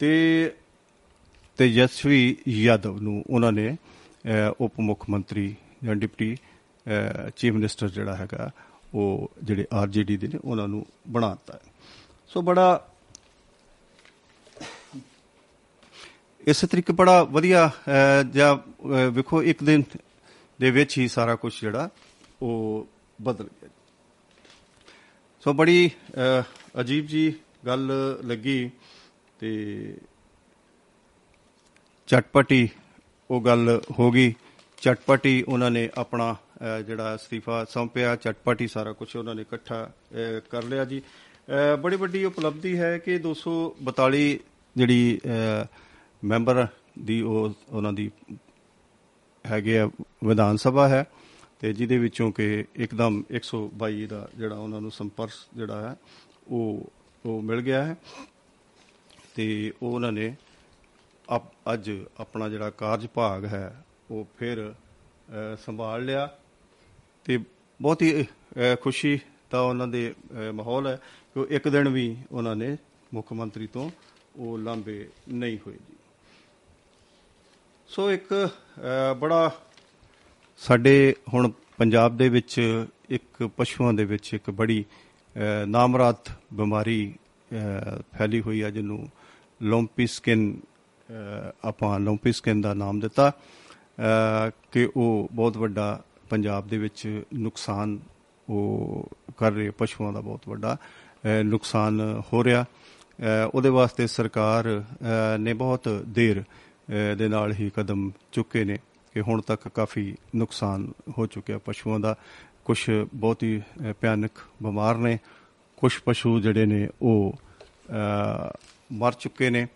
ਤੇ 0.00 0.50
ਤੇਜਸਵੀ 1.58 2.36
ਯਾਦਵ 2.48 3.00
ਨੂੰ 3.00 3.22
ਉਹਨਾਂ 3.30 3.52
ਨੇ 3.52 3.68
ਅਹ, 3.70 4.52
ਉਪ 4.60 4.80
ਮੁੱਖ 4.80 5.04
ਮੰਤਰੀ 5.10 5.54
ਜਾਂ 5.84 5.94
ਡਿਪਟੀ 5.94 6.36
ਚੀਫ 7.36 7.52
ਮਿਨਿਸਟਰ 7.54 7.88
ਜਿਹੜਾ 7.88 8.16
ਹੈਗਾ, 8.16 8.50
ਉਹ 8.94 9.30
ਜਿਹੜੇ 9.42 9.66
ਆਰਜੇਡੀ 9.72 10.16
ਦੇ 10.16 10.28
ਨੇ, 10.28 10.38
ਉਹਨਾਂ 10.44 10.68
ਨੂੰ 10.68 10.84
ਬਣਾਤਾ 11.08 11.54
ਹੈ। 11.54 11.60
ਸੋ 12.30 12.42
ਬੜਾ 12.42 12.86
ਇਸ 16.46 16.60
ਤਰੀਕੇ 16.62 16.92
ਬੜਾ 16.92 17.22
ਵਧੀਆ 17.22 17.70
ਜਾਂ 18.32 18.56
ਵੇਖੋ, 19.12 19.42
ਇੱਕ 19.42 19.62
ਦਿਨ 19.64 19.82
ਦੇ 20.58 20.70
ਵਿੱਚ 20.70 20.98
ਹੀ 20.98 21.08
ਸਾਰਾ 21.08 21.34
ਕੁਝ 21.34 21.52
ਜਿਹੜਾ, 21.60 21.88
ਉਹ 22.42 22.86
ਬਦਲ 23.18 23.44
ਗਿਆ 23.44 23.68
ਸੋ 25.42 25.52
ਬੜੀ 25.52 25.90
ਅਜੀਬ 26.80 27.06
ਜੀ 27.06 27.32
ਗੱਲ 27.66 27.90
ਲੱਗੀ 28.24 28.70
ਤੇ 29.40 29.50
ਚਟਪਟੀ 32.08 32.68
ਉਹ 33.30 33.40
ਗੱਲ 33.42 33.80
ਹੋ 33.98 34.10
ਗਈ। 34.10 34.34
ਚਟਪਟੀ 34.82 35.42
ਉਹਨਾਂ 35.42 35.70
ਨੇ 35.70 35.88
ਆਪਣਾ 35.96 36.34
ਜਿਹੜਾ 36.86 37.14
ਅਸਤੀਫਾ 37.14 37.64
ਸੌਂਪਿਆ, 37.64 38.14
ਚਟਪਟੀ 38.16 38.66
ਸਾਰਾ 38.68 38.92
ਕੁਝ 38.92 39.16
ਉਹਨਾਂ 39.16 39.34
ਨੇ 39.34 39.42
ਇਕੱਠਾ 39.42 39.90
ਕਰ 40.50 40.62
ਲਿਆ 40.62 40.84
ਜੀ। 40.84 41.02
ਬੜੀ 41.80 41.96
ਵੱਡੀ 41.96 42.24
ਉਪਲਬਧੀ 42.24 42.78
ਹੈ 42.78 42.96
ਕਿ 42.98 43.18
242 43.18 44.38
ਜਿਹੜੀ 44.76 45.20
ਮੈਂਬਰ 46.22 46.66
ਦੀ 46.98 47.20
ਉਹ, 47.22 47.54
ਉਹਨਾਂ 47.70 47.92
ਦੀ 47.92 48.10
ਹੈਗੇ 49.44 49.78
ਆ, 49.78 49.90
ਵਿਧਾਨ 50.24 50.56
ਸਭਾ 50.56 50.88
ਹੈ 50.88 51.04
ਤੇ 51.60 51.72
ਜਿਹਦੇ 51.72 51.98
ਵਿੱਚੋਂ 51.98 52.30
ਕਿ 52.32 52.64
ਇੱਕਦਮ 52.76 53.22
122 53.30 54.06
ਦਾ 54.06 54.28
ਜਿਹੜਾ 54.34 54.56
ਉਹਨਾਂ 54.56 54.80
ਨੂੰ 54.80 54.90
ਸੰਪਰਕ 54.90 55.30
ਜਿਹੜਾ 55.56 55.80
ਹੈ, 55.80 55.96
ਉਹ 56.48 56.92
ਉਹ 57.26 57.40
ਮਿਲ 57.42 57.60
ਗਿਆ 57.60 57.84
ਹੈ। 57.84 57.96
ਤੇ 59.34 59.72
ਉਹ 59.82 59.92
ਉਹਨਾਂ 59.92 60.12
ਨੇ 60.12 60.34
ਅੱਜ 61.74 61.90
ਆਪਣਾ 62.18 62.48
ਜਿਹੜਾ 62.48 62.70
ਕਾਰਜ 62.70 63.06
ਭਾਗ 63.14 63.44
ਹੈ, 63.44 63.84
ਉਹ 64.10 64.26
ਫਿਰ 64.38 64.72
ਸੰਭਾਲ 65.66 66.04
ਲਿਆ। 66.04 66.28
ਤੇ 67.30 67.38
ਬਹੁਤ 67.80 68.02
ਹੀ 68.02 68.26
ਖੁਸ਼ੀ 68.80 69.18
ਦਾ 69.50 69.60
ਉਹਨਾਂ 69.60 69.86
ਦੇ 69.88 70.14
ਮਾਹੌਲ 70.54 70.86
ਹੈ 70.86 70.96
ਕਿ 71.34 71.46
ਇੱਕ 71.54 71.68
ਦਿਨ 71.68 71.88
ਵੀ 71.88 72.16
ਉਹਨਾਂ 72.32 72.56
ਨੇ 72.56 72.76
ਮੁੱਖ 73.14 73.32
ਮੰਤਰੀ 73.32 73.66
ਤੋਂ 73.66 73.90
ਉਹ 74.36 74.58
ਲਾਂਬੇ 74.58 75.08
ਨਹੀਂ 75.28 75.58
ਹੋਏ 75.66 75.74
ਜੀ। 75.74 75.94
ਸੋ 77.88 78.10
ਇੱਕ 78.10 78.48
ਬੜਾ 79.20 79.50
ਸਾਡੇ 80.58 81.14
ਹੁਣ 81.34 81.50
ਪੰਜਾਬ 81.78 82.16
ਦੇ 82.16 82.28
ਵਿੱਚ 82.28 82.86
ਇੱਕ 83.10 83.46
ਪਸ਼ੂਆਂ 83.56 83.92
ਦੇ 83.92 84.04
ਵਿੱਚ 84.04 84.34
ਇੱਕ 84.34 84.50
ਬੜੀ 84.50 84.84
ਨਾਮਰਾਤ 85.66 86.32
ਬਿਮਾਰੀ 86.54 87.14
ਫੈਲੀ 88.18 88.40
ਹੋਈ 88.40 88.62
ਹੈ 88.62 88.70
ਜਿਹਨੂੰ 88.70 89.08
ਲੋਂਪੀ 89.62 90.06
ਸਕਿਨ 90.06 90.60
ਆਪਾਂ 91.64 92.00
ਲੋਂਪੀ 92.00 92.32
ਸਕਿਨ 92.32 92.60
ਦਾ 92.60 92.74
ਨਾਮ 92.74 93.00
ਦਿੱਤਾ 93.00 93.32
ਕਿ 94.72 94.88
ਉਹ 94.96 95.28
ਬਹੁਤ 95.32 95.56
ਵੱਡਾ 95.56 96.04
ਪੰਜਾਬ 96.30 96.68
ਦੇ 96.68 96.78
ਵਿੱਚ 96.78 97.22
ਨੁਕਸਾਨ 97.34 97.98
ਉਹ 98.48 99.08
ਕਰ 99.38 99.52
ਰਹੇ, 99.52 99.70
ਪਸ਼ੂਆਂ 99.70 100.12
ਦਾ 100.12 100.20
ਬਹੁਤ 100.20 100.48
ਵੱਡਾ 100.48 100.76
ਨੁਕਸਾਨ 101.44 102.00
ਹੋ 102.32 102.44
ਰਿਹਾ। 102.44 102.64
ਉਹਦੇ 103.54 103.68
ਵਾਸਤੇ 103.68 104.06
ਸਰਕਾਰ 104.06 104.64
ਨੇ 105.38 105.52
ਬਹੁਤ 105.54 105.88
ਦੇਰ 106.08 106.42
ਦੇ 107.18 107.28
ਨਾਲ 107.28 107.52
ਹੀ 107.52 107.70
ਕਦਮ 107.76 108.10
ਚੁੱਕੇ 108.32 108.64
ਨੇ 108.64 108.76
ਕਿ 109.14 109.20
ਹੁਣ 109.20 109.40
ਤੱਕ 109.40 109.68
ਕਾਫੀ 109.68 110.14
ਨੁਕਸਾਨ 110.36 110.92
ਹੋ 111.18 111.26
ਚੁੱਕਿਆ 111.26 111.58
ਪਸ਼ੂਆਂ 111.58 111.98
ਦਾ। 112.00 112.14
ਕੁਝ 112.64 112.78
ਬਹੁਤ 113.14 113.42
ਹੀ 113.42 113.60
ਭਿਆਨਕ 114.00 114.40
ਬਿਮਾਰ 114.62 114.96
ਨੇ। 114.96 115.18
ਕੁਝ 115.76 115.92
ਪਸ਼ੂ 116.04 116.38
ਜਿਹੜੇ 116.40 116.66
ਨੇ 116.66 116.88
ਉਹ 117.02 117.36
ਮਰ 118.92 119.12
ਚੁੱਕੇ 119.12 119.50
ਨੇ। 119.50 119.66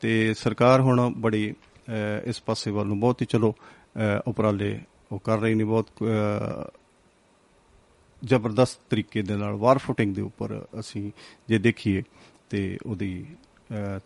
ਤੇ 0.00 0.34
ਸਰਕਾਰ 0.34 0.80
ਹੁਣ 0.80 1.12
ਬੜੀ 1.16 1.54
ਇਸ 2.24 2.42
ਪਾਸੇ 2.42 2.70
ਵੱਲ 2.70 2.86
ਨੂੰ 2.86 2.98
ਬਹੁਤ 3.00 3.20
ਹੀ 3.22 3.26
ਚਲੋ 3.26 3.54
ਉਪਰਾਲੇ 4.26 4.80
ਉਹ 5.12 5.18
ਕਰ 5.18 5.38
ਰਹੀ 5.38 5.54
ਨੇ 5.54 5.64
ਬਹੁਤ 5.64 6.02
ਜ਼ਬਰਦਸਤ 8.22 8.80
ਤਰੀਕੇ 8.90 9.22
ਦੇ 9.22 9.36
ਨਾਲ 9.36 9.54
ਵਾਰ 9.54 9.78
ਫੁਟਿੰਗ 9.78 10.14
ਦੇ 10.14 10.22
ਉੱਪਰ 10.22 10.60
ਅਸੀਂ 10.80 11.10
ਜੇ 11.48 11.58
ਦੇਖੀਏ 11.58 12.02
ਤੇ 12.50 12.78
ਉਹਦੀ 12.86 13.24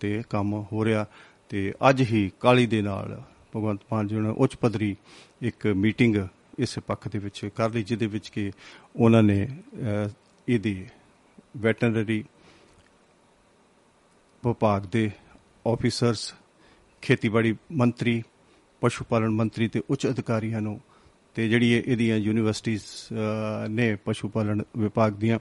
ਤੇ 0.00 0.22
ਕੰਮ 0.30 0.52
ਹੋ 0.72 0.84
ਰਿਹਾ 0.84 1.06
ਤੇ 1.48 1.72
ਅੱਜ 1.88 2.02
ਹੀ 2.02 2.30
ਕਾਲੀ 2.40 2.66
ਦੇ 2.66 2.80
ਨਾਲ 2.82 3.20
ਭਗਵੰਤ 3.56 3.80
ਮਾਨ 3.92 4.08
ਜੀ 4.08 4.16
ਨੇ 4.16 4.34
ਉੱਚ 4.36 4.56
ਪੱਧਰੀ 4.56 4.94
ਇੱਕ 5.42 5.66
ਮੀਟਿੰਗ 5.76 6.16
ਇਸ 6.58 6.78
ਪੱਖ 6.78 7.08
ਦੇ 7.08 7.18
ਵਿੱਚ 7.18 7.44
ਕਰ 7.56 7.70
ਲਈ, 7.70 7.82
ਜਿਹਦੇ 7.82 8.06
ਵਿੱਚ 8.06 8.28
ਕਿ 8.28 8.50
ਉਹਨਾਂ 8.96 9.22
ਨੇ 9.22 9.46
ਇਹਦੀ 10.48 10.86
ਵੈਟਰਨਰੀ 11.56 12.24
ਵਿਭਾਗ 14.42 14.86
ਦੇ 14.92 15.10
ਆਫੀਸਰਸ 15.66 16.32
ਖੇਤੀਬਾੜੀ 17.02 17.54
ਮੰਤਰੀ, 17.72 18.22
ਪਸ਼ੂ 18.82 19.04
ਪਾਲਣ 19.08 19.30
ਮੰਤਰੀ 19.30 19.68
ਤੇ 19.68 19.82
ਉੱਚ 19.90 20.06
ਅਧਿਕਾਰੀਆਂ 20.06 20.60
ਨੂੰ 20.60 20.80
ਤੇ 21.36 21.48
ਜਿਹੜੀ 21.48 21.70
ਇਹਦੀਆਂ 21.72 22.16
ਯੂਨੀਵਰਸਿਟੀਆਂ 22.16 23.68
ਨੇ 23.68 23.94
ਪਸ਼ੂ 24.04 24.28
ਪਾਲਣ 24.28 24.62
ਵਿਭਾਗ 24.78 25.12
ਦੀਆਂ 25.12 25.38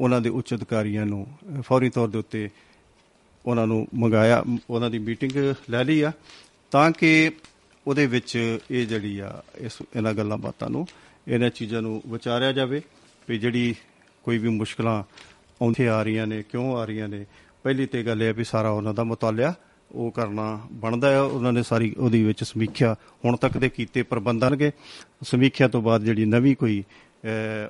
ਉਹਨਾਂ 0.00 0.20
ਦੇ 0.20 0.28
ਉੱਚ 0.28 0.54
ਅਧਿਕਾਰੀਆਂ 0.54 1.06
ਨੂੰ, 1.06 1.26
ਫੌਰੀ 1.66 1.88
ਤੌਰ 1.90 2.08
ਦੇ 2.08 2.18
ਉੱਤੇ 2.18 2.48
ਉਹਨਾਂ 3.44 3.66
ਨੂੰ 3.66 3.86
ਮੰਗਾਇਆ, 3.94 4.42
ਉਹਨਾਂ 4.70 4.90
ਦੀ 4.90 4.98
ਮੀਟਿੰਗ 4.98 5.32
ਲੈ 5.70 5.82
ਲਈ 5.84 6.00
ਆ, 6.00 6.12
ਤਾਂ 6.72 6.90
ਕਿ 6.92 7.30
ਉਹਦੇ 7.86 8.06
ਵਿੱਚ 8.06 8.36
ਇਹ 8.70 8.86
ਜਿਹੜੀ 8.86 9.18
ਆ, 9.18 9.42
ਇਸ 9.58 9.78
ਇਹਨਾਂ 9.96 10.12
ਗੱਲਾਂ 10.14 10.38
ਬਾਤਾਂ 10.38 10.70
ਨੂੰ, 10.70 10.86
ਇਹਨਾਂ 11.28 11.50
ਚੀਜ਼ਾਂ 11.50 11.82
ਨੂੰ 11.82 12.02
ਵਿਚਾਰਿਆ 12.06 12.52
ਜਾਵੇ 12.52 12.82
ਵੀ 13.28 13.38
ਜਿਹੜੀ 13.38 13.74
ਕੋਈ 14.24 14.38
ਵੀ 14.38 14.48
ਮੁਸ਼ਕਲਾਂ 14.48 15.02
ਆਉਂਦੇ 15.62 15.88
ਆ 15.88 16.02
ਰਹੀਆਂ 16.02 16.26
ਨੇ, 16.26 16.42
ਕਿਉਂ 16.42 16.76
ਆ 16.76 16.84
ਰਹੀਆਂ 16.84 17.08
ਨੇ। 17.08 17.24
ਪਹਿਲੀ 17.62 17.86
ਤੇ 17.86 18.02
ਗੱਲ 18.02 18.22
ਇਹ 18.22 18.26
ਹੈ 18.26 18.32
ਵੀ 18.32 18.44
ਸਾਰਾ 18.44 18.70
ਉਹਨਾਂ 18.70 18.94
ਦਾ 18.94 19.04
ਮੁਤਾਲਿਆ 19.04 19.54
ਉਹ 19.94 20.10
ਕਰਨਾ 20.10 20.46
ਬਣਦਾ 20.72 21.10
ਹੈ, 21.10 21.20
ਉਹਨਾਂ 21.20 21.52
ਨੇ 21.52 21.62
ਸਾਰੀ 21.62 21.94
ਉਹਦੀ 21.98 22.22
ਵਿੱਚ 22.24 22.44
ਸਮੀਖਿਆ 22.44 22.94
ਹੁਣ 23.24 23.36
ਤੱਕ 23.36 23.58
ਦੇ 23.58 23.68
ਕੀਤੇ 23.68 24.02
ਪ੍ਰਬੰਧਨਗੇ 24.02 24.70
ਸਮੀਖਿਆ 25.22 25.68
ਤੋਂ 25.68 25.82
ਬਾਅਦ 25.82 26.04
ਜਿਹੜੀ 26.04 26.24
ਨਵੀਂ 26.24 26.54
ਕੋਈ 26.56 26.82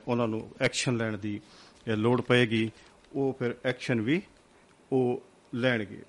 ਉਹਨਾਂ 0.08 0.28
ਨੂੰ 0.28 0.48
ਐਕਸ਼ਨ 0.60 0.96
ਲੈਣ 0.96 1.16
ਦੀ 1.18 1.40
ਲੋੜ 1.88 2.20
ਪਏਗੀ, 2.20 2.70
ਉਹ 3.14 3.36
ਫਿਰ 3.38 3.54
ਐਕਸ਼ਨ 3.64 4.00
ਵੀ 4.00 4.20
ਉਹ 4.92 5.22
ਲੈਣਗੇ। 5.54 6.02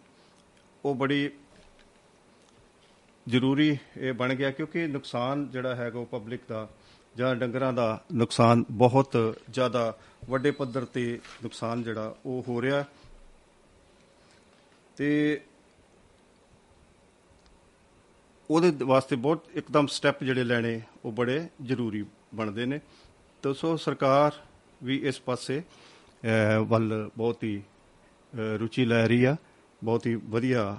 ਉਹ 0.85 0.95
ਬੜੀ 0.95 1.29
ਜ਼ਰੂਰੀ 3.27 3.77
ਇਹ 3.97 4.13
ਬਣ 4.13 4.33
ਗਿਆ 4.35 4.51
ਕਿਉਂਕਿ 4.51 4.85
ਨੁਕਸਾਨ 4.87 5.47
ਜਿਹੜਾ 5.51 5.75
ਹੈਗਾ 5.75 5.99
ਉਹ 5.99 6.05
ਪਬਲਿਕ 6.05 6.41
ਦਾ 6.49 6.67
ਜਾਂ 7.17 7.35
ਡੰਗਰਾਂ 7.35 7.71
ਦਾ 7.73 8.03
ਨੁਕਸਾਨ 8.13 8.63
ਬਹੁਤ 8.71 9.17
ਜ਼ਿਆਦਾ, 9.49 9.97
ਵੱਡੇ 10.29 10.51
ਪੱਧਰ 10.51 10.85
ਤੇ 10.85 11.19
ਨੁਕਸਾਨ 11.43 11.83
ਜਿਹੜਾ 11.83 12.15
ਉਹ 12.25 12.43
ਹੋ 12.47 12.61
ਰਿਹਾ। 12.61 12.83
ਤੇ 14.97 15.41
ਉਹਦੇ 18.49 18.71
ਵਾਸਤੇ 18.85 19.15
ਬਹੁਤ 19.15 19.45
ਇੱਕਦਮ 19.55 19.87
ਸਟੈਪ 19.87 20.23
ਜਿਹੜੇ 20.23 20.43
ਲੈਣੇ, 20.43 20.81
ਉਹ 21.05 21.11
ਬੜੇ 21.11 21.41
ਜ਼ਰੂਰੀ 21.63 22.03
ਬਣਦੇ 22.35 22.65
ਨੇ। 22.65 22.79
ਤਾਂ 23.43 23.53
ਸੋ 23.53 23.75
ਸਰਕਾਰ 23.77 24.31
ਵੀ 24.83 24.97
ਇਸ 25.07 25.19
ਪਾਸੇ 25.21 25.61
ਵੱਲ 26.67 27.09
ਬਹੁਤ 27.17 27.43
ਹੀ 27.43 27.61
ਰੁਚੀ 28.59 28.85
ਲੈ 28.85 29.05
ਰਹੀ 29.07 29.23
ਆ, 29.23 29.35
ਬਹੁਤ 29.81 30.05
ਹੀ 30.07 30.15
ਵਧੀਆ 30.15 30.77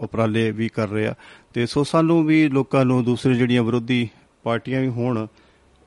ਉਪਰਾਲੇ 0.00 0.50
ਵੀ 0.50 0.68
ਕਰ 0.68 0.88
ਰਿਹਾ 0.88 1.14
ਤੇ 1.54 1.66
ਸੋ 1.66 1.84
ਸਾਨੂੰ 1.84 2.24
ਵੀ 2.26 2.46
ਲੋਕਾਂ 2.48 2.84
ਨੂੰ, 2.84 3.04
ਦੂਸਰੇ 3.04 3.34
ਜਿਹੜੀਆਂ 3.34 3.62
ਵਿਰੋਧੀ 3.62 4.08
ਪਾਰਟੀਆਂ 4.44 4.80
ਵੀ 4.80 4.88
ਹੋਣ, 4.88 5.26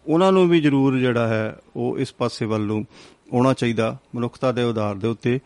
ਉਹਨਾਂ 0.06 0.32
ਨੂੰ 0.32 0.48
ਵੀ 0.50 0.60
ਜ਼ਰੂਰ 0.62 0.98
ਜਿਹੜਾ 1.00 1.28
ਹੈ, 1.28 1.58
ਉਹ 1.76 1.98
ਇਸ 2.00 2.14
ਪਾਸੇ 2.14 2.46
ਵੱਲ 2.46 2.62
ਨੂੰ 2.62 2.86
ਆਉਣਾ 3.34 3.54
ਚਾਹੀਦਾ। 3.54 3.98
ਮਨੁੱਖਤਾ 4.16 4.52
ਦੇ 4.52 4.64
ਆਧਾਰ 4.64 4.96
ਦੇ 4.96 5.08
ਉੱਤੇ 5.08 5.40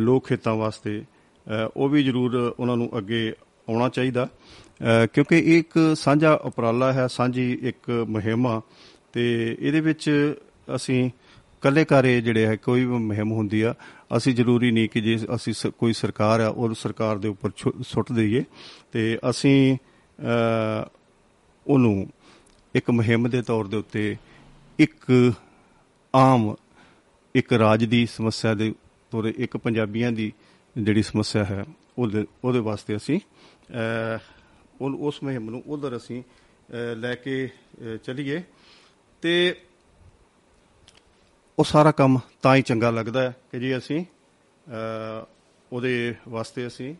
ਲੋਕ 0.00 0.30
ਹਿੱਤਾਂ 0.32 0.54
ਵਾਸਤੇ 0.56 1.02
ਉਹ 1.76 1.88
ਵੀ 1.88 2.02
ਜ਼ਰੂਰ 2.04 2.36
ਉਹਨਾਂ 2.58 2.76
ਨੂੰ 2.76 2.96
ਅੱਗੇ 2.98 3.32
ਆਉਣਾ 3.68 3.88
ਚਾਹੀਦਾ। 3.88 4.28
ਕਿਉਂਕਿ 5.12 5.38
ਇਹ 5.38 5.58
ਇੱਕ 5.58 5.78
ਸਾਂਝਾ 5.96 6.32
ਉਪਰਾਲਾ 6.44 6.92
ਹੈ, 6.92 7.06
ਸਾਂਝੀ 7.06 7.52
ਇੱਕ 7.62 7.90
ਮੁਹਿੰਮ 8.08 8.46
ਆ 8.46 8.60
ਤੇ 9.12 9.56
ਇਹਦੇ 9.60 9.80
ਵਿੱਚ 9.80 10.10
ਅਸੀਂ 10.74 11.10
ਕੱਲੇ 11.62 11.84
ਕਾਰੇ 11.84 12.20
ਜਿਹੜੇ 12.20 12.46
ਹੈ, 12.46 12.56
ਕੋਈ 12.56 12.84
ਵੀ 12.84 12.98
ਮੁਹਿੰਮ 12.98 13.32
ਹੁੰਦੀ 13.32 13.60
ਆ, 13.62 13.74
ਅਸੀਂ 14.16 14.34
ਜ਼ਰੂਰੀ 14.34 14.70
ਨਹੀਂ 14.70 14.88
ਕਿ 14.88 15.00
ਜੇ 15.00 15.18
ਅਸੀਂ 15.34 15.54
ਕੋਈ 15.78 15.92
ਸਰਕਾਰ 15.92 16.40
ਆ, 16.40 16.48
ਉਹ 16.48 16.74
ਸਰਕਾਰ 16.74 17.18
ਦੇ 17.18 17.28
ਉੱਪਰ 17.28 17.50
ਸੁੱਟ 17.84 18.12
ਦਈਏ 18.12 18.42
ਤੇ 18.92 19.18
ਅਸੀਂ 19.30 19.76
ਉਹਨੂੰ 21.66 22.06
ਇੱਕ 22.74 22.90
ਮੁਹਿੰਮ 22.90 23.28
ਦੇ 23.28 23.42
ਤੌਰ 23.42 23.66
ਦੇ 23.66 23.76
ਉੱਤੇ 23.76 24.16
ਇੱਕ 24.78 25.32
ਆਮ, 26.14 26.54
ਇੱਕ 27.34 27.52
ਰਾਜ 27.52 27.84
ਦੀ 27.84 28.06
ਸਮੱਸਿਆ 28.06 28.54
ਦੇ 28.54 28.72
ਤੌਰ 29.12 29.32
ਇੱਕ 29.36 29.56
ਪੰਜਾਬੀਆਂ 29.56 30.12
ਦੀ 30.12 30.32
ਜਿਹੜੀ 30.76 31.02
ਸਮੱਸਿਆ 31.02 31.44
ਹੈ, 31.44 31.64
ਉਹਦੇ 31.98 32.24
ਉਹਦੇ 32.44 32.58
ਵਾਸਤੇ 32.60 32.96
ਅਸੀਂ 32.96 33.20
ਉਸ 34.80 35.22
ਮੁਹਿੰਮ 35.22 35.50
ਨੂੰ 35.50 35.62
ਉਧਰ 35.66 35.96
ਅਸੀਂ 35.96 36.22
ਲੈ 36.96 37.14
ਕੇ 37.14 37.48
ਚਲੀਏ। 38.04 38.42
ਤੇ 39.22 39.32
ਉਹ 41.58 41.64
ਸਾਰਾ 41.64 41.90
ਕੰਮ 41.92 42.18
ਤਾਂ 42.42 42.54
ਹੀ 42.56 42.62
ਚੰਗਾ 42.62 42.90
ਲੱਗਦਾ 42.90 43.22
ਹੈ 43.22 43.34
ਕਿ 43.50 43.60
ਜੀ 43.60 43.76
ਅਸੀਂ 43.76 44.04
ਉਹਦੇ 45.72 46.14
ਵਾਸਤੇ 46.28 46.66
ਅਸੀਂ 46.66 46.94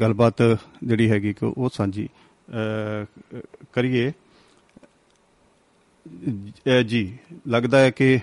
ਗੱਲਬਾਤ 0.00 0.42
ਜਿਹੜੀ 0.84 1.10
ਹੈਗੀ 1.10 1.32
ਕਿ 1.32 1.46
ਉਹ 1.46 1.70
ਸਾਂਝੀ 1.72 2.08
ਕਰੀਏ। 3.72 4.12
ਜੀ, 6.86 7.18
ਲੱਗਦਾ 7.48 7.80
ਹੈ 7.80 7.90
ਕਿ 7.90 8.18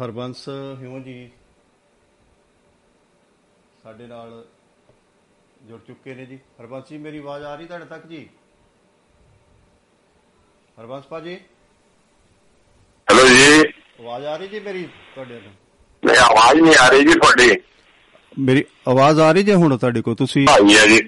ਹਰਬੰਸ 0.00 0.48
ਹਿਉ 0.80 0.98
ਜੀ, 1.00 1.30
ਸਾਡੇ 3.82 4.06
ਨਾਲ 4.06 4.44
ਜੁੜ 5.62 5.78
ਚੁੱਕੇ 5.86 6.14
ਨੇ 6.14 6.24
ਜੀ। 6.26 6.38
ਹਰਬੰਸ 6.60 6.88
ਜੀ 6.88 6.98
ਮੇਰੀ 6.98 7.18
ਆਵਾਜ਼ 7.18 7.44
ਆ 7.44 7.54
ਰਹੀ 7.54 7.66
ਤੁਹਾਡੇ 7.66 7.84
ਤੱਕ 7.86 8.06
ਜੀ? 8.06 8.28
ਹਰਬੰਸ 10.80 11.04
ਭਾਜੀ? 11.10 11.34
ਹੈਲੋ 13.08 13.26
ਜੀ। 13.28 13.60
ਆਵਾਜ਼ 14.00 14.24
ਆ 14.26 14.36
ਰਹੀ 14.36 14.48
ਜੀ 14.48 14.60
ਮੇਰੀ 14.60 14.82
ਤੁਹਾਡੇ 15.14 15.40
ਨੂੰ? 15.40 15.52
ਨਹੀਂ 16.02 16.16
ਆਵਾਜ਼ 16.20 16.60
ਨਹੀਂ 16.60 16.74
ਆ 16.80 16.88
ਰਹੀ 16.88 17.04
ਜੀ 17.06 17.14
ਤੁਹਾਡੀ। 17.14 17.50
ਮੇਰੀ 18.32 18.64
ਆਵਾਜ਼ 18.88 19.20
ਆ 19.20 19.30
ਰਹੀ 19.32 19.42
ਜੇ 19.42 19.54
ਹੁਣ 19.54 19.76
ਤੁਹਾਡੇ 19.76 20.02
ਕੋਲ? 20.02 20.14
ਤੁਸੀਂ 20.14 20.46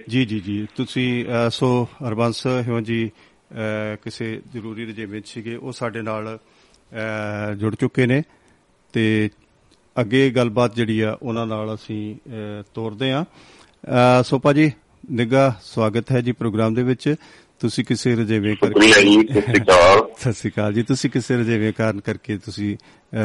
ਜੀ 0.08 0.24
ਜੀ 0.24 0.40
ਜੀ। 0.40 0.66
ਤੁਸੀਂ 0.76 1.24
ਸੋ 1.50 1.72
ਹਰਬੰਸ 2.06 2.46
ਹਿਉ 2.46 2.80
ਜੀ 2.80 3.10
ਕਿਸੇ 4.02 4.40
ਜ਼ਰੂਰੀ 4.52 4.84
ਰਜੇ 4.86 5.04
ਵਿੱਚ 5.06 5.28
ਸੀਗੇ 5.28 5.54
ਉਹ 5.56 5.72
ਸਾਡੇ 5.72 6.02
ਨਾਲ 6.02 6.38
ਜੁੜ 7.58 7.74
ਚੁੱਕੇ 7.74 8.06
ਨੇ। 8.06 8.22
ਤੇ 8.94 9.30
ਅੱਗੇ 9.96 10.30
ਗੱਲਬਾਤ 10.36 10.74
ਜਿਹੜੀ 10.74 11.00
ਆ 11.00 11.16
ਉਹਨਾਂ 11.22 11.46
ਨਾਲ 11.46 11.74
ਅਸੀਂ 11.74 12.16
ਤੋਰਦੇ 12.74 13.10
ਆ। 13.12 13.24
ਸੋ 14.22 14.38
ਭਾਜੀ 14.38 14.72
ਨਿੱਘਾ 15.10 15.60
ਸਵਾਗਤ 15.62 16.12
ਹੈ 16.12 16.20
ਜੀ 16.20 16.32
ਪ੍ਰੋਗਰਾਮ 16.32 16.74
ਦੇ 16.74 16.82
ਵਿੱਚ। 16.82 17.14
ਤੁਸੀਂ 17.58 17.84
ਕਿਸੇ 17.84 18.16
ਰਜੇਵੇਂ 18.16 18.56
ਜੀ 19.02 19.28
ਸਤਿ 20.18 20.32
ਸ਼੍ਰੀ 20.32 20.50
ਅਕਾਲ। 20.50 20.72
ਜੀ। 20.72 20.82
ਤੁਸੀਂ 20.82 21.10
ਕਿਸੇ 21.10 21.36
ਰਜੇਵੇਂ 21.36 21.72
ਕਾਰਨ 21.72 22.00
ਕਰਕੇ 22.00 22.38
ਤੁਸੀਂ 22.38 22.76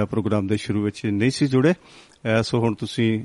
ਪ੍ਰੋਗਰਾਮ 0.06 0.48
ਦੇ 0.48 0.58
ਸ਼ੁਰੂ 0.58 0.84
ਵਿੱਚ 0.84 1.06
ਨਹੀਂ 1.06 1.32
ਸੀ 1.32 1.48
ਜੁੜੇ? 1.48 1.74
ਸੋ 2.43 2.60
ਹੁਣ 2.60 2.76
ਤੁਸੀਂ 2.76 3.24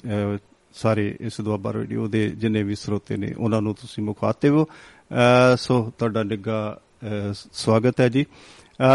ਸਾਰੇ 0.75 1.16
ਇਸ 1.20 1.40
ਦੁਆਬਾ 1.40 1.73
ਰੇਡੀਓ 1.73 2.09
ਦੇ 2.09 2.29
ਜਿੰਨੇ 2.29 2.62
ਵੀ 2.62 2.75
ਸਰੋਤੇ 2.75 3.16
ਨੇ 3.16 3.33
ਉਹਨਾਂ 3.38 3.62
ਨੂੰ 3.62 3.75
ਤੁਸੀਂ 3.75 4.05
ਮੁਖਾਤਿਬ 4.05 4.55
ਹੋ। 4.55 4.66
ਸੋ 5.57 5.92
ਤੁਹਾਡਾ 5.99 6.23
ਅਹ, 6.75 7.07
ਸਵਾਗਤ 7.53 8.01
ਹੈ 8.01 8.09
ਜੀ। 8.09 8.27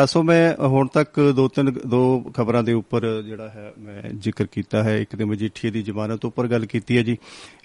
ਸੋ 0.08 0.24
ਮੈਂ 0.24 0.54
ਹੁਣ 0.68 0.88
ਤੱਕ 0.88 1.34
ਦੋ 1.36 1.48
ਤਿੰਨ 1.48 1.72
ਦੋ 1.88 2.20
ਖਬਰਾਂ 2.34 2.64
ਦੇ 2.64 2.74
ਉੱਪਰ 2.74 3.22
ਜਿਹੜਾ 3.22 3.50
ਹੈ 3.50 3.74
ਮੈਂ 3.80 4.02
ਜ਼ਿਕਰ 4.10 4.46
ਕੀਤਾ 4.46 4.84
ਹੈ। 4.84 4.98
ਇੱਕ 4.98 5.16
ਤੇ 5.16 5.26
ਮਜੀਠੀਏ 5.26 5.72
ਦੀ 5.72 5.82
ਜ਼ਮਾਨਤ 5.82 6.26
ਉੱਪਰ 6.26 6.48
ਗੱਲ 6.48 6.66
ਕੀਤੀ 6.66 6.98
ਹੈ 6.98 7.02
ਜੀ। 7.04 7.18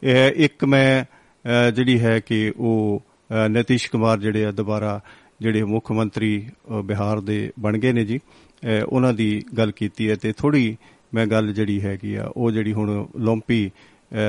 ਅਹ, 0.04 0.30
ਇੱਕ 0.36 0.64
ਮੈਂ 0.64 1.04
ਅਹ, 1.04 1.70
ਜਿਹੜੀ 1.70 2.00
ਹੈ 2.00 2.20
ਕਿ 2.20 2.52
ਉਹ 2.56 3.02
ਅਹ, 3.30 3.48
ਨਿਤੀਸ਼ 3.48 3.90
ਕੁਮਾਰ 3.90 4.18
ਜਿਹੜੇ 4.18 4.44
ਆ 4.46 4.50
ਦੁਬਾਰਾ 4.50 5.00
ਜਿਹੜੇ 5.40 5.62
ਮੁੱਖ 5.64 5.92
ਮੰਤਰੀ 5.92 6.46
ਅਹ, 6.70 6.82
ਬਿਹਾਰ 6.82 7.20
ਦੇ 7.20 7.50
ਬਣ 7.60 7.78
ਗਏ 7.78 7.92
ਨੇ 7.92 8.04
ਜੀ 8.04 8.18
ਅਹ, 8.18 8.84
ਉਹਨਾਂ 8.88 9.12
ਦੀ 9.12 9.44
ਗੱਲ 9.58 9.70
ਕੀਤੀ 9.70 10.10
ਹੈ 10.10 10.14
ਤੇ 10.16 10.32
ਥੋੜੀ 10.32 10.76
ਮੈਂ 11.14 11.26
ਗੱਲ 11.26 11.52
ਜਿਹੜੀ 11.52 11.80
ਹੈਗੀ 11.80 12.14
ਆ 12.14 12.32
ਉਹ 12.36 12.50
ਜਿਹੜੀ 12.50 12.72
ਹੁਣ 12.72 13.06
ਲੋਂਪੀ 13.18 13.70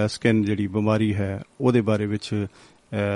ਸਕਿਨ 0.08 0.43
ਜਿਹੜੀ 0.43 0.67
ਬਿਮਾਰੀ 0.67 1.13
ਹੈ 1.13 1.43
ਉਹਦੇ 1.62 1.82
ਬਾਰੇ 1.82 2.06
ਵਿੱਚ 2.06 2.48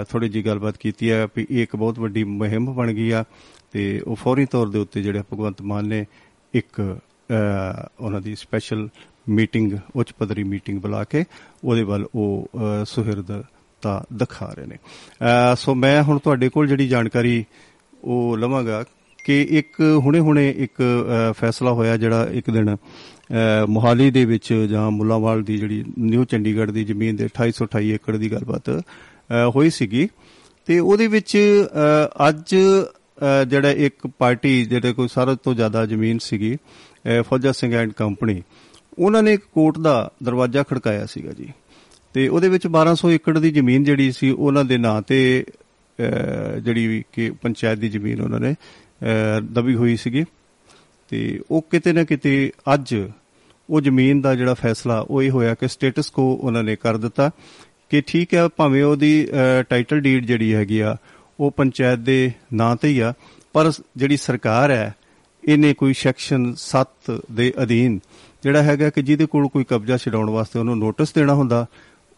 ਥੋੜੀ 0.10 0.30
ਜੀ 0.30 0.46
ਗੱਲਬਾਤ 0.46 0.78
ਕੀਤੀ 0.78 1.12
ਹੈ 1.12 1.28
ਵੀ 1.36 1.48
ਇਹ 1.50 1.64
ਇੱਕ 1.64 1.76
ਬਹੁਤ 1.76 2.00
ਵੱਡੀ 2.00 2.24
ਮੁਹਿੰਮ 2.24 2.74
ਬਣ 2.74 2.94
ਗਈ 2.94 3.12
ਆ। 3.12 3.24
ਤੇ 3.72 4.02
ਉਹ 4.08 4.16
ਫੌਰੀ 4.16 4.46
ਤੌਰ 4.46 4.70
ਦੇ 4.70 4.80
ਉੱਤੇ 4.80 5.02
ਜਿਹੜੇ 5.02 5.22
ਭਗਵੰਤ 5.34 5.62
ਮਾਨ 5.62 5.88
ਨੇ 5.88 6.06
ਇੱਕ 6.54 6.98
ਅਹ, 7.32 7.88
ਉਹਨਾਂ 8.00 8.22
ਦੀ 8.22 8.36
ਸਪੈਸ਼ਲ 8.36 8.90
ਮੀਟਿੰਗ 9.30 9.74
ਉੱਚ 9.96 10.12
ਪੱਧਰੀ 10.12 10.44
ਮੀਟਿੰਗ 10.44 10.82
ਬੁਲਾ 10.82 11.04
ਕੇ 11.04 11.24
ਉਹਦੇ 11.64 11.84
ਵੱਲ 11.84 12.08
ਉਹ 12.16 12.50
ਅਹ, 12.56 12.86
ਸੁਹਿਰਦਤਾ 12.86 14.06
ਦਿਖਾ 14.14 14.54
ਰਹੇ 14.54 14.66
ਨੇ। 14.66 14.76
ਅਹ, 14.76 15.56
ਸੋ 15.56 15.76
ਮੈਂ 15.76 16.04
ਹੁਣ 16.04 16.20
ਤੁਹਾਡੇ 16.20 16.50
ਕੋਲ 16.50 16.68
ਜਿਹੜੀ 16.68 16.88
ਜਾਣਕਾਰੀ 16.88 17.46
ਉਹ 18.04 18.38
ਲਵਾਂਗਾ 18.38 18.86
ਕਿ 19.26 19.48
ਇੱਕ 19.50 19.76
ਹੁਣੇ-ਹੁਣੇ 19.98 20.50
ਇੱਕ 20.58 20.74
ਅਹ, 20.82 21.34
ਫੈਸਲਾ 21.34 21.72
ਹੋਇਆ 21.72 21.98
ਜਿਹੜਾ 21.98 22.28
ਇੱਕ 22.32 22.50
ਦਿਨ 22.50 22.76
ਅਹ, 22.76 23.68
ਮੋਹਾਲੀ 23.68 24.12
ਦੇ 24.12 24.26
ਵਿੱਚ 24.26 24.54
ਜਾਂ 24.54 24.92
ਮੁੱਲਾਂਵਾਲ 24.92 25.44
ਦੀ 25.44 25.58
ਜਿਹੜੀ 25.58 25.86
ਨਿਊ 26.00 26.24
ਚੰਡੀਗੜ੍ਹ 26.24 26.72
ਦੀ 26.72 26.84
ਜ਼ਮੀਨ 26.84 27.16
ਦੇ 27.16 27.26
2828 27.26 27.92
ਏਕੜ 27.94 28.16
ਦੀ 28.18 28.32
ਗੱਲਬਾਤ 28.32 28.70
ਅਹ, 28.70 28.82
ਹੋਈ 29.56 29.70
ਸੀਗੀ। 29.70 30.10
ਤੇ 30.66 30.80
ਉਹਦੇ 30.80 31.08
ਵਿੱਚ 31.08 31.38
ਅਹ, 31.38 32.30
ਅੱਜ 32.30 32.56
ਅਹ, 32.56 32.99
ਜਿਹੜਾ 33.48 33.72
ਇੱਕ 33.72 34.08
ਪਾਰਟੀ 34.08 34.66
ਜਿਹੜੇ 34.66 34.94
ਕੋਈ 34.94 35.08
ਸਾਰਾ 35.08 35.36
ਤੋਂ 35.36 35.54
ਜ਼ਿਆਦਾ 35.54 35.86
ਜ਼ਮੀਨ 35.86 36.18
ਸੀਗੀ 36.20 36.56
ਅਹ, 36.56 37.22
ਫੌਜਾ 37.24 37.52
ਸਿੰਘ 37.52 37.74
ਐਂਡ 37.74 37.92
ਕੰਪਨੀ 37.92 38.42
ਉਹਨਾਂ 39.00 39.24
ਨੇ 39.24 39.34
ਇੱਕ 39.34 39.44
ਕੋਰਟ 39.54 39.78
ਦਾ 39.78 40.12
ਦਰਵਾਜ਼ਾ 40.24 40.64
ਖੜਕਾਇਆ 40.64 41.06
ਸੀਗਾ 41.06 41.32
ਜੀ। 41.32 41.48
ਤੇ 42.14 42.28
ਉਹਦੇ 42.28 42.50
ਵਿੱਚ 42.50 42.68
1200 42.68 43.12
ਏਕੜ 43.12 43.38
ਦੀ 43.38 43.52
ਜ਼ਮੀਨ 43.52 43.84
ਜਿਹੜੀ 43.84 44.12
ਸੀ 44.12 44.30
ਉਹਨਾਂ 44.30 44.64
ਦੇ 44.66 44.78
ਨਾਂ 44.78 45.02
ਤੇ 45.02 45.46
ਅਹ, 46.00 46.60
ਜਿਹੜੀ 46.60 46.88
ਵੀ 46.88 47.04
ਕਿ 47.14 47.32
ਪੰਚਾਇਤ 47.32 47.80
ਦੀ 47.80 47.90
ਜ਼ਮੀਨ 47.90 48.22
ਉਹਨਾਂ 48.22 48.40
ਨੇ 48.40 48.52
ਅਹ, 48.52 49.42
ਦਬੀ 49.42 49.76
ਹੋਈ 49.76 49.96
ਸੀਗੀ। 49.98 50.24
ਤੇ 51.10 51.40
ਉਹ 51.52 51.66
ਕਿਤੇ 51.72 51.94
ਨਾ 51.94 52.04
ਕਿਤੇ 52.04 52.52
ਅੱਜ 52.74 52.96
ਉਹ 53.70 53.82
ਜ਼ਮੀਨ 53.82 54.22
ਦਾ 54.22 54.36
ਜਿਹੜਾ 54.36 54.54
ਫੈਸਲਾ 54.54 55.00
ਉਹ 55.00 55.24
ਇਹ 55.24 55.30
ਹੋਇਆ 55.32 55.54
ਕਿ 55.56 55.68
ਸਟੇਟਸ 55.68 56.10
ਕੋ 56.10 56.24
ਉਹਨਾਂ 56.34 56.64
ਨੇ 56.64 56.76
ਕਰ 56.76 56.98
ਦਿੱਤਾ 56.98 57.30
ਕਿ 57.90 58.02
ਠੀਕ 58.08 58.34
ਹੈ 58.34 58.48
ਭਾਵੇਂ 58.48 58.84
ਉਹਦੀ 58.84 59.28
ਟਾਈਟਲ 59.70 60.00
ਡੀਡ 60.00 60.26
ਜਿਹੜੀ 60.26 60.54
ਹੈਗੀ 60.54 60.80
ਆ 60.80 60.96
ਉਹ 61.40 61.52
ਪੰਚਾਇਤ 61.52 62.00
ਦੇ 62.00 62.32
ਨਾਂ 62.54 62.76
ਤੇ 62.76 62.88
ਹੀ 62.88 63.00
ਆ, 63.00 63.14
ਪਰ 63.54 63.72
ਜਿਹੜੀ 63.98 64.18
ਸਰਕਾਰ 64.18 64.72
ਹੈ, 64.72 64.96
ਇਹਨੇ 65.44 65.74
ਕੋਈ 65.74 65.94
ਸੈਕਸ਼ਨ 65.94 66.54
7 66.58 67.22
ਦੇ 67.32 67.54
ਅਧੀਨ 67.64 68.00
ਜਿਹੜਾ 68.44 68.64
ਹੈਗਾ 68.64 68.90
ਕਿ 68.90 69.02
ਜਿਹਦੇ 69.02 69.26
ਕੋਲ 69.26 69.48
ਕੋਈ 69.48 69.64
ਕਬਜ਼ਾ 69.64 69.98
ਛਡਾਉਣ 69.98 70.30
ਵਾਸਤੇ 70.30 70.60
ਉਹਨੂੰ 70.60 70.78
ਨੋਟਿਸ 70.78 71.14
ਦੇਣਾ 71.14 71.34
ਹੁੰਦਾ, 71.34 71.66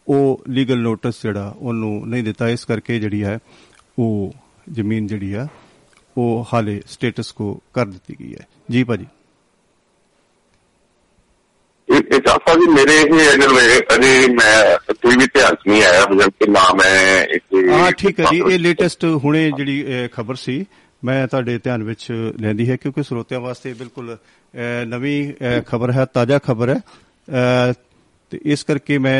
ਉਹ 0.08 0.42
ਲੀਗਲ 0.48 0.78
ਨੋਟਿਸ 0.78 1.14
ਜਿਹੜਾ 1.22 1.54
ਉਹਨੂੰ 1.58 2.08
ਨਹੀਂ 2.08 2.24
ਦਿੱਤਾ। 2.24 2.48
ਇਸ 2.48 2.64
ਕਰਕੇ 2.64 2.98
ਜਿਹੜੀ 3.00 3.24
ਹੈ, 3.24 3.38
ਉਹ 3.98 4.32
ਜ਼ਮੀਨ 4.72 5.06
ਜਿਹੜੀ 5.06 5.32
ਆ, 5.32 5.46
ਉਹ 6.18 6.46
ਹਾਲੇ 6.54 6.82
ਸਟੇਟਸ 6.86 7.32
ਕੋ 7.32 7.62
ਕਰ 7.72 7.86
ਦਿੱਤੀ 7.86 8.16
ਗਈ 8.20 8.34
ਹੈ। 8.34 8.46
ਜੀ 8.70 8.84
ਭਾਜੀ। 8.84 9.06
ਚਾਹਤਾ 12.00 12.54
ਜੀ 12.54 12.66
ਮੇਰੇ 12.66 12.94
ਇਹ 12.96 13.34
ਅਗਰ 13.34 13.48
ਮੇਰੇ 13.48 13.80
ਅਜੇ 13.94 14.28
ਮੈਂ 14.32 14.78
ਕੋਈ 14.92 15.16
ਵੀ 15.16 15.26
ਧਿਆਨ 15.26 15.54
ਨਹੀਂ 15.68 15.82
ਆਇਆ 15.82 16.04
ਬਜਨ 16.06 16.30
ਕਿ 16.30 16.50
ਨਾ 16.50 16.60
ਮੈਂ 16.74 17.24
ਇੱਕ 17.24 17.68
ਹਾਂ 17.70 17.92
ਠੀਕ 17.92 18.20
ਹੈ 18.20 18.24
ਜੀ। 18.32 18.42
ਇਹ 18.50 18.58
ਲੇਟੈਸਟ 18.58 19.04
ਹੁਣੇ 19.04 19.50
ਜਿਹੜੀ 19.56 20.08
ਖਬਰ 20.12 20.34
ਸੀ 20.34 20.64
ਮੈਂ 21.04 21.26
ਤੁਹਾਡੇ 21.28 21.58
ਧਿਆਨ 21.58 21.82
ਵਿੱਚ 21.82 22.06
ਲੈਂਦੀ 22.40 22.70
ਹੈ 22.70 22.76
ਕਿਉਂਕਿ 22.76 23.02
ਸਰੋਤਿਆਂ 23.02 23.40
ਵਾਸਤੇ 23.40 23.72
ਬਿਲਕੁਲ 23.72 24.16
ਨਵੀਂ 24.86 25.32
ਖਬਰ 25.66 25.92
ਹੈ 25.92 26.04
ਤਾਜ਼ਾ 26.04 26.38
ਖਬਰ 26.38 26.68
ਹੈ। 26.68 26.80
ਤੇ 28.32 28.38
ਇਸ 28.44 28.62
ਕਰਕੇ 28.64 28.98
ਮੈਂ 28.98 29.16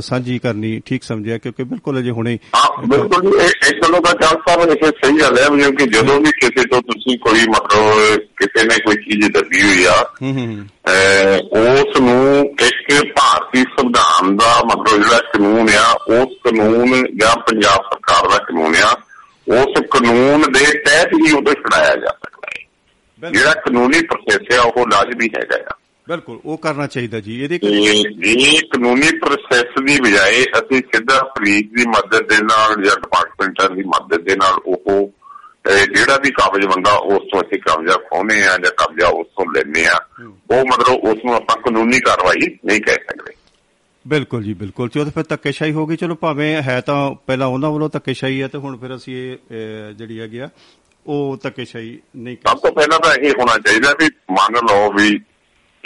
ਸਾਂਝੀ 0.00 0.38
ਕਰਨੀ 0.38 0.80
ਠੀਕ 0.86 1.02
ਸਮਝਿਆ 1.02 1.38
ਕਿਉਂਕਿ 1.38 1.64
ਬਿਲਕੁਲ 1.64 1.98
ਅਜੇ 1.98 2.10
ਹੁਣੇ 2.10 2.38
ਹਾਂ 2.56 2.86
ਬਿਲਕੁਲ 2.86 3.26
ਇਹ 3.40 3.80
ਗੱਲੋਂ 3.82 4.00
ਦਾ 4.00 4.12
ਚਾਹਤਾ 4.12 4.56
ਮੈਂ 4.56 4.66
ਇਹ 4.66 4.90
ਸਹੀ 5.04 5.20
ਗੱਲ 5.20 5.38
ਹੈ 5.38 5.48
ਬਜਨ 5.48 5.74
ਕਿ 5.76 5.86
ਜਦੋਂ 5.86 6.18
ਵੀ 6.20 6.30
ਕਿਸੇ 6.40 6.64
ਤੋਂ 6.64 6.80
ਤੁਸੀਂ 6.82 7.18
ਕੋਈ 7.18 7.46
ਮਤਲਬ 7.48 8.18
ਕਿਸੇ 8.36 8.64
ਨੇ 8.64 8.78
ਕੋਈ 8.78 8.96
ਚੀਜ਼ 8.96 9.26
ਦੱਸੀ 9.32 9.62
ਹੋਈ 9.62 9.84
ਆ 9.84 9.96
ਹੂੰ 10.22 10.32
ਹੂੰ 10.32 10.46
ਹੂੰ। 10.46 10.66
ਉਸ 11.62 12.00
ਨੂੰ 12.00 12.44
ਇੱਕ 12.62 13.12
ਭਾਰਤੀ 13.12 13.62
ਸੰਵਿਧਾਨ 13.62 14.36
ਦਾ 14.36 14.52
ਮਤਲਬ 14.64 15.02
ਜਿਹੜਾ 15.02 15.18
ਕਾਨੂੰਨ 15.32 15.68
ਆ 15.78 15.90
ਉਸ 16.14 16.36
ਕਾਨੂੰਨ 16.44 17.04
ਜਾਂ 17.16 17.36
ਪੰਜਾਬ 17.36 17.82
ਸਰਕਾਰ 17.82 18.28
ਦਾ 18.30 18.38
ਕਾਨੂੰਨ 18.44 18.76
ਆ 18.76 18.94
ਉਸ 19.52 19.80
ਕਾਨੂੰਨ 19.90 20.52
ਦੇ 20.52 20.64
ਤਹਿਤ 20.80 21.14
ਹੀ 21.14 21.32
ਉਹਦੇ 21.32 21.52
ਛਡਾਇਆ 21.52 21.94
ਜਾ 21.96 22.12
ਸਕਦਾ 22.16 22.48
ਹੈ। 22.50 23.30
ਜਿਹੜਾ 23.30 23.52
ਕਾਨੂੰਨੀ 23.54 24.02
ਪ੍ਰੋਸੈਸ 24.02 24.58
ਆ 24.58 24.62
ਉਹ 24.62 24.86
ਲਾਜ਼ਮੀ 24.88 25.28
ਹੈਗਾ 25.28 25.56
ਆ। 25.70 25.76
ਬਿਲਕੁਲ 26.08 26.38
ਉਹ 26.44 26.56
ਕਰਨਾ 26.58 26.86
ਚਾਹੀਦਾ 26.86 27.20
ਜੀ 27.20 27.42
ਇਹਦੇ 27.44 27.58
ਇਹ 27.62 28.60
ਕਾਨੂੰਨੀ 28.62 29.10
ਪ੍ਰੋਸੈਸ 29.18 29.82
ਦੀ 29.84 29.98
ਬਜਾਏ 30.00 30.42
ਅਸੀਂ 30.52 30.80
ਸਿੱਧਾ 30.94 31.18
ਪੁਲਿਸ 31.34 31.62
ਦੀ 31.74 31.84
ਮਦਦ 31.88 32.28
ਦੇ 32.28 32.38
ਨਾਲ 32.42 32.82
ਜਾਂ 32.84 32.96
ਡਿਪਾਰਟਮੈਂਟਾਂ 32.96 33.68
ਦੀ 33.70 33.82
ਮਦਦ 33.86 34.22
ਦੇ 34.22 34.36
ਨਾਲ 34.36 34.58
ਉਹ 34.66 35.12
ਜਿਹੜਾ 35.94 36.16
ਵੀ 36.16 36.30
ਕਾਬਜ 36.30 36.66
ਬੰਦਾ 36.66 36.92
ਉਸ 36.92 37.28
ਤੋਂ 37.32 37.40
ਅਸੀਂ 37.40 37.58
ਕਬਜ਼ਾ 37.58 37.96
ਖੋਹਨੇ 38.08 38.42
ਆ 38.42 38.56
ਜਾਂ 38.64 38.70
ਕਬਜ਼ਾ 38.76 39.08
ਉਸ 39.08 39.26
ਤੋਂ 39.36 39.44
ਲੈਨੇ 39.52 39.86
ਆ 39.86 39.98
ਉਹ 40.50 40.64
ਮਤਲਬ 40.66 41.04
ਉਸ 41.04 41.24
ਨੂੰ 41.24 41.34
ਆਪਾਂ 41.34 41.56
ਕਾਨੂੰਨੀ 41.56 42.00
ਕਾਰਵਾਈ 42.00 42.46
ਨਹੀਂ 42.66 42.80
ਕਹਿ 42.80 42.94
ਸਕਦੇ। 42.94 43.34
ਬਿਲਕੁਲ 44.04 44.42
ਜੀ 44.42 44.54
ਬਿਲਕੁਲ। 44.54 44.88
ਤੇ 44.88 45.00
ਉਹ 45.00 45.04
ਤਾਂ 45.04 45.12
ਫਿਰ 45.12 45.24
ਧੱਕੇਸ਼ਾਹੀ 45.28 45.72
ਹੋ 45.72 45.86
ਗਈ 45.86 45.96
ਚਲੋ 45.96 46.14
ਭਾਵੇਂ 46.14 46.62
ਹੈ 46.62 46.80
ਤਾਂ 46.80 46.96
ਪਹਿਲਾਂ 47.26 47.46
ਉਹਨਾਂ 47.46 47.70
ਵੱਲੋਂ 47.70 47.88
ਧੱਕੇਸ਼ਾਹੀ 47.88 48.42
ਹੈ 48.42 48.48
ਤੇ 48.48 48.58
ਹੁਣ 48.58 48.76
ਫਿਰ 48.76 48.96
ਅਸੀਂ 48.96 49.14
ਇਹ 49.14 49.92
ਜਿਹੜੀ 49.94 50.20
ਹੈਗੀ 50.20 50.38
ਆ 50.38 50.48
ਉਹ 51.06 51.36
ਧੱਕੇਸ਼ਾਹੀ 51.42 51.98
ਨਹੀਂ 52.16 52.36
ਕਰ 52.36 52.48
ਸਭ 52.50 52.58
ਤੋਂ 52.58 52.72
ਪਹਿਲਾਂ 52.72 52.98
ਤਾਂ 53.00 53.14
ਇਹ 53.14 53.30
ਹੋਣਾ 53.30 53.58
ਚਾਹੀਦਾ 53.58 53.92
ਵੀ 54.00 54.08
ਮੰਨ 54.30 54.58
ਲਓ 54.70 54.90
ਵੀ 54.92 55.20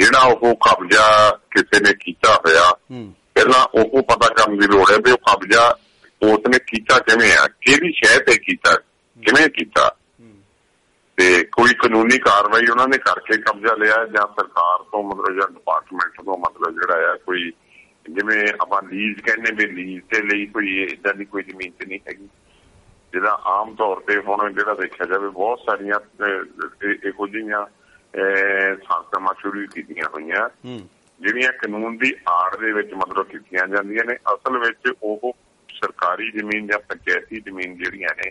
ਜਿਹੜਾ 0.01 0.21
ਉਹ 0.21 0.55
ਕਬਜ਼ਾ 0.55 1.31
ਕਿਸੇ 1.51 1.81
ਨੇ 1.81 1.93
ਕੀਤਾ 2.01 2.35
ਹੋਇਆ 2.35 2.71
ਪਹਿਲਾਂ 3.35 3.65
ਉਹ 3.75 4.03
ਪਤਾ 4.03 4.35
ਕਰਨ 4.35 4.59
ਦੀ 4.59 4.67
ਲੋੜ 4.67 4.91
ਹੈ 4.93 4.97
ਵੀ 4.99 5.11
ਉਹ 5.11 5.19
ਕਬਜ਼ਾ 5.19 5.79
ਉਸ 6.23 6.49
ਨੇ 6.49 6.59
ਕੀਤਾ 6.67 6.99
ਕਿਵੇਂ 6.99 7.33
ਆ 7.37 7.47
ਕਿਹੜੀ 7.61 7.93
ਸ਼ਹਿ 7.93 8.19
ਤੇ 8.19 8.37
ਕੀਤਾ 8.37 8.75
ਕਿਵੇਂ 9.23 9.49
ਕੀਤਾ। 9.49 9.97
ਤੇ 11.19 11.45
ਕੋਈ 11.45 11.75
ਕਾਨੂੰਨੀ 11.75 12.19
ਕਾਰਵਾਈ 12.19 12.67
ਉਹਨਾਂ 12.71 12.89
ਨੇ 12.89 12.99
ਕਰਕੇ 12.99 13.37
ਕਬਜ਼ਾ 13.37 13.75
ਲਿਆ 13.75 13.97
ਜਾਂ 14.07 14.27
ਸਰਕਾਰ 14.27 14.83
ਤੋਂ 14.83 15.03
ਮਤਲਬ 15.05 15.41
ਜਾਂ 15.41 15.49
ਡਿਪਾਰਟਮੈਂਟ 15.49 16.21
ਤੋਂ 16.25 16.39
ਮਤਲਬ 16.39 16.73
ਜਿਹੜਾ 16.73 17.13
ਆ 17.13 17.17
ਕੋਈ 17.27 17.53
ਜਿਵੇਂ 18.11 18.49
ਆਪਾਂ 18.61 18.83
ਲੀਜ਼ 18.83 19.21
ਕਹਿੰਦੇ 19.21 19.55
ਵੀ 19.55 19.73
ਲੀਜ਼ 19.73 20.03
ਤੇ 20.03 20.23
ਲਈ 20.23 20.47
ਕੋਈ 20.47 20.83
ਇਦਾਂ 20.83 21.15
ਦੀ 21.15 21.25
ਕੋਈ 21.25 21.43
ਜ਼ਮੀਨ 21.43 21.71
ਤੇ 21.71 21.87
ਨਹੀਂ 21.87 21.99
ਹੈਗੀ। 22.09 22.29
ਜਿਹੜਾ 23.13 23.41
ਆਮ 23.45 23.75
ਤੌਰ 23.75 24.01
ਤੇ 24.01 24.19
ਹੁਣ 24.19 24.53
ਜਿਹੜਾ 24.53 24.75
ਦੇਖਿਆ 24.75 25.07
ਜਾਵੇ 25.07 25.29
ਬਹੁਤ 25.29 25.59
ਸਾਰੀਆਂ 25.59 26.01
ਇਹੋ 27.07 27.27
ਜਿਹੀਆਂ 27.27 27.67
ਸੰਸਥਾਵਾਂ 28.15 29.35
ਸ਼ੁਰੂ 29.41 29.67
ਕੀਤੀਆਂ 29.75 30.09
ਹੋਈਆਂ 30.09 30.49
ਜਿਹੜੀਆਂ 31.21 31.53
ਕਾਨੂੰਨ 31.53 31.97
ਦੀ 31.97 32.15
ਆੜ 32.29 32.57
ਦੇ 32.57 32.73
ਵਿੱਚ 32.73 32.95
ਮਤਲਬ 32.95 33.27
ਕੀਤੀਆਂ 33.27 33.67
ਜਾਂਦੀਆਂ 33.67 34.05
ਨੇ 34.05 34.15
ਅਸਲ 34.15 34.59
ਵਿੱਚ 34.59 34.93
ਉਹ 35.03 35.37
ਸਰਕਾਰੀ 35.75 36.31
ਜ਼ਮੀਨ 36.31 36.67
ਜਾਂ 36.67 36.79
ਪੰਚਾਇਤੀ 36.79 37.41
ਜ਼ਮੀਨ 37.41 37.75
ਜਿਹੜੀਆਂ 37.77 38.09
ਨੇ। 38.25 38.31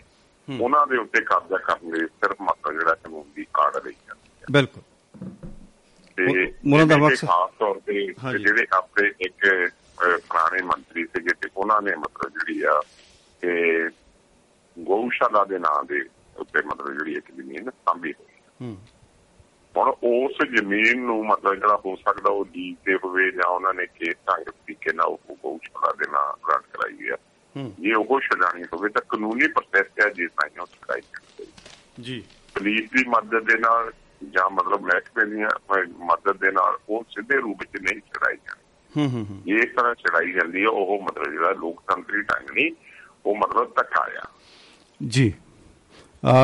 ਉਹਨਾਂ 0.60 0.86
ਦੇ 0.86 0.96
ਉੱਤੇ 0.96 1.20
ਕਬਜ਼ਾ 1.20 1.56
ਕਰਨ 1.56 1.90
ਲਈ 1.90 2.06
ਸਿਰਫ 2.06 2.36
ਮਤਲਬ 2.42 2.78
ਜਿਹੜਾ 2.78 2.94
ਕਾਨੂੰਨ 2.94 3.24
ਦੀ 3.36 3.46
ਆੜ 3.60 3.76
ਰਹੀ 3.76 3.92
ਜਾਂਦੀ 3.92 4.30
ਹੈ 4.40 4.44
ਬਿਲਕੁਲ 4.50 4.82
ਤੇ 6.16 6.24
ਉਹ- 6.24 6.72
ਉਹਨਾਂ 6.72 6.86
ਦਾ 6.86 6.96
ਮਕਸਦ- 6.96 7.28
ਖਾਸ 7.28 7.50
ਤੌਰ 7.58 7.80
ਤੇ। 7.86 8.06
ਜਿਹੜੇ 8.38 8.66
ਆਪਣੇ 8.72 9.12
ਇੱਕ 9.20 9.70
ਪੁਰਾਣੇ 10.28 10.62
ਮੰਤਰੀ 10.62 11.04
ਸੀਗੇ 11.04 11.34
ਤੇ 11.40 11.48
ਉਹਨਾਂ 11.56 11.82
ਨੇ 11.82 11.96
ਮਤਲਬ 11.96 12.30
ਜਿਹੜੀ 12.30 12.62
ਆ 12.62 12.80
ਕਿ 13.42 13.88
ਗਊਸ਼ਾਲਾ 14.78 15.44
ਦੇ 15.44 15.58
ਨਾਂ 15.58 15.84
ਦੇ 15.84 16.02
ਉੱਤੇ 16.36 16.62
ਮਤਲਬ 16.62 16.98
ਜਿਹੜੀ 16.98 17.12
ਇੱਕ 17.12 17.32
ਜ਼ਮੀਨ 17.32 17.70
ਸਾਂਭੀ 17.70 18.12
ਹੋਈ। 18.12 18.40
ਹੂੰ 18.62 18.76
ਹੁਣ 19.76 19.88
ਉਸ 20.02 20.58
ਜ਼ਮੀਨ 20.58 21.00
ਨੂੰ 21.00 21.26
ਮਤਲਬ 21.26 21.54
ਜਿਹੜਾ 21.54 21.80
ਹੋ 21.86 21.96
ਸਕਦਾ 21.96 22.30
ਉਹ 22.30 22.44
ਲੀਜ਼ 22.44 22.76
ਤੇ 22.84 22.94
ਹੋਵੇ 22.94 23.30
ਜਾਂ 23.30 23.48
ਉਹਨਾਂ 23.48 23.74
ਨੇ 23.74 23.86
ਕਿਸ 23.86 24.14
ਢੰਗ 24.14 24.44
ਤਰੀਕੇ 24.44 24.92
ਨਾਲ 24.92 25.06
ਉਹ 25.06 25.34
ਗਊਸ਼ਾਲਾ 25.34 25.92
ਦੇ 25.92 26.10
ਨਾਂ 26.12 26.38
ਗ੍ਰਾਂਟ 26.46 26.62
ਕਰਾਈ 26.62 27.08
ਹੈ। 27.08 27.16
ਜੇ 27.80 27.92
ਉਹ 27.92 28.20
ਛਡਾਣੀ 28.20 28.62
ਹੋਵੇ 28.62 28.88
ਤਾਂ 28.88 29.02
ਕਾਨੂੰਨੀ 29.08 29.46
ਪ੍ਰੋਸੈਸ 29.48 29.86
ਹੈ 30.04 30.08
ਜਿਸ 30.08 30.30
ਤਰ੍ਹਾਂ 30.30 30.62
ਉਹ 30.62 30.66
ਛਡਾਈ 30.66 31.00
ਜਾਂਦੀ 31.00 31.52
ਜੀ। 32.02 32.24
ਪੁਲਿਸ 32.54 32.90
ਦੀ 32.90 33.04
ਮਦਦ 33.08 33.52
ਦੇ 33.52 33.58
ਨਾਲ 33.58 33.92
ਜਾਂ 34.32 34.50
ਮਤਲਬ 34.50 34.80
ਮਹਿਕਮੇ 34.80 35.24
ਦੀਆਂ 35.30 35.76
ਮਦਦ 35.88 36.36
ਦੇ 36.36 36.52
ਨਾਲ 36.52 36.78
ਉਹ 36.88 37.04
ਸਿੱਧੇ 37.10 37.36
ਰੂਪ 37.36 37.58
ਵਿੱਚ 37.60 37.92
ਨਹੀਂ 37.92 38.00
ਚੜਾਈ 38.00 38.36
ਜਾਂਦੀ। 38.36 38.62
ਹੂੰ 38.96 39.10
ਹੂੰ 39.10 39.26
ਹੂੰ। 39.26 39.42
ਇਸ 39.46 39.64
ਤਰ੍ਹਾਂ 39.64 39.94
ਚੜਾਈ 39.94 40.32
ਜਾਂਦੀ 40.32 40.62
ਹੈ 40.62 40.68
ਉਹ 40.68 41.02
ਮਤਲਬ 41.02 41.32
ਜਿਹੜਾ 41.32 41.50
ਲੋਕਤੰਤਰੀ 41.50 42.22
ਢੰਗ 42.22 42.50
ਨਹੀਂ 42.50 42.70
ਉਹ 43.26 43.36
ਮਤਲਬ 43.36 43.72
ਧੱਕਾ 43.76 44.10
ਆ। 44.24 44.28
ਜੀ। 45.08 45.32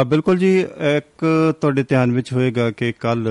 ਬਿਲਕੁਲ 0.07 0.39
ਜੀ 0.39 0.59
ਇੱਕ 0.97 1.25
ਤੁਹਾਡੇ 1.61 1.83
ਧਿਆਨ 1.83 2.13
ਵਿੱਚ 2.13 2.33
ਹੋਏਗਾ 2.33 2.71
ਕਿ 2.71 2.93
ਕੱਲ 2.93 3.29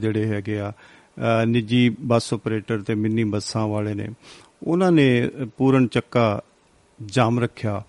ਜਿਹੜੇ 0.00 0.26
ਹੈਗੇ 0.26 0.58
ਆ 0.60 0.70
ਅ, 0.70 1.44
ਨਿੱਜੀ 1.46 1.88
ਬੱਸ 2.00 2.32
ਆਪਰੇਟਰ 2.34 2.82
ਤੇ 2.82 2.94
ਮਿੰਨੀ 2.94 3.24
ਬੱਸਾਂ 3.24 3.66
ਵਾਲੇ 3.68 3.94
ਨੇ 3.94 4.08
ਉਹਨਾਂ 4.62 4.90
ਨੇ 4.92 5.06
ਪੂਰਨ 5.58 5.86
ਚੱਕਾ 5.86 6.40
ਜਾਮ 6.98 7.38
ਰੱਖਿਆ। 7.40 7.82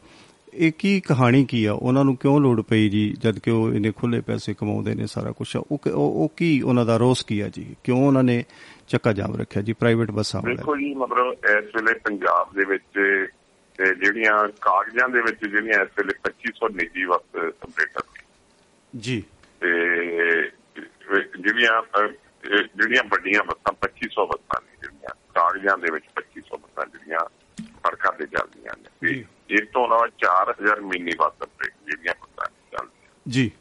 ਇਹ 0.53 0.71
ਕੀ 0.79 0.99
ਕਹਾਣੀ 0.99 1.43
ਕੀ 1.45 1.63
ਆ? 1.65 1.73
ਉਹਨਾਂ 1.73 2.03
ਨੂੰ 2.05 2.15
ਕਿਉਂ 2.15 2.39
ਲੋੜ 2.41 2.61
ਪਈ 2.61 2.87
ਜੀ 2.89 3.09
ਜਦ 3.19 3.39
ਕਿ 3.39 3.51
ਉਹ 3.51 3.73
ਇਹਨੇ 3.73 3.91
ਖੁੱਲੇ 3.91 4.19
ਪੈਸੇ 4.21 4.53
ਕਮਾਉਂਦੇ 4.53 4.93
ਨੇ 4.95 5.07
ਸਾਰਾ 5.07 5.31
ਕੁਝ 5.31 5.47
ਉਹ 5.57 5.77
ਕਿ- 5.77 5.93
ਉਹ 5.93 6.13
ਉਹ 6.13 6.31
ਕੀ 6.37 6.49
ਉਹਨਾਂ 6.61 6.85
ਦਾ 6.85 6.97
ਰੋਸ 6.97 7.23
ਕੀ 7.23 7.39
ਆ 7.39 7.49
ਜੀ? 7.49 7.65
ਕਿਉਂ 7.83 8.01
ਉਹਨਾਂ 8.07 8.23
ਨੇ 8.23 8.43
ਚੱਕਾ 8.87 9.13
ਜਾਮ 9.13 9.35
ਰੱਖਿਆ 9.35 9.61
ਜੀ 9.61 9.73
ਪ੍ਰਾਈਵੇਟ 9.73 10.11
ਬੱਸਾਂ 10.11 10.41
ਵਾਲੇ 10.41 10.55
ਦੇਖੋ 10.55 10.75
ਜੀ 10.77 10.93
ਮਤਲਬ 10.95 11.33
ਇਸ 11.33 11.75
ਵੇਲੇ 11.75 11.93
ਪੰਜਾਬ 12.03 12.55
ਦੇ 12.55 12.65
ਵਿੱਚ 12.65 12.99
ਇਹ 13.79 13.93
ਜਿਹੜੀਆਂ 13.93 14.47
ਕਾਗਜ਼ਾਂ 14.61 15.09
ਦੇ 15.09 15.21
ਵਿੱਚ 15.21 15.45
ਜਿਹੜੀਆਂ 15.45 15.79
ਇਸ 15.79 15.89
ਵੇਲੇ 15.97 16.13
2500 16.23 16.69
ਨਿੱਜੀ 16.75 17.05
ਬੱਸ 17.05 17.35
ਆਪਰੇਟਰ 17.63 18.01
ਜੀ। 18.95 19.23
ਤੇ 19.59 19.71
ਜਿਹੜੀਆਂ 21.39 22.07
ਜਿਹੜੀਆਂ 22.75 23.03
ਵੱਡੀਆਂ 23.03 23.43
ਬੱਸਾਂ 23.43 23.73
2500 23.73 24.25
ਬੱਸਾਂ 24.25 24.61
ਨੇ 24.61 24.77
ਜਿਹੜੀਆਂ 24.81 25.09
ਕਾਗਜ਼ਾਂ 25.09 25.77
ਦੇ 25.77 25.91
ਵਿੱਚ 25.91 26.05
2500 26.15 26.57
ਬੱਸਾਂ 26.57 26.85
ਜਿਹੜੀਆਂ 26.85 27.19
ਸੜਕਾਂ 27.61 28.11
ਤੇ 28.11 28.25
ਚੱਲਦੀਆਂ 28.25 28.73
ਨੇ। 28.77 28.89
ਤੇ। 29.01 29.25
ਇਸ 29.49 29.61
ਤੋਂ 29.73 29.85
ਇਲਾਵਾ 29.85 30.07
4000 30.07 30.81
ਮਿੰਨੀ 30.81 31.11
ਬੱਸ 31.19 31.33
ਆਪਰੇਟਰ 31.41 31.75
ਜਿਹੜੀਆਂ 31.85 32.13
ਬੱਸਾਂ 32.21 32.45
ਚੱਲਦੀਆਂ 32.71 33.11
ਜੀ। 33.27 33.51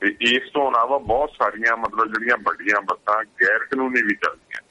ਤੇ 0.00 0.16
ਇਸ 0.20 0.50
ਤੋਂ 0.50 0.70
ਇਲਾਵਾ 0.70 0.98
ਬਹੁਤ 0.98 1.30
ਸਾਰੀਆਂ 1.30 1.76
ਮਤਲਬ 1.76 2.06
ਜਿਹੜੀਆਂ 2.06 2.36
ਵੱਡੀਆਂ 2.42 2.80
ਬੱਸਾਂ 2.80 3.24
ਗੈਰ 3.24 3.58
ਕਾਨੂੰਨੀ 3.58 4.02
ਵੀ 4.02 4.14
ਚੱਲਦੀਆਂ। 4.14 4.62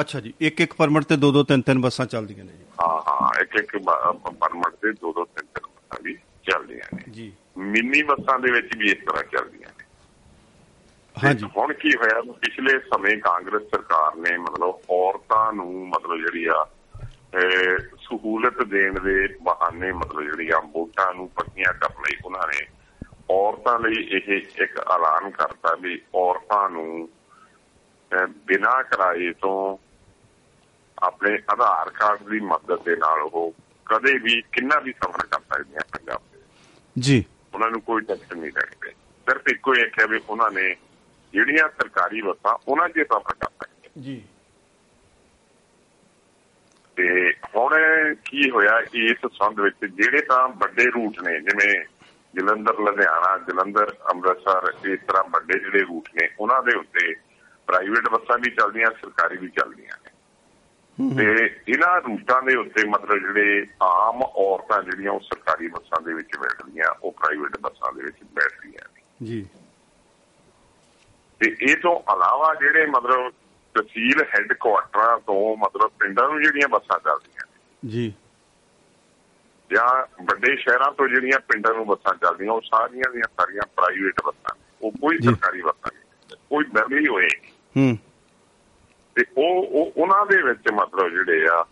ਅੱਛਾ 0.00 0.20
ਜੀ 0.20 0.34
ਇੱਕ 0.40 0.60
ਇੱਕ 0.60 0.74
ਪਰਮਿਟ 0.74 1.04
ਤੇ 1.04 1.16
ਦੋ 1.16 1.32
ਦੋ 1.32 1.42
ਤਿੰਨ 1.42 1.62
ਤਿੰਨ 1.62 1.80
ਬੱਸਾਂ 1.80 2.06
ਚੱਲਦੀਆਂ 2.06 2.44
ਨੇ 2.44 2.52
ਜੀ। 2.52 2.64
ਹਾਂ 2.80 3.00
ਹਾਂ 3.08 3.30
ਇੱਕ 3.42 3.54
ਇੱਕ 3.56 3.76
ਪਰਮਿਟ 3.78 4.74
ਦੇ 4.76 4.92
ਦੋ 4.92 5.12
ਦੋ 5.12 5.24
ਤਿੰਨ 5.26 5.46
ਤਿੰਨ 5.46 5.66
ਬੱਸਾਂ 5.66 6.02
ਵੀ 6.02 6.14
ਚੱਲਦੀਆਂ 6.44 6.90
ਨੇ। 6.92 7.04
ਜੀ। 7.10 7.32
ਮਿੰਨੀ 7.66 8.02
ਬੱਸਾਂ 8.04 8.38
ਦੇ 8.38 8.50
ਵਿੱਚ 8.52 8.76
ਵੀ 8.76 8.90
ਇਸ 8.90 9.04
ਤਰ੍ਹਾਂ 9.06 9.22
ਚੱਲਦੀਆਂ 9.26 9.70
ਨੇ। 9.70 9.84
ਹਾਂਜੀ। 11.16 11.48
ਹੁਣ 11.56 11.72
ਕੀ 11.74 11.90
ਹੋਇਆ 11.96 12.20
ਪਿਛਲੇ 12.34 12.78
ਸਮੇਂ 12.86 13.16
ਕਾਂਗਰਸ 13.18 13.62
ਸਰਕਾਰ 13.66 14.14
ਨੇ 14.18 14.36
ਮਤਲਬ 14.38 14.90
ਔਰਤਾਂ 14.92 15.52
ਨੂੰ 15.52 15.88
ਮਤਲਬ 15.88 16.18
ਜਿਹੜੀ 16.18 16.44
ਆ 16.48 16.64
ਸਹੂਲਤ 18.00 18.62
ਦੇਣ 18.68 18.98
ਦੇ 19.00 19.26
ਬਹਾਨੇ 19.42 19.90
ਮਤਲਬ 19.92 20.22
ਜਿਹੜੀ 20.22 20.48
ਆ 20.48 20.58
ਵੋਟਾਂ 20.72 21.12
ਨੂੰ 21.14 21.28
ਪੱਕੀਆਂ 21.30 21.72
ਕਰਨ 21.74 22.02
ਲਈ 22.02 22.16
ਉਹਨਾਂ 22.24 22.46
ਨੇ 22.48 22.66
ਔਰਤਾਂ 23.28 23.78
ਲਈ 23.78 24.02
ਇਹ 24.08 24.28
ਇੱਕ 24.36 24.78
ਐਲਾਨ 24.88 25.30
ਕਰਤਾ 25.30 25.74
ਵੀ 25.74 26.00
ਔਰਤਾਂ 26.14 26.68
ਨੂੰ 26.70 27.08
ਬਿਨਾਂ 28.46 28.82
ਕਿਰਾਏ 28.84 29.32
ਤੋਂ 29.32 29.56
ਆਪਣੇ 31.02 31.38
ਆਧਾਰ 31.48 31.90
ਕਾਰਡ 31.90 32.22
ਦੀ 32.22 32.40
ਮਦਦ 32.40 32.82
ਦੇ 32.82 32.96
ਨਾਲ 32.96 33.20
ਉਹ 33.20 33.54
ਕਦੇ 33.86 34.18
ਵੀ 34.18 34.42
ਕਿੰਨਾ 34.52 34.80
ਵੀ 34.80 34.92
ਸਫ਼ਰ 34.92 35.26
ਕਰ 35.26 35.40
ਸਕਦੀਆਂ 35.40 35.80
ਪੰਜਾਬ 35.92 36.20
ਦੇ। 36.32 36.40
ਜੀ। 37.00 37.24
ਉਹਨਾਂ 37.54 37.70
ਨੂੰ 37.70 37.80
ਕੋਈ 37.80 38.02
ਟੈਕਸ 38.02 38.32
ਨਹੀਂ 38.32 38.52
ਲੱਗਦੇ 38.52 38.90
ਸਿਰਫ 39.26 39.48
ਇੱਕੋ 39.48 39.74
ਹੀ 39.74 39.80
ਹੈ 40.00 40.06
ਵੀ 40.06 40.20
ਉਹਨਾਂ 40.28 40.50
ਨੇ 40.50 40.76
ਜਿਹੜੀਆਂ 41.34 41.68
ਸਰਕਾਰੀ 41.68 42.22
ਬੱਸਾਂ 42.22 42.58
ਉਹਨਾਂ 42.68 42.88
'ਚ 42.88 42.92
ਸਫ਼ਰ 42.92 43.34
ਕਰ 43.34 43.48
ਸਕਦੇ 43.62 44.00
ਜੀ। 44.00 44.24
ਤੇ 46.96 47.32
ਹੁਣ 47.56 47.74
ਕੀ 48.24 48.50
ਹੋਇਆ 48.50 48.80
ਇਸ 48.94 49.18
ਸੰਬੰਧ 49.18 49.60
ਵਿੱਚ 49.60 49.84
ਜਿਹੜੇ 49.84 50.20
ਤਾਂ 50.20 50.48
ਵੱਡੇ 50.48 50.84
ਰੂਟ 50.84 51.20
ਨੇ 51.20 51.40
ਜਿਵੇਂ 51.40 51.84
ਜਲੰਧਰ 52.34 52.80
ਲੁਧਿਆਣਾ 52.80 53.36
ਜਲੰਧਰ 53.38 53.94
ਅੰਮ੍ਰਿਤਸਰ 54.10 54.88
ਇਸ 54.88 55.00
ਤਰ੍ਹਾਂ 55.08 55.24
ਵੱਡੇ 55.24 55.58
ਜਿਹੜੇ 55.58 55.80
ਰੂਟ 55.80 56.08
ਨੇ 56.14 56.28
ਉਹਨਾਂ 56.40 56.62
ਦੇ 56.62 56.76
ਉੱਤੇ 56.76 57.14
ਪ੍ਰਾਈਵੇਟ 57.66 58.08
ਬੱਸਾਂ 58.08 58.38
ਵੀ 58.38 58.50
ਚੱਲਦੀਆਂ 58.50 58.90
ਸਰਕਾਰੀ 58.90 59.36
ਵੀ 59.36 59.48
ਚੱਲਦੀਆਂ 59.48 60.09
ਤੇ 61.18 61.56
ਇਹਨਾਂ 61.68 62.00
ਰੂਟਾਂ 62.00 62.42
ਦੇ 62.42 62.56
ਉੱਤੇ 62.56 62.88
ਮਤਲਬ 62.88 63.18
ਜਿਹੜੇ 63.18 63.66
ਆਮ 63.82 64.22
ਔਰਤਾਂ 64.22 64.82
ਜਿਹੜੀਆਂ 64.82 65.12
ਉਹ 65.12 65.20
ਸਰਕਾਰੀ 65.20 65.68
ਬੱਸਾਂ 65.68 66.00
ਦੇ 66.00 66.14
ਵਿੱਚ 66.14 66.36
ਬੈਠਦੀਆਂ 66.36 66.94
ਉਹ 67.02 67.12
ਪ੍ਰਾਈਵੇਟ 67.12 67.56
ਬੱਸਾਂ 67.60 67.92
ਦੇ 67.92 68.02
ਵਿੱਚ 68.02 68.16
ਬੈਠਦੀਆਂ 68.22 68.88
ਜੀ। 69.22 69.46
ਤੇ 71.40 71.56
ਇਹ 71.60 71.76
ਤੋਂ 71.76 71.96
ਇਲਾਵਾ 71.96 72.54
ਜਿਹੜੇ 72.54 72.86
ਮਤਲਬ 72.86 73.32
ਤਹਿਸੀਲ 73.74 74.22
ਹੈੱਡਕੁਆਟਰਾਂ 74.22 75.18
ਤੋਂ 75.18 75.56
ਮਤਲਬ 75.56 75.90
ਪਿੰਡਾਂ 76.00 76.28
ਨੂੰ 76.28 76.42
ਜਿਹੜੀਆਂ 76.42 76.68
ਬੱਸਾਂ 76.68 76.98
ਚੱਲਦੀਆਂ 76.98 77.46
ਜੀ। 77.88 78.14
ਜਾਂ 79.72 80.06
ਵੱਡੇ 80.24 80.56
ਸ਼ਹਿਰਾਂ 80.56 80.92
ਤੋਂ 80.92 81.08
ਜਿਹੜੀਆਂ 81.08 81.40
ਪਿੰਡਾਂ 81.40 81.74
ਨੂੰ 81.74 81.86
ਬੱਸਾਂ 81.86 82.14
ਚੱਲਦੀਆਂ 82.14 82.52
ਉਹ 82.52 82.60
ਸਾਰੀਆਂ 82.60 83.12
ਦੀਆਂ 83.12 83.28
ਸਾਰੀਆਂ 83.40 83.62
ਪ੍ਰਾਈਵੇਟ 83.76 84.14
ਬੱਸਾਂ। 84.26 84.56
ਉਹ 84.82 84.92
ਕੋਈ। 84.92 85.18
ਸਰਕਾਰੀ 85.18 85.62
ਬੱਸਾਂ 85.62 85.90
ਨਹੀਂ 85.94 86.36
ਕੋਈ 86.48 86.64
ਬਦਲੀ 86.64 87.06
ਹੋਏ 87.08 87.28
ਹੂੰ। 87.76 87.98
ਤੇ 89.14 89.24
ਉਹ 89.38 89.66
ਉਹ 89.66 89.92
ਉਹਨਾਂ 89.96 90.26
ਦੇ 90.26 90.42
ਵਿੱਚ 90.42 90.70
ਮਤਲਬ 90.72 91.08
ਜਿਹੜੇ 91.08 91.46
ਆ 91.50 91.66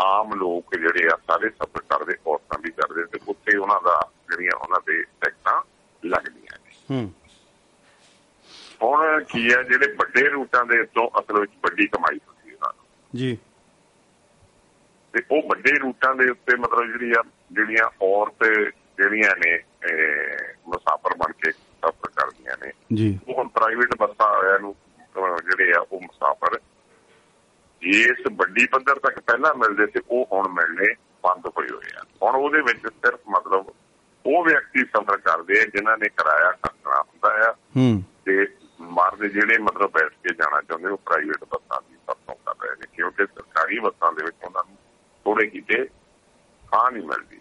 ਆਮ 0.00 0.34
ਲੋਕ 0.34 0.76
ਜਿਹੜੇ 0.76 1.08
ਆ 1.12 1.18
ਸਾਰੇ 1.26 1.48
ਸਫ਼ਰ 1.50 1.80
ਕਰਦੇ 1.80 2.14
ਔਰਤਾਂ 2.26 2.58
ਵੀ 2.58 2.70
ਕਰਦੇ 2.70 3.04
ਤੇ 3.04 3.18
ਉੱਥੇ 3.28 3.56
ਉਹਨਾਂ 3.56 3.80
ਦਾ 3.84 4.10
ਜਿਹੜੀਆਂ 4.30 4.58
ਉਹਨਾਂ 4.58 4.80
ਦੇ 4.86 5.02
ਟੈਕਸਾਂ 5.02 5.62
ਲੱਗਦੀਆਂ 6.04 6.58
ਨੇ। 6.64 6.94
ਹੂੰ। 6.94 7.12
ਹੁਣ 8.82 9.24
ਕੀ 9.24 9.54
ਹੈ 9.54 9.62
ਜਿਹੜੇ 9.62 9.92
ਵੱਡੇ 9.92 10.28
ਰੂਟਾਂ 10.28 10.64
ਦੇ 10.64 10.80
ਉੱਤੋਂ 10.80 11.20
ਅਸਲ 11.20 11.40
ਵਿੱਚ 11.40 11.52
ਵੱਡੀ 11.62 11.86
ਕਮਾਈ 11.86 12.20
ਹੁੰਦੀ 12.28 12.50
ਹੈ 12.50 12.54
ਉਹਨਾਂ 12.54 12.72
ਨੂੰ। 12.76 12.84
ਜੀ। 13.16 13.38
ਤੇ 15.12 15.22
ਉਹ 15.30 15.42
ਵੱਡੇ 15.48 15.72
ਰੂਟਾਂ 15.72 16.14
ਦੇ 16.14 16.30
ਉੱਤੇ 16.30 16.56
ਮਤਲਬ 16.56 16.86
ਜਿਹੜੀ 16.86 17.12
ਆ 17.18 17.22
ਜਿਹੜੀਆਂ 17.52 17.90
ਔਰਤ 18.02 18.44
ਜਿਹੜੀਆਂ 18.96 19.36
ਨੇ 19.36 19.58
ਮੁਸਾਫਰ 20.66 21.14
ਬਣ 21.14 21.32
ਕੇ 21.32 21.52
ਸਫ਼ਰ 21.52 22.10
ਕਰਦੀਆਂ 22.16 22.56
ਨੇ। 22.64 22.72
ਜੀ। 22.94 23.18
ਉਹ 23.28 23.34
ਹੁਣ 23.34 23.48
ਪ੍ਰਾਈਵੇਟ 23.48 23.96
ਬੱਸਾਂ 23.98 24.28
ਵਾਲਿਆਂ 24.28 24.58
ਨੂੰ 24.58 24.76
ਜਿਹੜੇ 25.16 25.72
ਆ 25.76 25.86
ਉਹ 25.92 26.00
ਮੁਸਾਫਰ 26.00 26.58
ਇਸ 27.82 28.32
ਵੱਡੀ 28.32 28.66
ਪੱਧਰ 28.66 28.94
ਤੱਕ 28.98 29.20
ਪਹਿਲਾਂ 29.20 29.54
ਮਿਲਦੇ 29.54 29.86
ਸੀ 29.86 30.00
ਉਹ 30.10 30.28
ਹੁਣ 30.32 30.48
ਮਿਲਣੇ 30.48 30.94
ਬੰਦ 31.22 31.46
ਹੋਏ 31.46 31.66
ਹੋਏ 31.72 31.96
ਆ। 31.96 32.04
ਹੁਣ 32.22 32.34
ਉਹਦੇ 32.34 32.60
ਵਿੱਚ 32.60 32.80
ਸਿਰਫ 32.86 33.20
ਮਤਲਬ 33.28 33.72
ਉਹ 34.26 34.44
ਵਿਅਕਤੀ 34.44 34.84
ਸਫ਼ਰ 34.84 35.16
ਕਰਦੇ 35.16 35.60
ਆ 35.60 35.64
ਜਿਨ੍ਹਾਂ 35.64 35.98
ਨੇ 35.98 36.08
ਕਿਰਾਇਆ 36.08 36.50
ਖਰਚਣਾ 36.50 37.00
ਹੁੰਦਾ 37.00 37.50
ਆ। 37.50 37.52
ਹੂੰ। 37.76 38.02
ਤੇ 38.24 38.46
ਮਰਦ 38.80 39.26
ਜਿਹੜੇ 39.26 39.58
ਮਤਲਬ 39.58 39.90
ਬੈਠ 39.90 40.12
ਕੇ 40.12 40.34
ਜਾਣਾ 40.34 40.60
ਚਾਹੁੰਦੇ 40.62 40.88
ਉਹ 40.88 40.96
ਪ੍ਰਾਈਵੇਟ 40.96 41.44
ਬੱਸਾਂ 41.44 41.80
ਦੀ 41.90 41.96
ਵਰਤੋਂ 42.08 42.34
ਕਰ 42.34 42.66
ਰਹੇ 42.66 42.76
ਨੇ 42.80 42.86
ਕਿਉਂਕਿ 42.96 43.26
ਸਰਕਾਰੀ 43.26 43.78
ਬੱਸਾਂ 43.78 44.12
ਦੇ 44.12 44.22
ਵਿੱਚ 44.24 44.36
ਉਹਨਾਂ 44.44 44.62
ਨੂੰ 44.68 44.76
ਥੋੜੇ 45.24 45.46
ਕਿਤੇ 45.46 45.84
ਥਾਂ 46.70 46.90
ਨਹੀਂ 46.90 47.02
ਮਿਲਦੀ। 47.02 47.36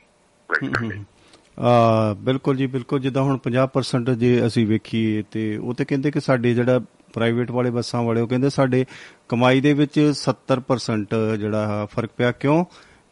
ਬਿਲਕੁਲ 2.19 2.55
ਜੀ 2.55 2.67
ਬਿਲਕੁਲ 2.67 2.99
ਜਿੱਦਾਂ 2.99 3.23
ਹੁਣ 3.23 3.37
50% 3.47 4.13
ਜੇ 4.15 4.47
ਅਸੀਂ 4.47 4.67
ਵੇਖੀਏ 4.67 5.23
ਤੇ 5.31 5.57
ਉਹ 5.57 5.73
ਤੇ 5.73 5.85
ਕਹਿੰਦੇ 5.85 6.11
ਕਿ 6.11 6.19
ਸਾਡੇ 6.19 6.53
ਜਿਹੜਾ 6.53 6.79
ਪ੍ਰਾਈਵੇਟ 7.13 7.51
ਵਾਲੇ 7.51 7.69
ਬੱਸਾਂ 7.69 8.03
ਵਾਲੇ 8.03 8.21
ਉਹ 8.21 8.27
ਕਹਿੰਦੇ 8.27 8.49
ਸਾਡੇ 8.49 8.85
ਕਮਾਈ 9.29 9.61
ਦੇ 9.61 9.73
ਵਿੱਚ 9.73 10.13
70% 10.13 11.37
ਜਿਹੜਾ 11.37 11.87
ਫ਼ਰਕ 11.91 12.09
ਪਿਆ। 12.17 12.31
ਕਿਉਂ? 12.31 12.65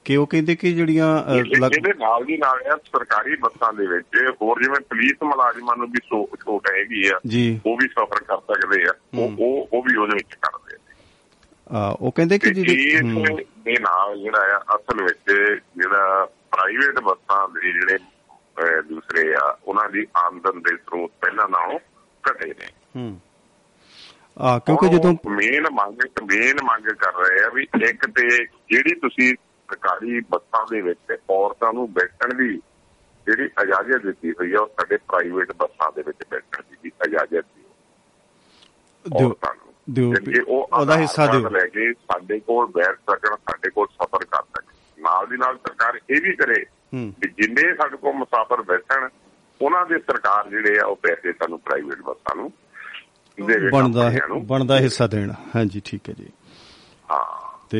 ਕਿ 0.05 0.15
ਉਹ 0.15 0.27
ਕਹਿੰਦੇ 0.27 0.55
ਕਿ 0.55 0.73
ਜਿਹੜੀਆਂ 0.73 1.35
ਇਹਦੇ 1.35 1.93
ਨਾਲ 1.99 2.25
ਦੀ 2.25 2.37
ਨਾਲ 2.37 2.71
ਆ 2.73 2.79
ਸਰਕਾਰੀ 2.85 3.35
ਬੱਸਾਂ 3.35 3.73
ਦੇ 3.73 3.87
ਵਿੱਚ 3.87 4.35
ਹੋਰ 4.41 4.63
ਜਿਵੇਂ 4.63 4.81
ਪੁਲਿਸ 4.81 5.23
ਮੁਲਾਜ਼ਮਾਂ 5.23 5.77
ਨੂੰ 5.77 5.87
ਵੀ 5.87 6.29
ਛੋਟ 6.35 6.61
ਹੈਗੀ 6.75 7.07
ਆ 7.07 7.19
ਉਹ 7.65 7.77
ਵੀ 7.77 7.87
ਸਫ਼ਰ 7.87 8.23
ਕਰ 8.23 8.37
ਸਕਦੇ 8.37 8.83
ਆ। 8.89 8.93
ਉਹ 9.17 9.31
ਉਹ 9.39 9.69
ਉਹ 9.73 9.83
ਵੀ 9.83 9.97
ਉਹਦੇ 9.97 10.15
ਵਿੱਚ 10.15 10.33
ਕਰਦੇ 10.33 10.77
ਆ। 11.69 11.97
ਉਹ 11.99 12.11
ਕਹਿੰਦੇ 12.11 12.39
ਕਿ 12.39 12.53
ਜਿਹੜੀ 12.53 12.97
ਦੇ 13.65 13.71
ਨਾਲ 13.71 14.19
ਜਿਹੜਾ 14.19 14.39
ਆ 14.39 14.75
ਅਸਲ 14.75 15.03
ਵਿੱਚ 15.03 15.51
ਜਿਹੜਾ 15.77 16.25
ਪ੍ਰਾਈਵੇਟ 16.25 16.99
ਬੱਸਾਂ 16.99 17.49
ਦੇ 17.49 17.71
ਜਿਹੜੇ 17.71 17.97
ਦੂਸਰੇ 18.81 19.33
ਆ 19.33 19.57
ਉਹਨਾਂ 19.63 19.89
ਦੀ 19.89 20.07
ਆਮਦਨ 20.17 20.59
ਦੇ 20.59 20.75
ਸਰੋਤ 20.75 21.11
ਪਹਿਲਾਂ 21.21 21.47
ਨਾਲੋਂ 21.47 21.79
ਘਟੇ 22.31 22.47
ਨੇ। 22.47 22.67
ਹੂੰ। 22.95 23.19
ਆ 24.37 24.57
ਕਿਉਂਕਿ 24.59 24.87
ਜਦੋਂ 24.87 25.13
ਮੇਨ 25.29 25.67
ਮੰਗ 25.73 26.01
ਮੇਨ 26.23 26.57
ਮੰਗ 26.63 26.87
ਕਰ 26.99 27.13
ਰਹੇ 27.13 27.43
ਆ 27.43 27.49
ਵੀ 27.49 27.63
ਇੱਕ 27.83 28.05
ਤੇ 28.09 28.27
ਜਿਹੜੀ 28.69 28.95
ਤੁਸੀਂ 28.95 29.33
ਸਰਕਾਰੀ 29.35 30.19
ਬੱਸਾਂ 30.29 30.65
ਦੇ 30.71 30.81
ਵਿੱਚ 30.81 31.17
ਔਰਤਾਂ 31.29 31.73
ਨੂੰ 31.73 31.91
ਬੈਠਣ 31.93 32.33
ਦੀ 32.33 32.49
ਜਿਹੜੀ 33.27 33.45
ਇਜਾਜ਼ਤ 33.63 34.05
ਦਿੱਤੀ 34.05 34.31
ਹੋਈ 34.31 34.53
ਆ 34.53 34.59
ਉਹ 34.59 34.67
ਸਾਡੇ 34.67 34.97
ਪ੍ਰਾਈਵੇਟ 34.97 35.51
ਬੱਸਾਂ 35.53 35.91
ਦੇ 35.95 36.01
ਵਿੱਚ 36.01 36.17
ਬੈਠਣ 36.31 36.61
ਦੀ 36.61 36.77
ਵੀ 36.83 36.91
ਇਜਾਜ਼ਤ 37.05 37.45
ਦਿਓ। 39.05 39.33
ਦਿਓ 39.89 40.13
ਉਹਦਾ 40.47 40.97
ਹਿੱਸਾ 40.97 41.25
ਦਿਓ। 41.27 41.49
ਲੈ 41.49 41.65
ਕੇ 41.67 41.93
ਸਾਡੇ 41.93 42.39
ਕੋਲ 42.39 42.67
ਬੈਠ 42.67 42.95
ਸਕਣ 43.11 43.35
ਸਾਡੇ 43.35 43.69
ਕੋਲ 43.69 43.87
ਸਫ਼ਰ 43.87 44.25
ਕਰ 44.25 44.41
ਸਕਣ 44.41 45.03
ਨਾਲ 45.03 45.27
ਦੀ 45.27 45.37
ਨਾਲ 45.37 45.57
ਸਰਕਾਰ 45.57 45.99
ਇਹ 46.09 46.21
ਵੀ 46.21 46.35
ਕਰੇ 46.35 46.63
ਕਿ 47.21 47.27
ਜਿੰਨੇ 47.27 47.73
ਸਾਡੇ 47.75 47.97
ਕੋਲ 47.97 48.13
ਮੁਸਾਫਰ 48.13 48.61
ਬੈਠਣ 48.61 49.09
ਉਹਨਾਂ 49.61 49.85
ਦੇ 49.85 49.99
ਸਰਕਾਰ 49.99 50.49
ਜਿਹੜੇ 50.49 50.79
ਆ 50.79 50.85
ਉਹ 50.85 50.95
ਪੈਸੇ 50.95 51.31
ਸਾਨੂੰ 51.31 51.59
ਪ੍ਰਾਈਵੇਟ 51.59 52.01
ਬੱਸਾਂ 52.01 52.35
ਨੂੰ 52.35 52.51
ਦੇਵੇ 53.45 53.69
ਬਣਦਾ। 53.69 54.11
ਬਣਦਾ 54.41 54.79
ਹਿੱਸਾ 54.79 55.07
ਦੇਣਾ। 55.07 55.33
ਹਾਂਜੀ 55.55 55.81
ਠੀਕ 55.85 56.09
ਹੈ 56.09 56.13
ਜੀ। 56.13 56.29
ਹਾਂ। 57.11 57.47
ਤੇ 57.69 57.79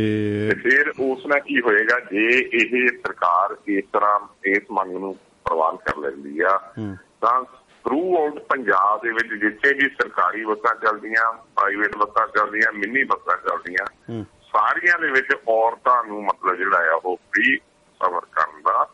ਫਿਰ 0.63 0.93
ਉਸ 0.99 1.25
ਨਾਲ 1.25 1.39
ਕੀ 1.39 1.61
ਹੋਏਗਾ 1.61 1.99
ਜੇ 1.99 2.39
ਇਹ 2.53 2.87
ਸਰਕਾਰ 2.87 3.55
ਇਸ 3.67 3.83
ਤਰ੍ਹਾਂ 3.93 4.19
ਇਸ 4.45 4.63
ਮੰਗ 4.71 4.91
ਨੂੰ 4.91 5.15
ਪ੍ਰਵਾਨ 5.15 5.75
ਕਰ 5.75 5.97
ਲੈਂਦੀ 5.97 6.39
ਆ। 6.39 6.73
ਤਾਂ 7.21 7.43
ਥਰੂ 7.83 8.17
ਆਊਟ 8.17 8.39
ਪੰਜਾਬ 8.39 9.01
ਦੇ 9.03 9.11
ਵਿੱਚ 9.11 9.33
ਜਿੱਥੇ 9.41 9.73
ਵੀ 9.73 9.89
ਸਰਕਾਰੀ 9.89 10.45
ਬੱਸਾਂ 10.45 10.75
ਚੱਲਦੀਆਂ 10.75 11.33
ਪ੍ਰਾਈਵੇਟ 11.33 11.97
ਬੱਸਾਂ 11.97 12.27
ਚੱਲਦੀਆਂ 12.27 12.71
ਮਿੰਨੀ 12.73 13.03
ਬੱਸਾਂ 13.03 13.37
ਚੱਲਦੀਆਂ 13.37 13.85
ਸਾਰੀਆਂ 14.23 14.99
ਦੇ 14.99 15.11
ਵਿੱਚ 15.11 15.27
ਔਰਤਾਂ 15.49 16.03
ਨੂੰ 16.03 16.23
ਮਤਲਬ 16.23 16.55
ਜਿਹੜਾ 16.55 16.77
ਆ 16.77 17.01
ਉਹ 17.05 17.17
ਫ੍ਰੀ 17.17 17.57
ਸਫ਼ਰ 17.99 18.25
ਕਰਨ 18.31 18.61
ਦਾ 18.61 18.89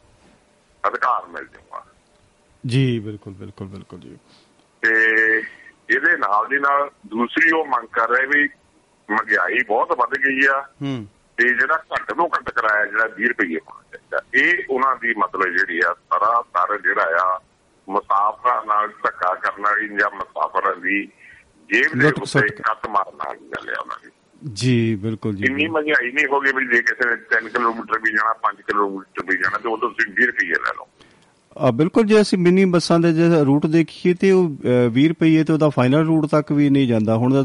ਅਧਿਕਾਰ 0.87 1.27
ਮਿਲ 1.27 1.45
ਜਾਊਗਾ। 1.45 1.85
ਜੀ 2.65 2.99
ਬਿਲਕੁਲ 2.99 3.33
ਬਿਲਕੁਲ 3.33 3.67
ਬਿਲਕੁਲ 3.67 3.99
ਜੀ। 3.99 4.17
ਤੇ 4.81 4.93
ਇਹਦੇ 5.89 6.17
ਨਾਲ 6.17 6.47
ਦੀ 6.47 6.57
ਨਾਲ 6.57 6.91
ਦੂਸਰੀ 7.07 7.51
ਉਹ 7.51 7.65
ਮੰਗ 7.65 7.87
ਕਰ 7.87 8.09
ਰਹੇ 8.09 8.25
ਵੀ 8.25 8.49
ਮਹਿੰਗਾਈ 9.11 9.57
ਬਹੁਤ 9.67 9.97
ਵੱਧ 9.97 10.17
ਗਈ 10.17 10.45
ਆ। 10.45 10.61
ਹੂੰ। 10.81 11.07
ਤੇ 11.37 11.47
ਜਿਹੜਾ 11.47 11.83
ਘੱਟ 11.93 12.13
ਤੋਂ 12.13 12.29
ਘੱਟ 12.29 12.49
ਕਿਰਾਇਆ 12.49 12.85
ਜਿਹੜਾ 12.85 13.09
20 13.19 13.25
ਰੁਪਏ 13.25 13.55
ਹੋਣਾ 13.55 13.83
ਚਾਹੀਦਾ। 13.93 14.21
ਇਹ 14.33 14.63
ਉਹਨਾਂ 14.69 14.95
ਦੀ 14.95 15.13
ਮਤਲਬ 15.13 15.57
ਜਿਹੜੀ 15.57 15.81
ਆ 15.85 15.93
ਸਾਰਾ 15.93 16.43
ਸਾਰਾ 16.53 16.77
ਜਿਹੜਾ 16.77 17.03
ਆ 17.03 17.41
ਮੁਸਾਫਰਾਂ 17.89 18.65
ਨਾਲ 18.65 18.87
ਧੱਕਾ 18.87 19.35
ਕਰਨ 19.35 19.61
ਵਾਲੀ 19.61 19.87
ਜਾਂ 19.87 20.15
ਮੁਸਾਫਰਾਂ 20.15 20.75
ਦੀ 20.75 21.05
ਜੇਬ 21.73 21.99
ਦੇ 21.99 22.07
ਉੱਤੇ। 22.07 22.41
ਕੱਟ 22.41 22.87
ਮਾਰਨ 22.87 23.15
ਵਾਲੀ 23.15 23.39
ਗੱਲ 23.39 23.69
ਆ 23.69 23.81
ਉਹਨਾਂ 23.81 23.95
ਦੀ। 24.03 24.09
ਜੀ 24.53 24.95
ਬਿਲਕੁਲ 24.95 25.35
ਜੀ 25.35 25.45
ਇੰਨੀ 25.45 25.67
ਮਹਿੰਗਾਈ 25.67 26.11
ਨਹੀਂ 26.11 26.25
ਹੋ 26.25 26.39
ਗਈ 26.39 26.51
ਵੀ 26.51 26.65
ਜੇ 26.65 26.81
ਕਿਸੇ 26.81 27.09
ਨੇ 27.09 27.15
3 27.15 27.49
ਕਿਲੋਮੀਟਰ 27.49 27.99
ਵੀ 27.99 28.11
ਜਾਣਾ 28.11 28.33
5 28.33 28.61
ਕਿਲੋਮੀਟਰ 28.61 29.25
ਵੀ 29.25 29.37
ਜਾਣਾ 29.37 29.57
ਤੇ 29.57 29.69
ਉਦੋਂ 29.69 29.89
ਤੁਸੀਂ 29.89 30.13
20 30.13 30.25
ਰੁਪਏ 30.25 30.47
ਲੈ 30.47 30.73
ਲਓ। 30.75 30.87
ਬਿਲਕੁਲ 31.73 32.05
ਜੇ 32.05 32.21
ਅਸੀਂ 32.21 32.37
ਮਿੰਨੀ 32.37 32.65
ਬੱਸਾਂ 32.65 32.99
ਦੇ 32.99 33.13
ਜੇ 33.13 33.27
ਰੂਟ 33.45 33.65
ਦੇਖੀਏ 33.65 34.13
ਤੇ 34.13 34.31
ਉਹ 34.31 34.47
ਅ, 34.49 34.89
20 34.89 35.07
ਰੁਪਏ 35.07 35.43
ਤੇ 35.43 35.53
ਉਹਦਾ 35.53 35.69
ਫਾਈਨਲ 35.69 36.05
ਰੂਟ 36.05 36.25
ਤੱਕ 36.25 36.51
ਵੀ 36.51 36.69
ਨਹੀਂ 36.69 36.87
ਜਾਂਦਾ 36.87 37.15
ਹੁਣ 37.17 37.43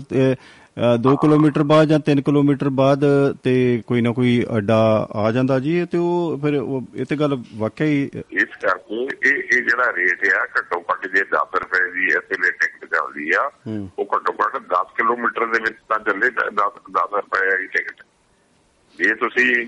2 1.05 1.15
ਕਿਲੋਮੀਟਰ 1.21 1.63
ਬਾਅਦ 1.63 1.89
ਜਾਂ 1.89 1.99
3 2.11 2.21
ਕਿਲੋਮੀਟਰ 2.23 2.69
ਬਾਅਦ 2.69 3.05
ਤੇ 3.43 3.83
ਕੋਈ 3.87 4.01
ਨਾ 4.01 4.13
ਕੋਈ 4.13 4.45
ਅੱਡਾ 4.59 4.77
ਆ 5.15 5.31
ਜਾਂਦਾ 5.33 5.59
ਜੀ 5.59 5.85
ਤੇ 5.87 5.99
ਉਹ 5.99 6.39
ਫਿਰ 6.43 6.57
ਉਹ 6.57 6.83
ਇਹ 6.95 7.05
ਤੇ 7.05 7.17
ਗੱਲ 7.17 7.37
ਵਾਕਿਆ 7.57 7.87
ਹੀ 7.87 8.03
ਇਸ 8.33 8.57
ਕਰਕੇ 8.61 9.01
ਇਹ 9.25 9.35
ਇਹ 9.35 9.63
ਜਿਹੜਾ 9.63 9.93
ਰੇਟ 9.97 10.25
ਆ 10.35 10.45
ਘੱਟੋ 10.59 10.81
ਘੱਟ 10.81 11.07
ਜੇ 11.07 11.23
10 11.35 11.59
ਰੁਪਏ 11.61 11.91
ਦੀ 11.91 12.07
ਐਸੇ 12.07 12.41
ਲਈ 12.43 12.51
ਟਿਕਟ 12.51 12.85
ਚੱਲਦੀ 12.85 13.31
ਆ। 13.31 13.51
ਉਹ 13.99 14.07
ਘੱਟੋ 14.17 14.33
ਘੱਟ 14.33 14.57
10 14.73 14.95
ਕਿਲੋਮੀਟਰ 14.97 15.47
ਦੇ 15.47 15.61
ਵਿੱਚ 15.61 15.77
ਤਾਂ 15.89 15.99
ਚੱਲੇ 15.99 16.27
10 16.27 16.71
10 16.93 17.17
ਰੁਪਏ 17.17 17.57
ਦੀ 17.59 17.67
ਟਿਕਟ 17.67 18.03
ਜੇ 18.99 19.15
ਤੁਸੀਂ 19.15 19.67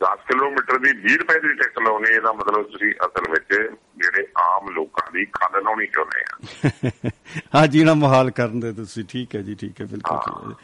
10 0.00 0.16
ਕਿਲੋਮੀਟਰ 0.16 0.78
ਦੀ 0.78 0.90
20 1.06 1.16
ਰੁਪਏ 1.16 1.38
ਦੀ 1.40 1.48
ਟਿਕਟ 1.48 1.78
ਲਾਉਣੇ 1.78 2.14
ਇਹਦਾ 2.14 2.32
ਮਤਲਬ 2.32 2.62
ਤੁਸੀਂ 2.62 2.92
ਅਸਲ 3.06 3.30
ਵਿੱਚ 3.30 3.70
ਜਿਹੜੇ 3.96 4.26
ਆਮ 4.36 4.68
ਲੋਕਾਂ 4.70 5.12
ਦੀ 5.12 5.24
ਖੱਲ 5.24 5.62
ਲਾਉਣੀ 5.64 5.86
ਚਾਹੁੰਦੇ 5.86 6.20
ਆ। 6.20 7.10
ਹਾਂ 7.54 7.66
ਜੀਣਾ 7.66 7.94
ਮਹਾਲ 7.94 8.30
ਕਰਨ 8.30 8.60
ਦੇ 8.60 8.72
ਤੁਸੀਂ 8.72 9.04
ਠੀਕ 9.08 9.36
ਹੈ 9.36 9.42
ਜੀ 9.42 9.54
ਠੀਕ 9.54 9.80
ਹੈ 9.80 9.86
ਬਿਲਕੁਲ 9.86 10.54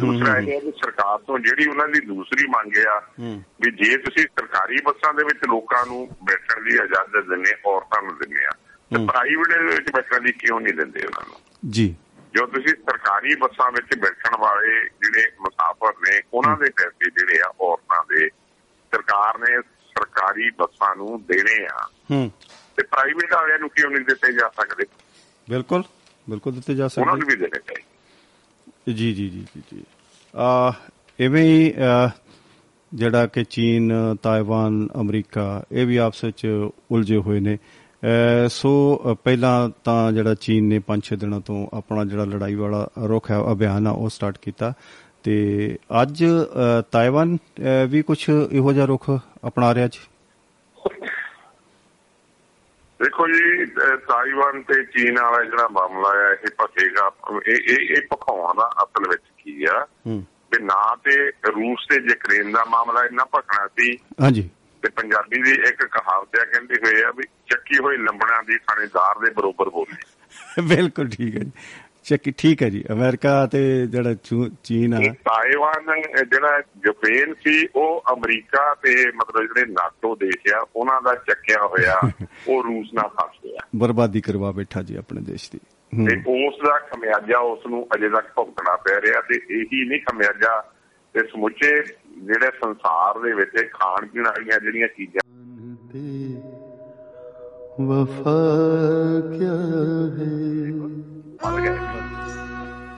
ਦੂਸਰਾ 0.00 0.38
ਇਹ 0.38 0.60
ਕਿ 0.60 0.70
ਸਰਕਾਰ 0.70 1.18
ਤੋਂ 1.18 1.38
ਜਿਹੜੀ 1.38 1.68
ਉਹਨਾਂ 1.68 1.88
ਦੀ 1.88 2.00
ਦੂਸਰੀ 2.00 2.46
ਮੰਗ 2.46 2.86
ਆ। 2.86 3.00
ਵੀ 3.20 3.70
ਜੇ 3.70 3.96
ਤੁਸੀਂ 3.96 4.24
ਸਰਕਾਰੀ 4.24 4.76
ਬੱਸਾਂ 4.84 5.14
ਦੇ 5.14 5.24
ਵਿੱਚ 5.24 5.38
ਲੋਕਾਂ 5.48 5.86
ਨੂੰ 5.86 6.08
ਬੈਠਣ 6.24 6.62
ਦੀ 6.62 6.74
ਇਜਾਜ਼ਤ 6.74 7.28
ਦਿੰਦੇ 7.28 7.54
ਔਰਤਾਂ 7.66 8.02
ਨੂੰ 8.02 8.14
ਦਿੰਦੇ 8.18 8.44
ਆ 8.44 8.50
ਤੇ। 8.90 9.06
ਪ੍ਰਾਈਵੇਟ 9.06 9.58
ਦੇ 9.58 9.64
ਵਿੱਚ 9.64 9.90
ਬੈਠਣ 9.92 10.20
ਦੀ 10.20 10.32
ਕਿਉਂ 10.32 10.60
ਨਹੀਂ 10.60 10.74
ਦਿੰਦੇ 10.74 11.00
ਉਹਨਾਂ 11.06 11.24
ਨੂੰ? 11.28 11.70
ਜੀ। 11.70 11.94
ਜੋ 12.34 12.46
ਤੁਸੀਂ 12.46 12.68
ਸਰਕਾਰੀ 12.68 13.34
ਬੱਸਾਂ 13.34 13.72
ਵਿੱਚ 13.72 13.98
ਬੈਠਣ 13.98 14.36
ਵਾਲੇ 14.38 14.84
ਜਿਹੜੇ 14.84 15.32
ਮੁਸਾਫਰ 15.40 15.92
ਨੇ 16.08 16.20
ਉਹਨਾਂ 16.34 16.56
ਦੇ 16.56 16.70
ਪੈਸੇ 16.70 17.10
ਜਿਹੜੇ 17.10 17.40
ਆ 17.40 17.52
ਔਰਤਾਂ 17.60 18.02
ਦੇ 18.02 18.28
ਸਰਕਾਰ 18.94 19.38
ਨੇ 19.38 19.62
ਸਰਕਾਰੀ 19.62 20.50
ਬੱਸਾਂ 20.50 20.96
ਨੂੰ 20.96 21.22
ਦੇਣੇ 21.22 21.66
ਆ। 21.66 21.88
ਹੂੰ। 22.10 22.30
ਤੇ 22.76 22.82
ਪ੍ਰਾਈਵੇਟ 22.82 23.34
ਵਾਲਿਆਂ 23.34 23.58
ਨੂੰ 23.58 23.70
ਕਿਉਂ 23.70 23.90
ਨਹੀਂ 23.90 24.06
ਦਿੱਤੇ 24.06 24.32
ਜਾ 24.32 24.50
ਸਕਦੇ? 24.60 24.84
ਬਿਲਕੁਲ 25.50 25.82
ਬਿਲਕੁਲ 26.30 26.54
ਦਿੱਤੇ 26.54 26.74
ਜਾ 26.74 26.88
ਉਹਨਾਂ 26.98 27.12
ਸਕਦੇ 27.12 27.20
ਨੂੰ 27.20 27.28
ਵੀ 27.28 27.36
ਦੇਣੇ 27.36 27.58
ਚਾਹੀਦੇ। 27.58 28.92
ਜੀ 28.94 29.14
ਜੀ 29.14 29.28
ਜੀ 29.28 29.46
ਜੀ 29.56 29.62
ਜੀ। 29.72 29.84
ਆ 30.36 30.74
ਇਵੇਂ 31.20 31.44
ਹੀ 31.44 31.74
ਜਿਹੜਾ 32.94 33.26
ਕਿ 33.26 33.44
ਚੀਨ 33.44 33.92
ਤਾਇਵਾਨ 34.22 34.88
ਅਮਰੀਕਾ 35.00 35.64
ਇਹ 35.72 35.86
ਵੀ 35.86 35.96
ਆਪਸ 35.96 36.24
ਵਿੱਚ 36.24 36.68
ਉਲਝੇ 36.90 37.16
ਹੋਏ 37.16 37.40
ਨੇ। 37.40 37.58
ਸੋ 38.48 38.70
ਪਹਿਲਾਂ 39.24 39.68
ਤਾਂ 39.84 40.12
ਜਿਹੜਾ 40.12 40.34
ਚੀਨ 40.34 40.64
ਨੇ 40.64 40.80
5-6 40.88 41.16
ਦਿਨਾਂ 41.16 41.40
ਤੋਂ 41.40 41.58
ਆਪਣਾ 41.76 42.04
ਜਿਹੜਾ 42.04 42.24
ਲੜਾਈ 42.24 42.54
ਵਾਲਾ 42.54 42.88
ਰੁਖ 43.08 43.30
ਹੈ 43.30 43.38
ਅਭਿਆਨ 43.52 43.86
ਆ 43.86 43.90
ਉਹ 43.90 44.08
ਸਟਾਰਟ 44.08 44.38
ਕੀਤਾ। 44.42 44.72
ਤੇ 45.24 45.34
ਅੱਜ 46.02 46.24
ਅ, 46.24 47.86
ਵੀ 47.88 48.02
ਕੁਝ 48.02 48.18
ਇਹੋ 48.52 48.72
ਜਿਹਾ 48.72 48.84
ਰੁਖ 48.84 49.10
ਅਪਣਾ 49.46 49.74
ਰਿਹਾ 49.74 49.86
ਜੀ? 49.86 50.00
ਦੇਖੋ 53.00 53.26
ਜੀ 53.26 53.66
ਤਾਈਵਾਨ 54.08 54.62
ਤੇ 54.62 54.82
ਚੀਨ 54.84 55.18
ਵਾਲਾ 55.20 55.42
ਜਿਹੜਾ 55.44 55.68
ਮਾਮਲਾ 55.68 56.08
ਆ 56.08 56.32
ਇਹ 56.32 56.50
ਭਖੇਗਾ 56.62 57.10
ਇਹ 57.48 57.72
ਇਹ 57.72 57.94
ਇਹ 57.96 58.02
ਭਖਾਉਣ 58.12 58.54
ਦਾ 58.56 58.68
ਅਸਲ 58.84 59.08
ਵਿੱਚ 59.08 59.22
ਕੀ 59.38 59.64
ਆ? 59.64 59.86
ਹੂੰ। 60.06 60.22
ਤੇ 60.52 60.62
ਨਾ 60.64 60.96
ਤੇ 61.04 61.16
ਰੂਸ 61.48 61.86
ਤੇ 61.88 61.96
ਯੂਕਰੇਨ 61.96 62.52
ਦਾ 62.52 62.64
ਮਾਮਲਾ 62.64 63.04
ਇੰਨਾ 63.04 63.24
ਭਖਣਾ 63.24 63.66
ਸੀ 63.66 63.96
ਹਾਂਜੀ। 64.20 64.48
ਤੇ 64.82 64.88
ਪੰਜਾਬੀ 64.88 65.42
ਦੀ 65.42 65.52
ਇੱਕ 65.52 65.84
ਕਹਾਵਤ 65.84 66.38
ਆ 66.40 66.44
ਕਹਿੰਦੇ 66.44 66.74
ਹੋਏ 66.74 67.02
ਆ 67.02 67.10
ਵੀ 67.16 67.22
ਚੱਕੀ 67.50 67.78
ਹੋਈ 67.78 67.96
ਲੰਬੜਾਂ 67.96 68.42
ਦੀ 68.42 68.56
ਥਾਣੇਦਾਰ 68.58 69.26
ਦੇ 69.26 69.30
ਬਰੋਬਰ 69.30 69.70
ਬੋਲੀ। 69.70 69.96
ਬਿਲਕੁਲ 70.68 71.08
ਠੀਕ 71.08 71.34
ਹੈ 71.34 71.40
ਜੀ। 71.40 71.50
ਚੱਕੀ 72.04 72.32
ਠੀਕ 72.38 72.62
ਹੈ 72.62 72.68
ਜੀ 72.68 72.84
ਅਮਰੀਕਾ 72.92 73.46
ਤੇ 73.46 73.86
ਜਿਹੜਾ 73.86 74.14
ਚੀਨ 74.62 74.94
ਆ। 74.94 74.98
ਤਾਈਵਾਨ 75.00 76.02
ਜਿਹੜਾ 76.30 76.58
ਯੂਕਰੇਨ 76.86 77.34
ਸੀ 77.34 77.68
ਉਹ 77.74 78.02
ਅਮਰੀਕਾ 78.12 78.74
ਤੇ 78.74 79.06
ਮਤਲਬ 79.10 79.42
ਜਿਹੜੇ 79.42 79.72
ਨਾਟੋ 79.72 80.16
ਦੇਸ਼ 80.16 80.54
ਆ 80.54 80.66
ਉਹਨਾਂ 80.76 81.02
ਦਾ 81.02 81.14
ਚੱਕਿਆ 81.14 81.66
ਹੋਇਆ 81.66 82.00
ਉਹ 82.48 82.62
ਰੂਸ 82.62 82.86
ਨਾਲ 82.94 83.08
ਫਸ 83.08 83.38
ਗਿਆ। 83.44 83.58
ਬਰਬਾਦੀ 83.76 84.20
ਕਰਵਾ 84.20 84.50
ਬੈਠਾ 84.50 84.82
ਜੀ 84.82 84.96
ਆਪਣੇ 84.96 85.20
ਦੇਸ਼ 85.20 85.50
ਦੀ। 85.52 85.60
ਹੂੰ। 85.92 86.06
ਤੇ 86.06 86.16
ਉਸ 86.48 86.54
ਦਾ 86.66 86.78
ਖਮਿਆਜਾ 86.78 87.38
ਉਸ 87.38 87.66
ਨੂੰ 87.66 87.86
ਅਜੇ 87.94 88.08
ਤੱਕ 88.08 88.32
ਭੁਗਤਣਾ 88.34 88.76
ਪੈ 88.76 89.00
ਰਿਹਾ 89.00 89.20
ਤੇ 89.20 89.34
ਇਹੀ 89.34 89.88
ਨਹੀਂ 89.88 90.00
ਖਮਿਆਜਾ 90.00 90.72
ਤੇ 91.14 91.20
ਸਮੁੱਚੇ 91.20 91.82
ਜਿਹੜੇ 92.16 92.50
ਸੰਸਾਰ 92.64 93.18
ਦੇ 93.18 93.32
ਵਿੱਚ 93.32 93.70
ਖਾਣ 93.72 94.06
ਪੀਣ 94.06 94.24
ਵਾਲੀਆਂ 94.24 94.60
ਜਿਹੜੀਆਂ 94.60 94.88
ਚੀਜ਼ਾਂ 94.88 95.22
ਵਫਾ 97.80 98.34
ਕਿਆ 99.32 99.56
ਹੈ? 100.16 100.52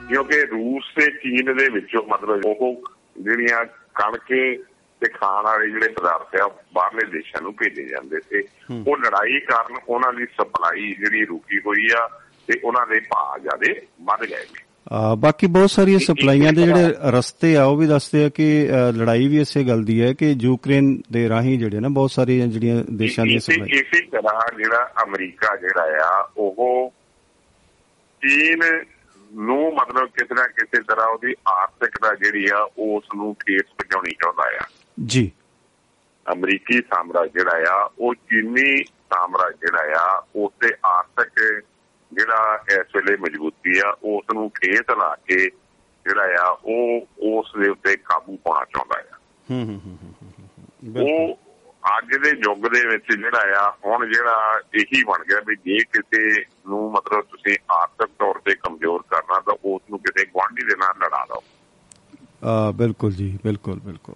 ਕਿਉਂਕਿ 0.09 0.45
ਰੂਸ 0.45 0.83
ਤੇ 0.95 1.11
ਚੀਨ 1.11 1.57
ਦੇ 1.57 1.69
ਵਿੱਚੋਂ 1.69 2.03
ਮਤਲਬ 2.03 2.45
ਉਹ 2.45 2.83
ਜਿਹੜੀਆਂ 3.21 3.65
ਕਣਕੇ 3.65 4.57
ਤੇ 5.01 5.09
ਖਾਣ 5.09 5.43
ਵਾਲੇ 5.43 5.69
ਜਿਹੜੇ 5.69 5.87
ਪਦਾਰਥ 5.87 6.35
ਆ 6.41 6.47
ਬਾਹਰਲੇ 6.73 7.11
ਦੇਸ਼ਾਂ 7.11 7.41
ਨੂੰ 7.41 7.53
ਭੇਜੇ 7.53 7.85
ਜਾਂਦੇ 7.85 8.19
ਸੀ। 8.19 8.39
ਉਹ 8.87 8.97
ਲੜਾਈ 8.97 9.39
ਕਾਰਨ 9.39 9.77
ਉਹਨਾਂ 9.89 10.13
ਦੀ 10.13 10.25
ਸਪਲਾਈ 10.25 10.95
ਜਿਹੜੀ 10.99 11.25
ਰੁਕੀ 11.25 11.59
ਹੋਈ 11.59 11.87
ਆ 11.95 12.21
ਤੇ 12.47 12.61
ਉਹਨਾਂ 12.63 12.87
ਦੇ 12.87 12.99
ਭਾਅ 12.99 13.39
ਜਿਆਦੇ 13.39 13.87
ਵੱਧ 14.01 14.25
ਗਏ 14.25 14.35
ਨੇ। 14.35 14.64
ਬਾਕੀ 15.17 15.47
ਬਹੁਤ 15.47 15.69
ਸਾਰੀਆਂ 15.69 15.99
ਸਪਲਾਈਆਂ 15.99 16.53
ਦੇ 16.53 16.63
ਜਿਹੜੇ 16.63 16.93
ਰਸਤੇ 17.11 17.57
ਆ 17.57 17.63
ਉਹ 17.63 17.77
ਵੀ 17.77 17.87
ਦੱਸਦੇ 17.87 18.25
ਆ 18.25 18.29
ਕਿ 18.29 18.69
ਲੜਾਈ 18.95 19.27
ਵੀ 19.27 19.39
ਇਸੇ 19.41 19.63
ਗੱਲ 19.63 19.83
ਦੀ 19.83 20.01
ਹੈ 20.01 20.13
ਕਿ 20.13 20.35
ਯੂਕਰੇਨ 20.41 21.01
ਦੇ 21.11 21.29
ਰਾਹੀਂ 21.29 21.59
ਜਿਹੜੇ 21.59 21.79
ਨਾ 21.79 21.87
ਬਹੁਤ 21.87 22.11
ਸਾਰੀਆਂ 22.11 22.47
ਜਿਹੜੀਆਂ 22.47 22.83
ਦੇਸ਼ਾਂ 22.91 23.25
ਦੀਆਂ 23.25 23.39
ਸਪਲਾਈ 23.39 23.69
ਇਸੇ 23.69 24.01
ਤਰ੍ਹਾਂ 24.01 24.57
ਜਿਹੜਾ 24.57 24.93
ਅਮਰੀਕਾ 25.03 25.55
ਜਿਹੜਾ 25.55 26.05
ਆ 26.17 26.31
ਉਹ 26.37 26.93
ਚੀਨ 28.21 28.59
ਨੂੰ 29.33 29.73
ਮਤਲਬ 29.75 30.07
ਕਿਸੇ 30.07 30.35
ਨਾ 30.35 30.47
ਕਿਸੇ 30.47 30.81
ਤਰ੍ਹਾਂ 30.81 31.07
ਉਹਦੀ 31.07 31.33
ਆਰਥਿਕਤਾ 31.47 32.15
ਜਿਹੜੀ 32.15 32.45
ਆ 32.53 32.69
ਉਸ 32.77 33.03
ਨੂੰ 33.15 33.35
ਠੇਸ 33.35 33.61
ਪਹੁੰਚਾਉਣੀ 33.61 34.11
ਚਾਹੁੰਦਾ 34.11 34.43
ਆ। 34.63 34.67
ਜੀ। 35.05 35.31
ਅਮਰੀਕੀ 36.33 36.77
ਸਾਮਰਾਜ 36.81 37.29
ਜਿਹੜਾ 37.29 37.73
ਆ 37.73 37.91
ਉਹ 37.99 38.15
ਚੀਨੀ 38.15 38.83
ਸਾਮਰਾਜ 38.83 39.53
ਜਿਹੜਾ 39.53 39.99
ਆ 40.01 40.25
ਉਸ 40.35 40.51
ਤੇ 40.59 40.73
ਆਰਥਿਕ 40.85 41.63
ਜਿਹੜਾ 42.13 42.63
ਇਸ 42.71 42.95
ਵੇਲੇ 42.95 43.17
ਮਜ਼ਬੂਤੀ 43.17 43.79
ਆ 43.79 43.95
ਉਸ 44.03 44.23
ਨੂੰ 44.33 44.49
ਠੇਸ 44.49 44.89
ਲਾ 44.97 45.15
ਕੇ 45.27 45.37
ਜਿਹੜਾ 46.05 46.43
ਆ 46.43 46.49
ਉਹ 46.65 47.07
ਉਸ 47.19 47.51
ਦੇ 47.59 47.69
ਉੱਤੇ 47.69 47.95
ਕਾਬੂ 47.95 48.37
ਪਾਉਣਾ 48.37 48.65
ਚਾਹੁੰਦਾ 48.65 48.99
ਆ। 48.99 49.17
ਹੂੰ 49.51 49.65
ਹੂੰ 49.65 49.97
ਹੂੰ 50.03 50.13
ਉਹ 51.03 51.39
ਅੱਜ 51.97 52.17
ਦੇ 52.17 52.29
ਯੁੱਗ 52.29 52.67
ਦੇ 52.67 52.87
ਵਿੱਚ 52.87 53.05
ਜਿਹੜਾ 53.11 53.67
ਆ 53.67 53.77
ਹੁਣ 53.85 54.11
ਜਿਹੜਾ 54.11 54.61
ਇਹੀ 54.75 55.03
ਬਣ 55.03 55.23
ਗਿਆ 55.23 55.39
ਵੀ 55.47 55.55
ਜੇ 55.55 55.77
ਕਿਸੇ 55.77 56.41
ਨੂੰ 56.67 56.91
ਮਤਲਬ 56.91 57.21
ਤੁਸੀਂ 57.21 57.57
ਆਰਥਿਕ 57.71 58.09
ਤੌਰ 58.19 58.39
ਤੇ 58.45 58.55
ਕਮਜ਼ੋਰ 58.55 59.01
ਕਰਨਾ 59.01 59.39
ਤਾਂ 59.39 59.55
ਉਸ 59.65 59.81
ਨੂੰ 59.89 59.99
ਕਿਸੇ 59.99 60.25
ਗੁਆਂਢੀ 60.25 60.63
ਦੇ 60.63 60.75
ਨਾਲ 60.75 60.93
ਲੜਾ 60.97 61.25
ਲਓ 61.25 61.43
ਆ, 62.43 62.71
ਬਿਲਕੁਲ 62.71 63.11
ਜੀ 63.11 63.39
ਬਿਲਕੁਲ 63.43 63.79
ਬਿਲਕੁਲ। 63.79 64.15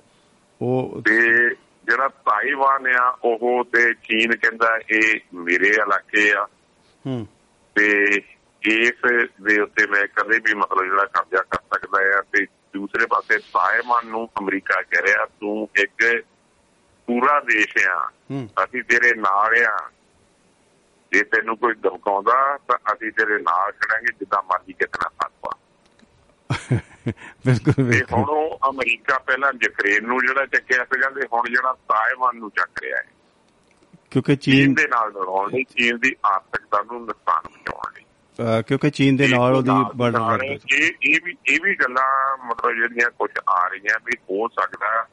ਉਹ 0.62 1.02
ਤੇ 1.02 1.20
ਜਿਹੜਾ 1.86 2.08
ਤਾਈਵਾਨ 2.08 2.88
ਆ 2.88 3.18
ਉਹ 3.24 3.64
ਤੇ 3.64 3.94
ਚੀਨ 3.94 4.36
ਕਹਿੰਦਾ 4.36 4.80
ਇਹ 4.90 5.20
ਮੇਰੇ 5.34 5.68
ਇਲਾਕੇ 5.68 6.32
ਆ। 6.32 6.48
ਹੂੰ। 7.08 7.28
ਤੇ 7.80 8.22
ਇਸ 8.64 9.30
ਦੇ 9.42 9.62
ਉੱਤੇ 9.62 9.88
ਮੈਂ 9.88 10.08
ਕਦੇ 10.08 10.40
ਵੀ 10.40 10.54
ਮਤਲਬ 10.54 10.84
ਜਿਹੜਾ 10.84 11.06
ਕਬਜ਼ਾ 11.06 11.42
ਕਰ 11.42 11.58
ਸਕਦਾ 11.74 12.20
ਆ 12.20 12.22
ਤੇ 12.22 12.46
ਦੂਸਰੇ 12.46 13.06
ਪਾਸੇ 13.06 13.38
ਤਾਇਵਾਨ 13.38 14.08
ਨੂੰ 14.08 14.30
ਅਮਰੀਕਾ 14.40 14.82
ਕਹਿ 14.82 15.02
ਰਿਹਾ 15.02 15.26
ਤੂੰ 15.26 15.70
ਇੱਕ 15.76 16.24
ਪੂਰਾ 17.08 17.40
ਦੇਸ਼ 17.40 17.88
ਆ। 17.88 18.12
ਹੂੰ। 18.32 18.50
ਅਸੀਂ 18.64 18.84
ਤੇਰੇ 18.84 19.14
ਨਾਲ 19.14 19.66
ਆ। 19.66 19.90
ਜੇ 21.12 21.24
ਤੈਨੂੰ 21.24 21.58
ਕੋਈ 21.58 21.74
ਧਮਕਾਉਂਦਾ 21.74 22.58
ਤਾਂ 22.68 22.78
ਅਸੀਂ 22.94 23.12
ਤੇਰੇ 23.12 23.42
ਨਾਲ 23.42 23.72
ਖੜਾਂਗੇ 23.72 24.14
ਜਿੱਦਾਂ 24.20 24.44
ਮਰਜ਼ੀ 24.44 24.74
ਕਿਤਨਾ 24.74 25.10
ਸਾਥਵਾ 25.10 25.58
ਬਿਲਕੁਲ 27.46 27.84
ਬਿਲਕੁਲ। 27.84 28.20
ਹੁਣ 28.20 28.58
ਅਮਰੀਕਾ 28.70 29.20
ਪਹਿਲਾਂ 29.20 29.54
ਯੂਕਰੇਨ 29.64 30.06
ਨੂੰ 30.06 30.20
ਜਿਹੜਾ 30.20 30.46
ਚੱਕਿਆ 30.46 30.84
ਸੀਗਾ 30.84 31.10
ਤੇ 31.10 31.22
ਹੁਣ 31.34 31.50
ਜਿਹੜਾ 31.50 31.74
ਤਾਇਵਾਨ 31.74 32.36
ਨੂੰ 32.36 32.50
ਚੱਕ 32.50 32.84
ਰਿਹਾ 32.84 32.98
ਹੈ। 32.98 33.06
ਕਿਉਂਕਿ 34.12 34.36
ਚੀਨ 34.36 34.74
ਦੇ 34.74 34.88
ਨਾਲ 34.88 35.10
ਲੜਾਉਣ 35.10 35.52
ਲਈ 35.52 35.64
ਚੀਨ 35.64 35.98
ਦੀ 35.98 36.16
ਆਰਥਿਕਤਾ 36.26 36.82
ਨੂੰ 36.82 37.06
ਨੁਕਸਾਨ 37.06 37.42
ਪਹੁੰਚਾਉਣ 37.44 37.94
ਲਈ 37.96 38.64
ਕਿਉਂਕਿ 38.64 38.90
ਚੀਨ 38.90 39.16
ਦੇ 39.16 39.28
ਨਾਲ 39.28 39.56
ਉਹਦੀ 39.56 39.72
ਬਾਰਡਰ 39.96 40.20
ਲੱਗਦਾ 40.20 40.44
ਇਹ 40.46 40.92
ਇਹ 41.02 41.20
ਵੀ 41.24 41.36
ਇਹ 41.48 41.60
ਵੀ 41.64 41.76
ਗੱਲਾਂ 41.76 42.38
ਮਤਲਬ 42.46 42.76
ਜਿਹੜੀਆਂ 42.76 43.12
ਕੁਝ 43.12 43.32
ਆ 43.50 43.68
ਰਹੀਆਂ 43.68 44.00
ਵੀ 44.06 44.18
ਹੋ 44.32 44.48
ਸਕਦਾ 44.48 45.08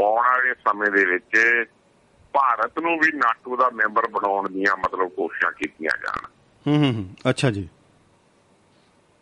ਆਉਣ 0.00 0.26
ਵਾਲੇ 0.26 0.54
ਸਮੇਂ 0.54 0.90
ਦੇ 0.90 1.04
ਵਿੱਚ 1.04 1.36
ਭਾਰਤ 2.32 2.78
ਨੂੰ 2.78 2.98
ਵੀ 2.98 3.12
ਨਾਟੋ 3.12 3.56
ਦਾ 3.56 3.70
ਮੈਂਬਰ 3.70 4.06
ਬਣਾਉਣ 4.06 4.48
ਦੀਆਂ 4.50 4.76
ਮਤਲਬ 4.76 5.08
ਕੋਸ਼ਿਸ਼ਾਂ 5.08 5.52
ਕੀਤੀਆਂ 5.52 5.98
ਜਾਣ। 5.98 6.26
ਹੂੰ 6.66 6.92
ਹੂੰ 6.92 7.14
ਅੱਛਾ 7.30 7.50
ਜੀ। 7.50 7.68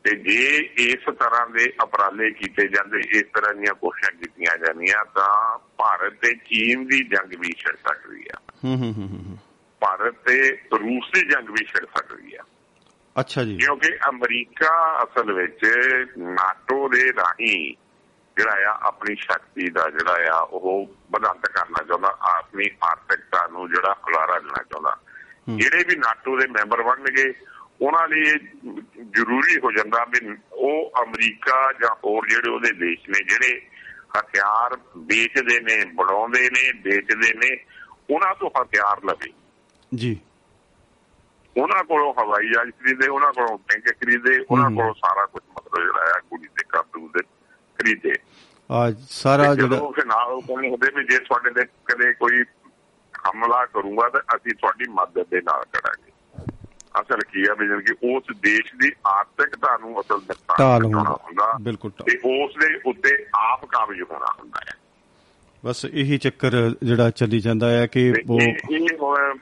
ਤੇ 0.04 0.16
ਜੇ 0.16 0.56
ਇਸ 0.76 1.04
ਤਰ੍ਹਾਂ 1.18 1.46
ਦੇ 1.46 1.72
ਉਪਰਾਲੇ 1.82 2.30
ਕੀਤੇ 2.30 2.68
ਜਾਂਦੇ 2.68 2.98
ਇਸ 2.98 3.24
ਤਰ੍ਹਾਂ 3.34 3.54
ਦੀਆਂ 3.54 3.74
ਕੋਸ਼ਿਸ਼ਾਂ 3.74 4.18
ਕੀਤੀਆਂ 4.18 4.58
ਜਾਂਦੀਆਂ 4.58 5.04
ਤਾਂ 5.04 5.58
ਭਾਰਤ 5.80 6.12
ਤੇ 6.12 6.34
ਚੀਨ 6.34 6.86
ਦੀ 6.86 7.04
ਜੰਗ 7.04 7.34
ਵੀ 7.40 7.52
ਛਿੜ 7.52 7.76
ਸਕਦੀ 7.76 8.24
ਆ। 8.34 8.38
ਹੂੰ 8.64 8.76
ਹੂੰ 8.76 8.94
ਹੂੰ 8.94 9.38
ਭਾਰਤ 9.80 10.14
ਤੇ 10.14 10.50
ਰੂਸ 10.50 11.10
ਦੀ 11.14 11.20
ਜੰਗ 11.20 11.48
ਵੀ 11.48 11.64
ਛਿੜ 11.64 11.86
ਸਕਦੀ 11.98 12.34
ਆ। 12.34 12.42
ਅੱਛਾ 13.20 13.44
ਜੀ। 13.44 13.56
ਕਿਉਂਕਿ 13.56 13.96
ਅਮਰੀਕਾ 14.08 15.04
ਅਸਲ 15.04 15.32
ਵਿੱਚ 15.32 15.66
ਨਾਟੋ 16.18 16.88
ਦੇ 16.88 17.12
ਰਾਹੀਂ 17.12 17.74
ਜਿਹੜਾ 18.36 18.70
ਆ 18.70 18.78
ਆਪਣੀ 18.82 19.14
ਸ਼ਕਤੀ 19.14 19.70
ਦਾ 19.70 19.90
ਜਿਹੜਾ 19.90 20.36
ਆ 20.36 20.40
ਉਹ 20.40 20.94
ਵਧਾਂਤ 21.10 21.46
ਕਰਨਾ 21.46 21.82
ਚਾਹੁੰਦਾ 21.82 22.16
ਆਪਣੀ 22.20 22.66
ਆਰਥਿਕਤਾ 22.82 23.48
ਨੂੰ 23.52 23.68
ਜਿਹੜਾ 23.68 23.94
ਖੁਲਾਰਾ 24.02 24.38
ਦੇਣਾ 24.38 24.62
ਚਾਹੁੰਦਾ। 24.62 24.96
ਜਿਹੜੇ 25.56 25.84
ਵੀ 25.88 25.96
ਨਾਟੋ 25.96 26.40
ਦੇ 26.40 26.46
ਮੈਂਬਰ 26.46 26.82
ਬਣਨਗੇ 26.82 27.32
ਉਹਨਾਂ 27.80 28.08
ਲਈ 28.08 28.24
ਜ਼ਰੂਰੀ 29.10 29.56
ਹੋ 29.64 29.72
ਜਾਂਦਾ 29.72 30.04
ਵੀ 30.04 30.36
ਉਹ 30.52 30.92
ਅਮਰੀਕਾ 31.02 31.72
ਜਾਂ 31.72 31.94
ਹੋਰ 32.04 32.28
ਜਿਹੜੇ 32.28 32.50
ਉਹਦੇ 32.50 32.72
ਦੇਸ਼ 32.72 33.10
ਨੇ 33.10 33.24
ਜਿਹੜੇ 33.24 33.60
ਹਥਿਆਰ 34.18 34.78
ਵੇਚਦੇ 34.98 35.60
ਨੇ 35.60 35.84
ਬਣਾਉਂਦੇ 35.84 36.50
ਨੇ 36.50 36.72
ਵੇਚਦੇ 36.82 37.34
ਨੇ 37.34 37.64
ਉਹਨਾਂ 38.10 38.34
ਤੋਂ 38.34 38.50
ਹਥਿਆਰ 38.62 39.04
ਲਵੇ। 39.04 39.32
ਜੀ। 39.94 40.20
ਉਹਨਾਂ 41.56 41.84
ਕੋਲੋਂ 41.84 42.14
ਹਵਾਈ 42.14 42.50
ਜਹਾਜ਼ 42.50 42.70
ਖਰੀਦੇ 42.70 43.08
ਉਹਨਾਂ 43.08 43.32
ਕੋਲੋਂ 43.32 43.58
ਟੈਂਕ 43.58 43.84
ਖਰੀਦੇ 43.88 44.44
ਉਹਨਾਂ। 44.50 44.70
ਕੋਲੋਂ 44.70 44.94
ਸਾਰਾ 44.94 45.26
ਕੁਝ 45.26 45.42
ਮਤਲਬ 45.50 45.82
ਜਿਹੜਾ 45.82 46.02
ਆ 46.16 46.20
ਕੁੜੀ 46.30 46.46
ਦੇ 46.46 46.64
ਕਾਬੂ 46.68 47.08
ਦੇ 47.08 47.22
ਖਰੀਦੇ। 47.78 48.12
ਆ 48.70 48.92
ਸਾਰਾ 49.08 49.54
ਜਿਹੜਾ 49.54 49.76
ਫਿਰ 49.76 50.04
ਨਾਲ 50.04 50.26
ਉਹ 50.26 50.42
ਕਹਿੰਦੇ 50.42 50.68
ਹੁੰਦੇ 50.68 50.90
ਵੀ 50.94 51.04
ਜੇ 51.04 51.18
ਤੁਹਾਡੇ 51.18 51.50
ਤੇ 51.50 51.64
ਕਦੇ 51.64 52.12
ਕੋਈ 52.12 52.44
ਹਮਲਾ 53.30 53.66
ਕਰੂਗਾ 53.66 54.08
ਤਾਂ 54.08 54.20
ਅਸੀਂ 54.36 54.52
ਤੁਹਾਡੀ 54.54 54.84
ਮਦਦ 54.90 55.26
ਦੇ 55.30 55.40
ਨਾਲ 55.40 55.64
ਕਰਾਂਗੇ। 55.64 56.09
ਅਸਲ 57.00 57.18
ਕੀ 57.32 57.46
ਆ 57.50 57.54
ਵੀ 57.54 57.82
ਕਿ 57.82 58.16
ਉਸ 58.16 58.36
ਦੇਸ਼ 58.36 58.74
ਦੀ 58.82 58.92
ਆਰਥਿਕਤਾ 59.06 59.78
ਨੂੰ 59.80 60.00
ਅਸਲ 60.00 60.34
ਢਾਲ 60.58 60.84
ਹੁੰਦਾ 60.84 61.58
ਬਿਲਕੁਲ। 61.60 61.90
ਤੇ 61.90 62.44
ਉਸ 62.44 62.54
ਦੇ 62.54 62.80
ਉੱਤੇ 62.86 63.26
ਆਪ 63.34 63.64
ਕਾਬਜ 63.64 64.02
ਹੋਣਾ 64.02 64.26
ਹੁੰਦਾ 64.40 64.60
ਹੈ। 64.68 64.74
ਬਸ 65.64 65.84
ਇਹੀ 65.84 66.18
ਚੱਕਰ 66.18 66.50
ਜਿਹੜਾ 66.82 67.10
ਚੱਲੀ 67.10 67.40
ਜਾਂਦਾ 67.40 67.70
ਹੈ 67.70 67.86
ਕਿ 67.86 68.14
ਉਹ 68.30 68.40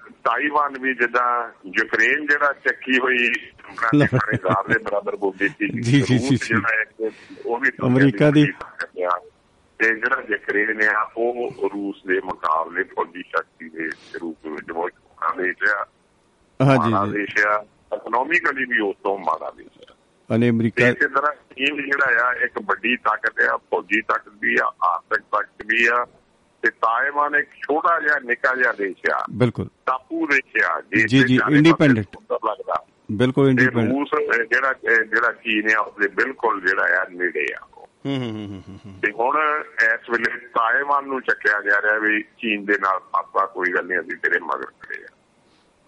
ਤਾਈਵਾਨ 0.09 0.79
ਵੀ 0.81 0.95
ਜਿੱਦਾਂ 0.95 1.51
ਯੂਕਰੇਨ 1.67 2.27
ਜਿਹੜਾ 2.27 2.53
ਚੱਕੀ 2.53 2.99
ਹੋਈ 2.99 3.33
ਥਾਣੇਦਾਰ 3.77 4.69
ਦੇ 4.69 4.79
ਬਰਾਬਰ 4.79 5.17
ਬੋਲੀ 5.17 5.49
ਸੀ। 5.49 5.81
ਜੀ, 5.81 6.01
ਜੀ, 6.01 6.19
ਜੀ, 6.19 6.37
ਉਹ 7.47 7.59
ਵੀ 7.59 7.69
ਅਮਰੀਕਾ 7.87 8.31
ਦੀ-। 8.31 8.47
ਤੇ 9.79 9.95
ਜਿਹੜਾ 9.95 10.23
ਯੂਕਰੇਨ 10.31 10.83
ਆ 10.83 11.13
ਉਹ 11.17 11.51
ਰੂਸ 11.75 11.97
ਦੇ 12.07 12.21
ਮੁਕਾਬਲੇ 12.25 12.83
ਫੌਜੀ 12.83 13.23
ਸ਼ਕਤੀ 13.23 13.69
ਦੇ 13.69 13.91
ਰੂਪ 14.21 14.47
ਵਿੱਚ 14.47 14.73
ਬਹੁਤ 14.73 14.93
ਦੇਸ਼ 15.37 15.71
ਆ 15.71 15.87
ਹਾਂਜੀ 16.61 16.93
ਮਾੜਾ 16.93 17.07
ਜੀ 17.07 17.13
ਦੇਸ਼ 17.13 17.47
ਆ। 17.47 17.65
ਇਕਨੋਮਿਕਲੀ 17.95 18.65
ਵੀ 18.65 18.81
ਉਸ 18.81 18.97
ਤੋਂ 19.05 19.19
ਮਾੜਾ 19.19 19.51
ਦੇਸ਼ 19.51 19.91
ਆ। 19.91 19.95
ਅਨੇ 20.35 20.51
ਅਮਰੀਕਾ 20.51 20.89
ਇਸੇ 20.89 21.09
ਤਰ੍ਹਾਂ 21.09 21.33
ਚੀਨ 21.35 21.77
ਜਿਹੜਾ 21.77 22.29
ਆ 22.29 22.33
ਇੱਕ 22.33 22.53
ਵੱਡੀ 22.63 22.97
ਤਾਕਤ 22.97 23.41
ਆ 23.53 23.57
ਫੌਜੀ 23.57 24.01
ਤਾਕਤ 24.01 24.29
ਵੀ 24.41 24.57
ਆ 24.63 24.73
ਆਰਥਿਕ 24.85 25.25
ਤਾਕਤ 25.33 25.65
ਵੀ 25.67 25.87
ਆ 25.87 26.05
ਤੇ 26.63 26.71
ਤਾਇਵਾਨ 26.71 27.35
ਇੱਕ 27.35 27.51
ਛੋਟਾ 27.51 28.01
ਜਿਹਾ 28.01 28.15
ਨਿੱਕਾ 28.25 28.55
ਜਿਹਾ 28.55 28.73
ਦੇਸ਼ 28.73 29.11
ਆ। 29.11 29.25
ਬਿਲਕੁਲ। 29.31 29.69
ਟਾਪੂ 29.87 30.27
ਦੇਸ਼ 30.27 30.65
ਆ 30.65 30.81
ਜੀ, 30.81 31.05
ਜੀ, 31.05 31.39
ਸੁੰਦਰ 31.39 32.39
ਲੱਗਦਾ। 32.45 32.85
ਬਿਲਕੁਲ 33.13 33.49
ਇੰਡੀਪੈਂਡੈਂਟ 33.49 33.89
ਰੂਸ 33.89 34.09
ਜਿਹੜਾ 34.51 34.73
ਜਿਹੜਾ 35.05 35.33
ਚੀਨ 35.33 35.71
ਆ 35.77 35.81
ਉਸਦੇ 35.81 36.09
ਬਿਲਕੁਲ 36.09 36.61
ਜਿਹੜਾ 36.61 36.83
ਆ 36.83 37.07
ਨੇੜੇ 37.11 37.47
ਆ 37.55 37.67
ਹੂੰ 38.07 38.17
ਹੂੰ, 38.17 38.63
ਹੂੰ 38.69 39.01
ਤੇ 39.01 39.13
ਹੁਣ 39.13 39.39
ਇਸ 39.83 40.11
ਵੇਲੇ 40.11 40.47
ਤਾਇਵਾਨ 40.47 41.07
ਨੂੰ 41.07 41.21
ਚੱਕਿਆ 41.23 41.61
ਜਾ 41.71 41.83
ਰਿਹਾ 41.83 41.99
ਵੀ 41.99 42.23
ਚੀਨ 42.23 42.65
ਦੇ 42.65 42.75
ਨਾਲ 42.79 43.01
ਆਪਾਂ 43.15 43.47
ਕੋਈ 43.47 43.73
ਗੱਲ 43.73 43.87
ਨਹੀਂ 43.87 43.99
ਅਸੀਂ 43.99 44.17
ਤੇਰੇ 44.17 44.39
ਮਗਰ 44.39 44.67
ਖੜੇ 44.67 45.05
ਆ। 45.05 45.09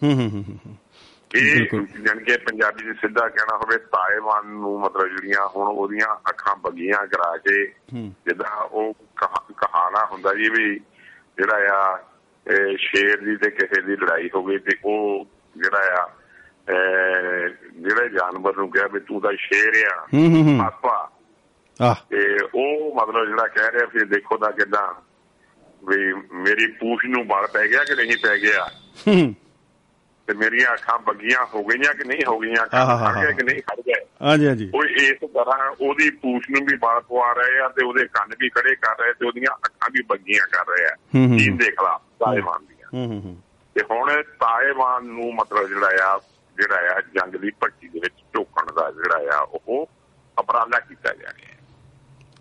ਹੂੰ 0.02 0.12
ਹੂੰ 0.14 0.30
ਹੂੰ, 0.30 0.58
ਇਹ। 1.34 1.66
ਜਾਣੀ 2.02 2.24
ਕਿ 2.24 2.36
ਪੰਜਾਬੀ 2.36 2.92
ਚ 2.92 2.96
ਸਿੱਧਾ 2.96 3.28
ਕਹਿਣਾ 3.28 3.56
ਹੋਵੇ 3.56 3.78
ਤਾਇਵਾਨ 3.78 4.46
ਨੂੰ 4.46 4.80
ਮਤਲਬ 4.80 5.06
ਜਿਹੜੀਆਂ 5.08 5.48
ਹੁਣ 5.48 5.68
ਉਹਦੀਆਂ 5.68 6.14
ਅੱਖਾਂ 6.28 6.56
ਬੱਗੀਆਂ 6.56 7.06
ਕਰਾ 7.06 7.36
ਕੇ 7.36 7.66
ਜਿੱਦਾਂ 8.00 8.56
ਉਹ 8.62 8.92
ਕਹਾ- 9.16 9.54
ਕਹਾਣਾ 9.56 10.04
ਹੁੰਦਾ 10.04 10.34
ਜੀ 10.34 10.48
ਵੀ 10.48 10.74
ਜਿਹੜਾ 11.38 11.74
ਆ 11.74 11.98
ਸ਼ੇਰ 12.76 13.20
ਦੀ 13.20 13.36
ਤੇ 13.36 13.50
ਕਿਸੇ 13.50 13.82
ਦੀ 13.82 13.96
ਲੜਾਈ 13.96 14.30
ਹੋ 14.34 14.44
ਗਈ 14.44 14.58
ਤੇ 14.58 14.76
ਉਹ 14.84 15.26
ਜਿਹੜਾ 15.56 16.02
ਆ 16.02 16.08
ਜਿਹੜੇ 17.76 18.08
ਜਾਨਵਰ 18.08 18.56
ਨੂੰ 18.56 18.70
ਕਿਹਾ 18.70 18.86
ਵੀ 18.86 19.00
ਤੂੰ 19.00 19.20
ਤਾਂ 19.20 19.32
ਸ਼ੇਰ 19.32 19.86
ਆ 19.86 20.06
ਹੂੰ 20.14 20.26
ਹੂੰ 20.26 20.42
ਹੂੰ। 20.42 20.58
ਪਾਪਾ। 20.58 21.10
ਆਹ। 21.80 21.94
ਤੇ 22.10 22.36
ਉਹ 22.54 22.94
ਮਤਲਬ 22.94 23.26
ਜਿਹੜਾ 23.26 23.46
ਕਹਿ 23.46 23.70
ਰਿਹਾ 23.72 23.86
ਫਿਰ 23.86 24.04
ਦੇਖੋ 24.04 24.36
ਤਾਂ 24.36 24.52
ਕਿਦਾਂ 24.52 24.88
ਵੀ 25.88 26.12
ਮੇਰੀ 26.32 26.66
ਪੂਛ 26.66 27.04
ਨੂੰ 27.04 27.26
ਬਲ 27.26 27.46
ਪੈ 27.46 27.66
ਗਿਆ 27.66 27.84
ਕਿ 27.84 27.94
ਨਹੀਂ 27.94 28.16
ਪੈ 28.22 28.38
ਗਿਆ। 28.38 28.64
ਹੂੰ। 29.08 29.34
ਤੇ 30.30 30.34
ਮੇਰੀਆਂ 30.34 30.72
ਅੱਖਾਂ 30.72 30.98
ਬੱਗੀਆਂ 30.98 31.44
ਹੋ 31.54 31.62
ਗਈਆਂ 31.64 31.94
ਕਿ 31.94 32.04
ਨਹੀਂ 32.04 32.20
ਹੋ 32.28 32.38
ਗਈਆਂ 32.38 32.66
ਖੜ 32.66 33.24
ਗਏ 33.24 33.32
ਕਿ 33.32 33.42
ਨਹੀਂ 33.44 33.62
ਖੜ 33.62 33.80
ਗਏ? 33.86 33.94
ਹਾਂਜੀ 34.22 34.46
ਹਾਂਜੀ। 34.46 34.70
ਉਹ 34.74 34.84
ਇਸ 34.84 35.16
ਤਰ੍ਹਾਂ 35.20 35.70
ਉਹਦੀ 35.70 36.10
ਪੂਛ 36.10 36.50
ਨੂੰ 36.50 36.66
ਵੀ 36.66 36.76
ਬਾਲ 36.76 37.00
ਪਵਾ 37.00 37.32
ਰਹੇ 37.32 37.58
ਆ 37.58 37.68
ਤੇ 37.68 37.84
ਉਹਦੇ 37.84 38.04
ਕੰਨ 38.04 38.34
ਵੀ 38.40 38.48
ਖੜੇ 38.48 38.74
ਕਰ 38.74 38.96
ਰਹੇ 39.00 39.12
ਤੇ 39.12 39.26
ਉਹਦੀਆਂ 39.26 39.54
ਅੱਖਾਂ 39.54 39.88
ਵੀ 39.92 40.02
ਬੱਗੀਆਂ 40.02 40.46
ਕਰ 40.46 40.64
ਰਹੇ 40.66 40.86
ਆ 40.86 40.90
ਚੀਨ 41.12 41.50
ਹੂੰ। 41.50 41.58
ਦੇ 41.58 41.64
ਖਿਲਾਫ 41.64 42.00
ਤਾਇਵਾਨ 42.00 42.64
ਦੀਆਂ। 42.66 42.88
ਹੂੰ 42.94 43.06
ਹੂੰ 43.06 43.22
ਹੂੰ। 43.22 43.42
ਤੇ 43.74 43.82
ਹੁਣ 43.90 44.22
ਤਾਇਵਾਨ 44.22 45.04
ਨੂੰ 45.04 45.34
ਮਤਲਬ 45.34 45.68
ਜਿਹੜਾ 45.68 45.86
ਆ 45.86 46.20
ਜਿਹੜਾ 46.58 46.76
ਆ 46.76 47.00
ਜੰਗ 47.00 47.36
ਦੀ 47.36 47.50
ਭੱਟੀ 47.50 47.88
ਦੇ 47.88 48.00
ਵਿੱਚ 48.00 48.14
ਝੋਕਣ 48.34 48.66
ਦਾ 48.66 48.90
ਜਿਹੜਾ 48.90 49.38
ਆ 49.38 49.40
ਉਹ 49.40 49.88
ਅਪਰਾਧਾ 50.40 50.78
ਕੀਤਾ 50.80 51.14
ਜਾ 51.14 51.28
ਰਿਹਾ 51.28 51.52
ਹੈ। 51.52 51.58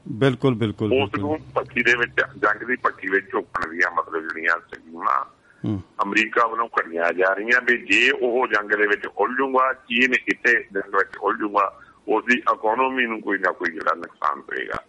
ਬਿਲਕੁਲ 0.08 0.56
ਬਿਲਕੁਲ 0.56 0.94
ਉਸ। 0.94 1.10
ਨੂੰ 1.20 1.40
ਭੱਟੀ 1.56 1.84
ਦੇ 1.84 1.94
ਵਿੱਚ 1.96 2.12
ਜੰਗ 2.38 2.64
ਦੀ 2.68 2.76
ਭੱਟੀ 2.76 3.08
ਵਿੱਚ 3.08 3.32
ਝੋਕਣ 3.32 3.70
ਦੀਆਂ 3.70 3.92
ਮਤਲਬ 3.92 4.22
ਜਿਹੜੀਆਂ 4.22 4.56
ਹੂੰ 4.56 5.04
ਅਮਰੀਕਾ 6.04 6.48
ਵੱਲੋਂ 6.48 6.68
ਕੱਢੀਆਂ 6.68 7.14
ਜਾ 7.14 7.34
ਰਹੀਆਂ 7.34 7.62
ਵੀ 7.62 7.78
ਜੇ 7.78 8.12
ਉਹ 8.12 8.48
ਜੰਗ 8.48 8.70
ਦੇ 8.70 8.88
ਵਿੱਚ 8.88 9.06
ਉਲਝੂਗਾ 9.06 9.74
ਚੀਨ 9.74 10.14
ਇੱਥੇ 10.28 10.64
ਜੰਗ 10.74 10.96
ਵਿੱਚ 10.96 11.18
ਉਲਝੂਗਾ 11.18 11.80
ਉਸ 12.08 12.26
ਦੀ 12.26 12.38
ਇਕਨੋਮੀ 12.38 13.06
ਨੂੰ 13.06 13.22
ਕੋਈ 13.22 13.38
ਨਾ 13.38 13.52
ਕੋਈ 13.52 13.72
ਜਿਹੜਾ 13.72 13.96
ਨੁਕਸਾਨ 13.96 14.40
ਹੋਏਗਾ 14.40 14.84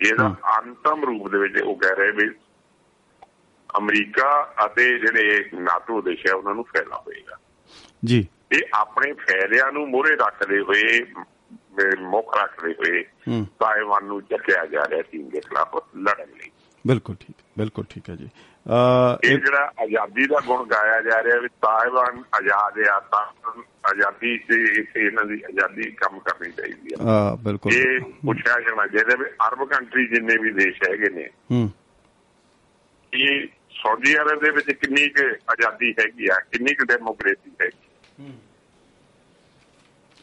ਜਿਹਦਾ 0.00 0.36
ਅੰਤਮ 0.58 1.04
ਰੂਪ 1.04 1.28
ਦੇ 1.28 1.38
ਵਿੱਚ 1.38 1.62
ਉਹ 1.62 1.76
ਕਹਿ 1.76 1.94
ਰਹੇ 1.94 2.10
ਵੀ 2.10 2.30
ਅਮਰੀਕਾ 3.78 4.54
ਅਤੇ 4.66 4.98
ਜਿਹੜੇ 4.98 5.48
ਨਾਟੋ 5.54 6.02
ਦੇਸ਼ 6.02 6.26
ਹੈ 6.28 6.34
ਉਹਨਾਂ 6.34 6.54
ਨੂੰ 6.54 6.64
ਫਾਇਦਾ 6.64 6.96
ਹੋਏਗਾ। 7.06 7.38
ਜੀ। 8.04 8.28
ਇਹ 8.52 8.60
ਆਪਣੇ 8.74 9.12
ਫਾਇਦਿਆਂ 9.12 9.72
ਨੂੰ 9.72 9.90
ਮੋਹਰੇ 9.90 10.16
ਰੱਖਦੇ 10.16 10.60
ਹੋਏ 10.60 11.04
ਮੁੱਖ 12.00 12.36
ਰੱਖਦੇ 12.42 12.72
ਹੋਏ 12.72 13.04
ਤਾਇਵਾਨ 13.44 14.04
ਨੂੰ 14.04 14.22
ਚੱਕਿਆ 14.22 14.66
ਜਾ 14.66 14.84
ਰਿਹਾ 14.88 15.02
ਚੀਨ 15.02 15.28
ਦੇ 15.28 15.40
ਖਿਲਾਫ 15.40 15.76
ਲੜਨ 15.96 16.30
ਲਈ। 16.30 16.50
ਬਿਲਕੁਲ 16.86 17.16
ਠੀਕ 17.20 17.36
ਬਿਲਕੁਲ 17.58 17.84
ਠੀਕ 17.90 18.10
ਹੈ 18.10 18.16
ਜੀ। 18.16 18.30
ਇਹ 18.66 19.36
ਜਿਹੜਾ 19.36 19.62
ਆਜ਼ਾਦੀ 19.78 20.26
ਦਾ 20.26 20.40
ਗੁਣ 20.46 20.64
ਗਾਇਆ 20.66 21.00
ਜਾ 21.00 21.22
ਰਿਹਾ 21.22 21.38
ਵੀ 21.38 21.48
ਤਾਇਵਾਨ 21.62 22.22
ਆਜ਼ਾਦ 22.32 22.78
ਆ 22.88 22.98
ਤਾਂ 23.12 23.24
ਆਜ਼ਾਦੀ 23.90 24.36
ਤੇ 24.38 24.60
ਇੱਥੇ 24.80 25.06
ਇਹਨਾਂ 25.06 25.24
ਦੀ 25.24 25.40
ਆਜ਼ਾਦੀ 25.44 25.90
ਕੰਮ 25.92 26.18
ਕਰਨੀ 26.18 26.50
ਚਾਹੀਦੀ 26.52 26.94
ਆ 27.00 27.10
ਆ 27.12 27.34
ਬਿਲਕੁਲ। 27.44 27.72
ਇਹ 27.72 28.00
ਪੁੱਛਿਆ 28.26 28.60
ਜਾਣਾ 28.60 28.86
ਚਾਹੀਦਾ 28.86 29.16
ਵੀ 29.16 29.24
ਅਰਬ 29.48 29.64
ਕੰਟਰੀ 29.68 30.06
ਜਿੰਨੇ 30.06 30.36
ਵੀ 30.38 30.50
ਦੇਸ਼ 30.54 30.82
ਹੈਗੇ 30.82 31.08
ਨੇ 31.10 31.28
ਹੂੰ। 31.50 31.68
ਇਹ 33.12 33.46
ਸਾਊਦੀ 33.74 34.14
ਅਰਬ 34.16 34.42
ਦੇ 34.44 34.50
ਵਿੱਚ 34.50 34.70
ਕਿੰਨੀ 34.72 35.08
ਕੁ 35.08 35.24
ਆਜ਼ਾਦੀ 35.48 35.92
ਹੈਗੀ 36.00 36.28
ਆ 36.28 36.38
ਕਿੰਨੀ 36.52 36.74
ਕੁ 36.74 36.84
ਡੈਮੋਕ੍ਰੇਸੀ 36.84 37.50
ਹੈਗੀ 37.60 38.30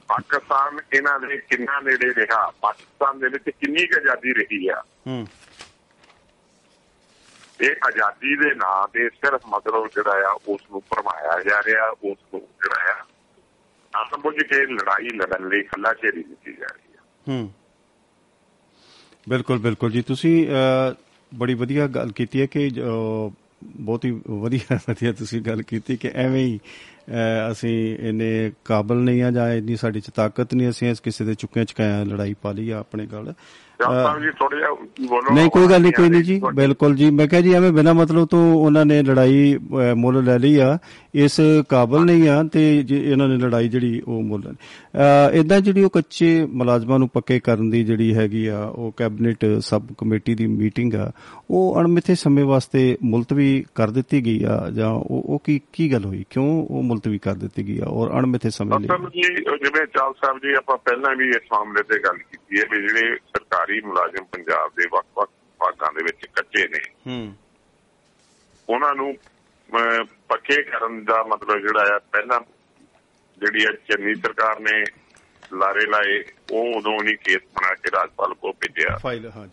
ਪਾਕਿਸਤਾਨ 0.10 0.78
ਇਹਨਾਂ 0.94 1.20
ਦੇ 1.20 1.38
ਕਿੰਨਾ 1.50 1.80
ਨੇੜੇ 1.82 2.14
ਰਿਹਾ 2.16 2.46
ਪਾਕਿਸਤਾਨ 2.62 3.20
ਦੇ 3.20 3.28
ਵਿੱਚ 3.28 3.50
ਕਿੰਨੀ 3.52 3.86
ਕੁ 3.88 3.98
ਆਜ਼ਾਦੀ 3.98 4.34
ਰਹੀ 4.34 4.68
ਆ? 4.68 4.82
ਹੂੰ। 5.08 5.26
ਇਹ 7.62 7.72
ਆਜ਼ਾਦੀ 7.88 8.36
ਦੇ 8.36 8.54
ਨਾਂ 8.56 8.88
ਤੇ 8.88 9.10
ਸਿਰਫ 9.10 9.42
ਮਤਲਬ 9.48 9.88
ਜਿਹੜਾ 9.88 10.12
ਆ 10.30 10.38
ਉਸ 10.48 10.62
ਨੂੰ 10.72 10.82
ਭਰਮਾਇਆ 10.82 11.42
ਜਾ 11.44 11.62
ਰਿਹਾ 11.66 11.90
ਉਸ 11.90 12.18
ਨੂੰ 12.34 12.42
ਜਿਹੜਾ 12.42 12.92
ਆ 12.92 13.06
ਆਸਬੁੱਝ 13.94 14.36
ਕੇ 14.44 14.66
ਲੜਾਈ 14.66 15.10
ਲੜਨ 15.10 15.48
ਲਈ 15.50 15.62
ਖੱਲਾ 15.64 15.94
ਚੇਰੀ 15.94 16.24
ਦਿੱਤੀ 16.24 16.54
ਜਾ 16.54 16.66
ਰਹੀ 16.66 16.94
ਹੈ 16.96 17.02
ਹੂੰ। 17.28 17.52
ਬਿਲਕੁਲ 19.30 19.60
ਬਿਲਕੁਲ 19.60 19.92
ਜੀ। 19.92 20.02
ਤੁਸੀਂ 20.02 20.48
ਅ, 20.48 20.94
ਬੜੀ 21.32 21.54
ਵਧੀਆ 21.54 21.88
ਗੱਲ 21.88 22.12
ਕੀਤੀ 22.12 22.42
ਹੈ 22.42 22.46
ਕਿ 22.46 22.68
ਅ, 22.70 23.32
ਬਹੁਤ 23.64 24.06
ਹੀ 24.06 24.12
ਵਧੀਆ 24.28 24.78
ਵਧੀਆ 24.90 25.12
ਤੁਸੀਂ 25.12 25.42
ਗੱਲ 25.42 25.62
ਕੀਤੀ 25.62 25.98
ਕਿ 25.98 26.12
ਐਵੇਂ 26.16 26.46
ਹੀ 26.46 26.60
ਅ, 27.10 27.52
ਅਸੀਂ 27.52 27.98
ਇੰਨੇ 28.00 28.52
ਕਾਬਲ 28.66 28.98
ਨਹੀਂ 28.98 29.24
ਆ 29.24 29.32
ਜਾਂ 29.32 29.50
ਇੰਨੀ 29.54 29.76
ਸਾਡੀ 29.76 30.02
ਚ 30.02 30.10
ਤਾਕਤ 30.10 30.54
ਨਹੀਂ 30.54 30.70
ਅਸੀਂ 30.70 30.90
ਇਸ 30.92 31.00
ਕਿਸੇ 31.00 31.26
ਦੇ 31.26 31.34
ਚੁੱਕਿਆਂ 31.34 31.66
ਚੁਕਾਇਆ 31.66 32.04
ਲੜਾਈ 32.04 32.34
ਪਾ 32.42 32.52
ਲਈ 32.52 32.70
ਆ 32.70 32.80
ਆਪਣੇ 32.80 33.06
ਗੱਲ। 33.06 33.34
ਜਦ 33.80 34.22
ਜੀ 34.22 34.30
ਥੋੜਾ 34.32 34.58
ਜਿਹਾ 34.58 34.74
ਬੋਲੋ 35.10 35.34
ਨਹੀਂ 35.36 35.50
ਕੋਈ 35.50 35.68
ਗੱਲ 35.68 35.82
ਨਹੀਂ 35.82 35.92
ਕੋਈ 35.94 36.10
ਨਹੀਂ 36.10 36.24
ਜੀ। 36.24 36.40
ਬਿਲਕੁਲ 36.56 36.96
ਜੀ। 36.96 37.10
ਮੈਂ 37.12 37.28
ਕਿਹਾ 37.28 37.42
ਜੀ 37.42 37.54
ਐਵੇਂ 37.54 37.72
ਬਿਨਾਂ 37.72 37.94
ਮਤਲਬ 37.94 38.28
ਤੋਂ 38.28 38.40
ਉਹਨਾਂ 38.56 38.86
ਨੇ 38.86 39.02
ਲੜਾਈ 39.04 39.58
ਮੁੱਲ 39.96 40.24
ਲੈ 40.24 40.38
ਲਈ 40.40 40.56
ਆ। 40.58 40.78
ਇਸ 41.16 41.40
ਕਾਬਲ 41.70 42.06
ਨਹੀਂ 42.06 42.28
ਆ 42.30 42.44
ਤੇ 42.44 42.62
ਜੇ 42.84 42.98
ਇਹਨਾਂ 43.12 43.28
ਨੇ 43.28 43.38
ਲੜਾਈ 43.38 43.68
ਜਿਹੜੀ 43.68 44.02
ਉਹ 44.08 44.22
ਮੁੱਲ 44.24 44.54
ਇਦਾਂ 45.34 45.60
ਜਿਹੜੀ 45.62 45.84
ਉਹ 45.84 45.90
ਕੱਚੇ 45.90 46.46
ਮੁਲਾਜ਼ਮਾਂ 46.46 47.00
ਨੂੰ 47.00 47.10
ਪੱਕੇ 47.10 47.40
ਕਰਨ 47.40 47.70
ਦੀ 47.70 47.84
ਜਿਹੜੀ 47.84 48.14
ਹੈਗੀ 48.16 48.46
ਆ 48.48 48.60
ਉਹ 48.64 48.92
ਕੈਬਨਿਟ 48.98 49.46
ਸਬ 49.60 49.88
ਕਮੇਟੀ 49.98 50.36
ਦੀ 50.36 50.48
ਮੀਟਿੰਗ 50.48 50.94
ਆ 50.96 51.12
ਉਹ 51.50 51.80
ਅਣਮਿੱਥੇ 51.82 52.16
ਸਮੇਂ 52.16 52.46
ਵਾਸਤੇ 52.46 52.98
ਮੁਲਤਵੀ 53.04 53.66
ਕਰ 53.76 53.90
ਦਿੱਤੀ 53.90 54.26
ਗਈ 54.26 54.44
ਆ 54.44 54.70
ਜਾਂ 54.74 54.90
ਉਹ 54.90 55.24
ਉਹ 55.26 55.42
ਕੀ 55.46 55.60
ਕੀ 55.74 55.92
ਗੱਲ 55.94 56.06
ਹੋਈ? 56.06 56.24
ਕਿਉਂ 56.30 56.46
ਉਹ 56.70 56.84
ਮੁਲਤਵੀ 56.84 57.18
ਕਰ 57.18 57.34
ਦਿੱਤੀ 57.34 57.68
ਗਈ 57.68 57.80
ਆ 57.80 57.86
ਔਰ 57.86 58.12
ਅਣਮਿੱਥੇ 58.20 58.50
ਸਮੇਂ 58.50 58.80
ਲਈ? 58.80 58.88
ਜੀ 59.14 59.22
ਜਿਵੇਂ 59.46 59.86
ਚਾਲ 59.88 60.14
ਸਾਹਿਬ 60.14 60.38
ਜੀ 60.38 60.54
ਆਪਾਂ 60.54 60.78
ਪਹਿਲਾਂ 60.78 61.16
ਵੀ 61.16 61.30
ਇਸ 61.30 61.48
ਮਾਮਲੇ 61.54 61.84
ਤੇ 61.84 62.00
ਗੱਲ 62.00 62.18
ਕੀਤੀ 62.18 62.60
ਹੈ 62.60 62.66
ਵੀ 62.72 62.82
ਜਿਹੜੇ 62.82 63.16
ਸਰਕਾਰੀ 63.50 63.82
ਮੁਲਾਜ਼ਮ 63.82 64.24
ਪੰਜਾਬ 64.24 64.72
ਦੇ 64.78 64.88
ਵੱਖ-ਵੱਖ 64.92 65.30
ਭਾਗਾਂ 65.60 65.92
ਦੇ 65.94 66.04
ਵਿੱਚ 66.04 66.26
ਕੱਚੇ 66.26 66.68
ਨੇ। 66.68 66.80
ਹੂੰ। 67.08 67.36
ਉਹਨਾਂ 68.70 68.96
ਨੂੰ 68.96 69.18
ਪੱਕੇ 70.28 70.64
ਕਰਨ 70.64 71.06
ਦਾ 71.06 71.24
ਮਤਲਬ 71.24 71.60
ਜਿਹੜਾ 71.60 71.96
ਆ 71.96 72.00
ਪਹਿਲਾਂ 72.12 72.40
ਜਿਹੜੀ 73.38 73.64
ਆ 73.64 73.72
ਚੰਨੀ 73.72 74.16
ਸਰਕਾਰ 74.16 74.60
ਨੇ 74.60 74.84
ਲਾਰੇ 75.54 75.86
ਲਾਏ 75.86 76.24
ਉਹ 76.52 76.78
ਉਦੋਂ 76.78 77.04
ਨਹੀਂ 77.04 77.18
ਕੇਸ 77.18 77.38
ਬਣਾ 77.38 77.74
ਕੇ 77.74 77.92
ਰਾਜਪਾਲ 77.92 78.34
ਕੋ 78.34 78.54
ਭੇਜਿਆ। 78.54 78.98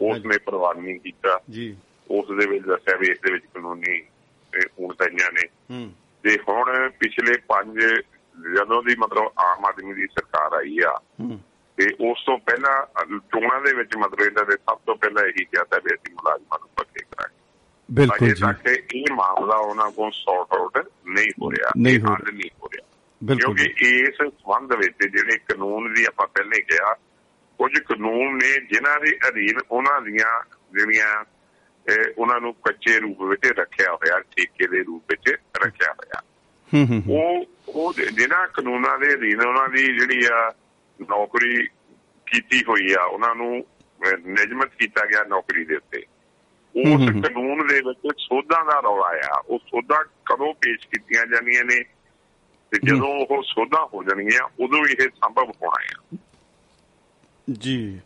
ਉਸ 0.01 0.24
ਨੇ 0.26 0.38
ਪ੍ਰਵਾਨ 0.38 0.78
ਨਹੀਂ 0.78 1.01
ਕੀਤਾ। 1.01 1.40
ਜੀ। 1.51 1.76
ਉਸ 2.11 2.26
ਦੇ 2.38 2.47
ਵਿੱਚ 2.47 2.64
ਦੱਸਿਆ 2.64 2.97
ਵੀ 2.97 3.07
ਇਸ 3.07 3.20
ਦੇ 3.20 3.32
ਵਿੱਚ 3.32 3.44
ਕਾਨੂੰਨੀ 3.55 4.03
ਊਣਤਾਈਆਂ 4.80 5.32
ਨੇ। 5.32 5.74
ਹੂੰ। 5.74 5.92
ਤੇ 6.22 6.38
ਹੁਣ 6.49 6.90
ਪਿਛਲੇ 6.90 7.36
5 7.49 7.88
ਜਦੋਂ 8.55 8.82
ਦੀ 8.82 8.94
ਮਤਲਬ 8.97 9.32
ਆਮ 9.38 9.64
ਆਦਮੀ 9.64 9.94
ਦੀ 9.94 10.07
ਸਰਕਾਰ 10.07 10.53
ਆਈ 10.53 10.78
ਆ 10.84 11.01
ਹੂੰ। 11.20 11.40
ਤੇ 11.77 12.11
ਉਸ 12.11 12.24
ਤੋਂ 12.27 12.39
ਪਹਿਲਾਂ 12.39 12.87
ਚੋਣਾਂ 13.18 13.61
ਦੇ 13.61 13.72
ਵਿੱਚ 13.72 13.97
ਮਤਲਬ 13.97 14.20
ਇਹਨਾਂ 14.20 14.45
ਦੇ 14.45 14.57
ਸਭ 14.57 14.79
ਤੋਂ 14.87 14.97
ਪਹਿਲਾਂ 14.97 15.24
ਇਹੀ 15.24 15.45
ਕਿਹਾ 15.45 15.64
ਤਾਂ 15.64 15.81
ਵੀ 15.85 15.95
ਅਸੀਂ 15.95 16.14
ਮੁਲਾਜ਼ਮਾਂ 16.14 16.59
ਨੂੰ 16.61 16.68
ਪੱਕੇ 16.77 17.05
ਕਰਾਂਗੇ। 17.05 17.37
ਬਿਲਕੁਲ 17.91 18.29
ਅਜੇ 18.29 18.35
ਜੀ। 18.35 18.43
ਤੱਕ 18.43 18.95
ਇਹ 18.95 19.05
ਮਾਮਲਾ 19.12 19.57
ਉਹਨਾਂ 19.57 19.91
ਕੋਲ 19.91 20.11
ਸੌਟ 20.11 20.47
ਆਊਟ 20.53 20.79
ਨਹੀਂ 21.07 21.29
ਹੋ 21.43 21.51
ਰਿਹਾ 21.51 21.72
ਨਹੀਂ 21.77 22.01
ਹੋ 22.01 22.16
ਨਹੀਂ 22.33 22.51
ਹੋ 22.62 22.66
ਰਿਹਾ। 22.66 22.89
ਬਿਲਕੁਲ 23.24 23.57
ਕਿਉਂਕਿ 23.57 23.99
ਇਸ 23.99 24.14
ਸੰਬੰਧ 24.14 24.72
ਵਿੱਚ 24.72 25.09
ਜਿਹੜੇ 25.09 25.39
ਕਾਨੂੰਨ 25.39 25.95
ਦੀ 25.95 26.05
ਆਪਾਂ 26.05 26.27
ਪਹਿਲੇ 26.27 26.61
ਕਿਹਾ 26.62 26.95
ਕੁਝ 27.59 27.79
ਕਾਨੂੰਨ 27.79 28.37
ਨੇ 28.37 28.61
ਜਿਨ੍ਹਾਂ 28.61 29.01
ਦੇ 29.01 29.18
ਅਧੀਨ 29.29 29.59
ਉਹਨਾਂ 29.70 30.01
ਦੀਆਂ 30.01 30.45
ਜਿਹੜੀਆਂ 30.72 31.24
ਉਹਨਾਂ 32.18 32.41
ਨੂੰ 32.41 32.55
ਕੱਚੇ 32.55 33.01
ਰੂਪ 33.01 33.22
ਵਿੱਚ 33.22 33.47
ਰੱਖਿਆ 33.47 33.93
ਹੋਇਆ 33.93 34.20
ਠੇਕੇ 34.20 34.66
ਦੇ 34.66 34.83
ਰੂਪ 34.83 35.05
ਵਿੱਚ 35.11 35.37
ਰੱਖਿਆ 35.64 35.93
ਹੋਇਆ। 35.93 36.22
ਹੂੰ 36.74 36.87
ਹੂੰ 36.89 37.03
ਹੂੰ। 37.07 37.16
ਉਹ 37.16 37.45
ਉਹ 37.68 37.93
ਜਿਹਨਾਂ 37.93 38.47
ਕਾਨੂੰਨਾਂ 38.47 38.99
ਦੇ 38.99 39.14
ਅਧੀਨ 39.14 39.41
ਉਹਨਾਂ 39.41 39.68
ਦੀ 39.68 39.85
ਜਿਹੜੀ 39.85 40.27
ਆ 40.33 40.55
ਨੌਕਰੀ 41.01 41.66
ਕੀਤੀ 42.26 42.64
ਹੋਈ 42.68 42.94
ਆ 43.01 43.03
ਉਹਨਾਂ 43.05 43.34
ਨੂੰ 43.34 43.66
ਨਿਯਮਿਤ 44.24 44.68
ਕੀਤਾ 44.68 45.07
ਗਿਆ 45.07 45.24
ਨੌਕਰੀ 45.24 45.64
ਦੇ 45.64 45.76
ਉੱਤੇ। 45.76 46.03
ਹੂੰ 46.76 46.94
ਉਸ 46.94 47.01
ਹੂੰ। 47.01 47.22
ਕਾਨੂੰਨ 47.22 47.66
ਦੇ 47.66 47.80
ਵਿੱਚ 47.80 48.16
ਸੋਧਾਂ 48.18 48.64
ਦਾ 48.64 48.80
ਰੌਲਾ 48.80 49.36
ਆ। 49.36 49.42
ਉਹ 49.47 49.59
ਸੋਧਾਂ 49.59 50.05
ਕਦੋਂ 50.05 50.55
ਪੇਸ਼ 50.55 50.88
ਕੀਤੀਆਂ 50.88 51.26
ਜਾਂਦੀਆਂ 51.26 51.64
ਨੇ 51.64 51.82
ਤੇ 52.70 52.78
ਜਦੋਂ 52.84 53.26
ਉਹ 53.30 53.42
ਸੋਧਾਂ 53.42 53.86
ਹੋ 53.94 54.03
ਜਾਣਗੀਆਂ 54.03 54.49
ਉਦੋਂ 54.61 54.84
ਇਹ 54.86 55.09
ਸੰਭਵ 55.09 55.51
ਹੋਣਾ 55.51 56.14
ਆ। 56.14 56.16
ਜੀ। 57.53 58.01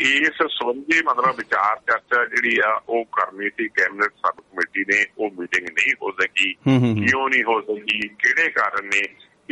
ਇਸ 0.00 0.32
ਸੰਬੰਧੀ 0.48 1.02
ਮਤਲਬ 1.02 1.36
ਵਿਚਾਰ 1.36 1.76
ਚਰਚਾ 1.76 2.26
ਜਿਹੜੀ 2.26 2.58
ਆ 2.64 2.82
ਉਹ 2.88 3.04
ਕਰਨੀ 3.04 3.50
ਸੀ 3.50 3.68
ਕੈਬਨਿਟ 3.68 4.10
ਸਬ 4.10 4.40
ਕਮੇਟੀ 4.40 4.80
ਨੇ 4.80 5.06
ਉਹ 5.18 5.30
ਮੀਟਿੰਗ 5.38 5.68
ਨਹੀਂ 5.68 5.92
ਹੋ 6.02 6.10
ਸਕੀ 6.12 6.54
ਹੂੰ 6.66 6.78
ਹੂੰ 6.78 6.94
ਹੂੰ। 6.94 7.06
ਕਿਉਂ 7.06 7.28
ਨਹੀਂ 7.28 7.42
ਹੋ 7.42 7.60
ਸਕੀ 7.60 8.08
ਕਿਹੜੇ 8.08 8.50
ਕਾਰਨ 8.50 8.86
ਨੇ 8.86 9.02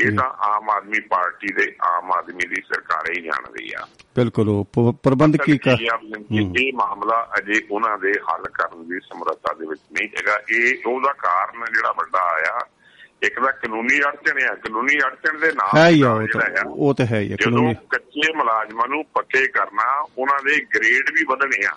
ਇਹ 0.05 0.16
ਤਾਂ 0.16 0.30
ਆਮ 0.30 0.70
ਆਦਮੀ 0.70 1.01
ਪਾਰਟੀ 1.01 1.53
ਦੇ 1.53 1.76
ਆਮ 1.82 2.12
ਆਦਮੀ 2.12 2.46
ਦੀ 2.46 2.55
ਸਰਕਾਰ 2.55 3.05
ਹੀ 3.16 3.22
ਜਾਣਦੀ 3.22 3.72
ਆ। 3.82 3.86
ਬਿਲਕੁਲ 4.16 4.49
ਉਹ 4.49 4.64
ਪ- 4.64 4.96
ਪ੍ਰਬੰਧ 5.03 5.36
ਕੀ 5.36 5.59
ਕਰ 5.59 5.76
ਇਹ 6.51 6.72
ਮਾਮਲਾ 6.74 7.28
ਅਜੇ 7.38 7.61
ਉਹਨਾਂ 7.70 7.99
ਦੇ 7.99 8.12
ਹੱਲ 8.12 8.44
ਕਰਨ 8.55 8.88
ਦੀ 8.88 9.01
ਸਮਰੱਥਾ 9.01 9.55
ਦੇ 9.55 9.66
ਵਿੱਚ 9.66 9.80
ਨਹੀਂ 9.92 10.09
ਹੈਗਾ। 10.09 10.38
ਇਹ 10.51 10.74
ਉਹਦਾ 10.86 11.12
ਕਾਰਨ 11.12 11.64
ਜਿਹੜਾ 11.74 11.92
ਵੱਡਾ 11.92 12.18
ਆਇਆ 12.18 12.66
ਇੱਕ 13.22 13.34
ਤਾਂ 13.34 13.53
ਕਾਨੂੰਨੀ 13.53 14.01
ਅੜਚਣ 14.01 14.53
ਆ। 14.53 14.55
ਕਾਨੂੰਨੀ 14.55 14.99
ਅੜਚਣ 15.07 15.38
ਦੇ 15.38 15.53
ਨਾਲ 15.53 15.78
ਹੈ 15.78 15.88
ਹੀ 15.88 16.03
ਆ 16.03 16.20
ਉਹ 16.66 16.94
ਤਾਂ 16.94 17.07
ਹੈ 17.07 17.24
ਜਦੋਂ 17.24 17.36
ਕਾਨੂੰਨੀ 17.44 17.74
ਕੱਚੇ 17.74 18.32
ਮੁਲਾਜ਼ਮਾਂ 18.36 18.88
ਨੂੰ 18.88 19.05
ਪੱਕੇ 19.05 19.46
ਕਰਨਾ 19.46 20.07
ਉਹਨਾਂ 20.18 20.38
ਦੇ 20.44 20.64
ਗ੍ਰੇਡ 20.74 21.11
ਵੀ 21.11 21.24
ਵਧਣੇ 21.24 21.66
ਆ। 21.66 21.70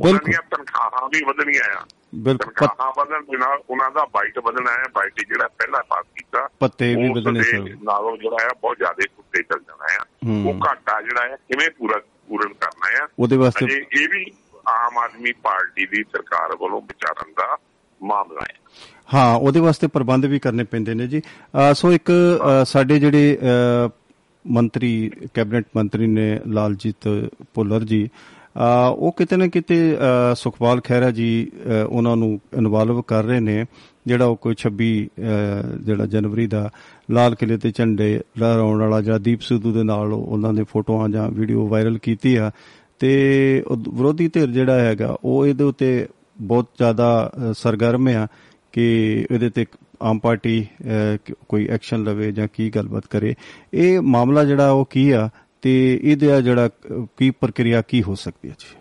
ਉਹਨਾਂ। 0.00 0.20
ਦੀਆਂ 0.24 0.56
ਤਨਖਾਹਾਂ 0.56 1.08
ਵੀ 1.08 1.24
ਵਧਣੀਆਂ 1.24 1.76
ਆ। 1.76 1.86
ਬਿਲਕੁਲ। 2.14 2.52
ਪਤ- 2.52 2.68
ਤਨਖਾਹਾਂ 2.68 2.92
ਵਧਣ 2.98 3.22
ਦੇ 3.22 3.36
ਨਾਲ 3.36 3.58
ਉਹਨਾਂ 3.70 3.90
ਦਾ 3.90 4.04
ਬਾਈਟ 4.04 4.38
ਵਧਣਾ 4.38 4.70
ਹੈ। 4.72 4.84
ਬਾਈਟ 4.94 5.12
ਜਿਹੜਾ 5.28 5.48
ਪਹਿਲਾਂ 5.48 5.82
ਪਾਸ 5.82 6.04
ਕੀਤਾ 6.16 6.48
ਪੱਤੇ 6.60 6.94
ਵੀ 6.94 7.08
ਵਧਣੇ 7.08 7.42
ਸਰ 7.42 7.58
ਨਾਲੋਂ 7.58 8.16
ਜਿਹੜਾ 8.16 8.44
ਹੈ 8.44 8.48
ਬਹੁਤ 8.62 8.76
ਜ਼ਿਆਦਾ 8.76 9.04
ਉੱਤੇ 9.18 9.42
ਚੱਲ 9.42 9.60
ਜਾਣਾ 9.60 10.04
ਹੂੰ। 10.26 10.48
ਉਹ 10.48 10.54
ਘਾਟਾ 10.68 11.00
ਜਿਹੜਾ 11.00 11.28
ਹੈ 11.28 11.36
ਕਿਵੇਂ 11.36 11.70
ਪੂਰਾ 11.78 12.00
ਪੂਰਨ 12.28 12.52
ਕਰਨਾ 12.52 13.02
ਹੈ? 13.02 13.06
ਉਹਦੇ 13.18 13.36
ਵਾਸਤੇ 13.36 13.66
ਇਹ 14.02 14.08
ਵੀ 14.08 14.24
ਆਮ 14.68 14.98
ਆਦਮੀ 14.98 15.32
ਪਾਰਟੀ 15.32 15.86
ਦੀ 15.86 16.02
ਸਰਕਾਰ 16.02 16.56
ਵੱਲੋਂ 16.56 16.80
ਵਿਚਾਰਨ 16.82 17.32
ਦਾ 17.32 17.56
ਮਾਮਲਾ 18.02 18.40
ਹੈ। 18.42 18.58
ਹਾਂ 19.14 19.36
ਉਹਦੇ 19.36 19.60
ਵਾਸਤੇ 19.60 19.86
ਪ੍ਰਬੰਧ 19.86 20.24
ਵੀ 20.24 20.38
ਕਰਨੇ 20.38 20.64
ਪੈਂਦੇ 20.64 20.94
ਨੇ 20.94 21.06
ਜੀ। 21.06 21.22
ਸੋ 21.74 21.92
ਇੱਕ 21.92 22.10
ਸਾਡੇ 22.64 22.98
ਜਿਹੜੇ 22.98 23.38
ਮੰਤਰੀ 24.46 25.10
ਕੈਬਨਿਟ 25.34 25.66
ਮੰਤਰੀ 25.76 26.06
ਨੇ 26.06 26.40
ਲਾਲਜੀਤ 26.46 27.30
ਭੁੱਲਰ 27.54 27.80
ਜੀ 27.80 28.10
ਉਹ 28.88 29.12
ਕਿਤੇ 29.12 29.36
ਨਾ 29.36 29.46
ਕਿਤੇ 29.46 29.96
ਅ, 29.96 30.34
ਸੁਖਪਾਲ 30.34 30.80
ਖਹਿਰਾ 30.80 31.10
ਜੀ 31.10 31.50
ਅ, 31.66 31.84
ਉਹਨਾਂ 31.84 32.16
ਨੂੰ 32.16 32.40
ਇਨਵੋਲਵ 32.58 33.02
ਕਰ 33.02 33.24
ਰਹੇ 33.24 33.40
ਨੇ 33.40 33.64
ਜਿਹੜਾ 34.06 34.24
ਉਹ 34.24 34.36
ਕੋਈ 34.36 34.54
26 34.58 34.88
ਅ, 35.04 35.62
ਜਿਹੜਾ 35.82 36.06
ਜਨਵਰੀ 36.06 36.46
ਦਾ 36.46 36.70
ਲਾਲ 37.10 37.34
ਕਿਲੇ 37.34 37.56
ਤੇ 37.56 37.70
ਝੰਡੇ 37.70 38.20
ਲਹਿਰਾਉਣ 38.38 38.80
ਵਾਲਾ 38.80 39.00
ਜਾਂ 39.00 39.20
ਦੀਪ 39.20 39.40
ਸਿੱਧੂ 39.40 39.72
ਦੇ 39.72 39.82
ਨਾਲ 39.82 40.12
ਉਹਨਾਂ 40.12 40.52
ਨੇ 40.52 40.62
ਫੋਟੋਆਂ 40.62 41.08
ਜਾਂ 41.08 41.30
ਵੀਡੀਓ 41.30 41.66
ਵਾਇਰਲ 41.68 41.98
ਕੀਤੀ 41.98 42.36
ਆ। 42.36 42.50
ਤੇ 42.98 43.10
ਉਹ 43.66 43.76
ਵਿਰੋਧੀ 43.76 44.28
ਧਿਰ 44.28 44.46
ਜਿਹੜਾ 44.46 44.80
ਹੈਗਾ 44.80 45.16
ਉਹ 45.24 45.46
ਇਹਦੇ 45.46 45.64
ਉੱਤੇ 45.64 46.06
ਬਹੁਤ 46.40 46.66
ਜ਼ਿਆਦਾ 46.78 47.32
ਅ, 47.36 47.52
ਸਰਗਰਮ 47.52 48.08
ਆ 48.08 48.26
ਕਿ 48.72 48.86
ਇਹਦੇ 49.30 49.50
ਤੇ 49.50 49.66
ਆਮ 50.02 50.18
ਪਾਰਟੀ 50.18 50.62
ਅ, 50.62 51.16
ਕ- 51.16 51.34
ਕੋਈ 51.48 51.66
ਐਕਸ਼ਨ 51.68 52.02
ਲਵੇ 52.04 52.32
ਜਾਂ 52.32 52.48
ਕੀ 52.52 52.70
ਗੱਲਬਾਤ 52.70 53.06
ਕਰੇ। 53.10 53.34
ਇਹ 53.74 54.00
ਮਾਮਲਾ 54.00 54.44
ਜਿਹੜਾ 54.44 54.70
ਉਹ 54.70 54.84
ਕੀ 54.90 55.10
ਆ 55.10 55.28
ਤੇ 55.62 56.00
ਇਹਦਾ 56.02 56.40
ਜਿਹੜਾ 56.40 56.66
ਅ, 56.66 57.06
ਕੀ 57.16 57.30
ਪ੍ਰਕਿਰਿਆ 57.30 57.82
ਕੀ 57.82 58.02
ਹੋ 58.02 58.14
ਸਕਦੀ 58.14 58.48
ਹੈ 58.50 58.54
ਜੀ? 58.58 58.76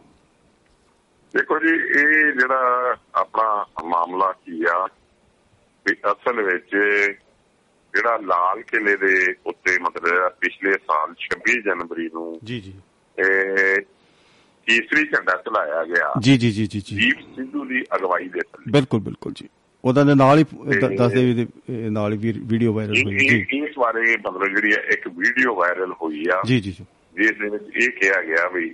ਦੇਖੋ 1.34 1.60
ਜੀ 1.60 1.74
ਇਹ 2.00 2.32
ਜਿਹੜਾ 2.32 2.96
ਆਪਣਾ 3.16 3.66
ਮਾਮਲਾ 3.86 4.32
ਕੀ 4.32 4.64
ਆ 4.64 4.86
ਵੀ 5.86 5.94
ਅਸਲ 5.94 6.42
ਵਿੱਚ 6.42 6.70
ਜਿਹੜਾ 7.94 8.18
ਲਾਲ 8.18 8.62
ਕਿਲੇ 8.62 8.96
ਦੇ 8.96 9.36
ਉੱਤੇ 9.46 9.78
ਮਤਲਬ 9.80 10.30
ਪਿਛਲੇ 10.30 10.74
ਸਾਲ 10.74 11.14
26 11.20 11.62
ਜਨਵਰੀ 11.62 12.10
ਨੂੰ 12.14 12.40
ਜੀ 12.44 12.60
ਜੀ। 12.60 12.74
ਇਹ 13.18 13.82
ਤੀਸਰੀ 14.68 15.04
ਝੰਡਾ 15.08 15.36
ਚਲਾਇਆ 15.38 15.84
ਗਿਆ। 15.84 16.12
ਜੀ 16.20 16.38
ਜੀ 16.38 16.52
ਜੀ 16.52 16.68
ਜੀ 16.68 16.80
ਜੀ। 16.80 16.96
ਦੀਪ 16.96 17.20
ਸਿੱਧੂ 17.36 17.66
ਦੀ 17.66 17.84
ਅਗਵਾਈ 17.96 18.28
ਦੇ 18.30 18.40
ਥੱਲੇ। 18.40 18.72
ਬਿਲਕੁਲ 18.72 19.00
ਬਿਲਕੁਲ 19.00 19.34
ਜੀ। 19.34 19.50
ਉਹਦਾ 19.88 20.04
ਦੇ 20.04 20.16
ਨਾਲ 20.16 20.40
ਹੀ 20.40 20.44
ਦੱਸਦੇ 20.98 21.24
ਵੀ 21.26 21.48
ਨਾਲ 21.92 22.14
ਹੀ 22.14 22.32
ਵੀਡੀਓ 22.46 22.74
ਵਾਇਰਲ 22.74 23.04
ਹੋਈ 23.06 23.18
ਜੀ। 23.18 23.38
ਇਸ 23.58 23.78
ਬਾਰੇ 23.80 24.16
ਮਤਲਬ 24.18 24.48
ਜਿਹੜੀ 24.48 24.72
ਹੈ 24.74 24.82
ਇੱਕ 24.94 25.08
ਵੀਡੀਓ 25.18 25.56
ਵਾਇਰਲ 25.56 25.94
ਹੋਈ 26.02 26.26
ਆ। 26.34 26.42
ਜੀ 26.46 26.60
ਜੀ 26.60 26.72
ਜੀ। 26.72 26.86
ਜਿਸ 27.16 27.38
ਦੇ 27.40 27.50
ਵਿੱਚ 27.50 27.76
ਇਹ 27.76 27.90
ਕਿਹਾ 28.00 28.22
ਗਿਆ 28.24 28.48
ਵੀ 28.54 28.74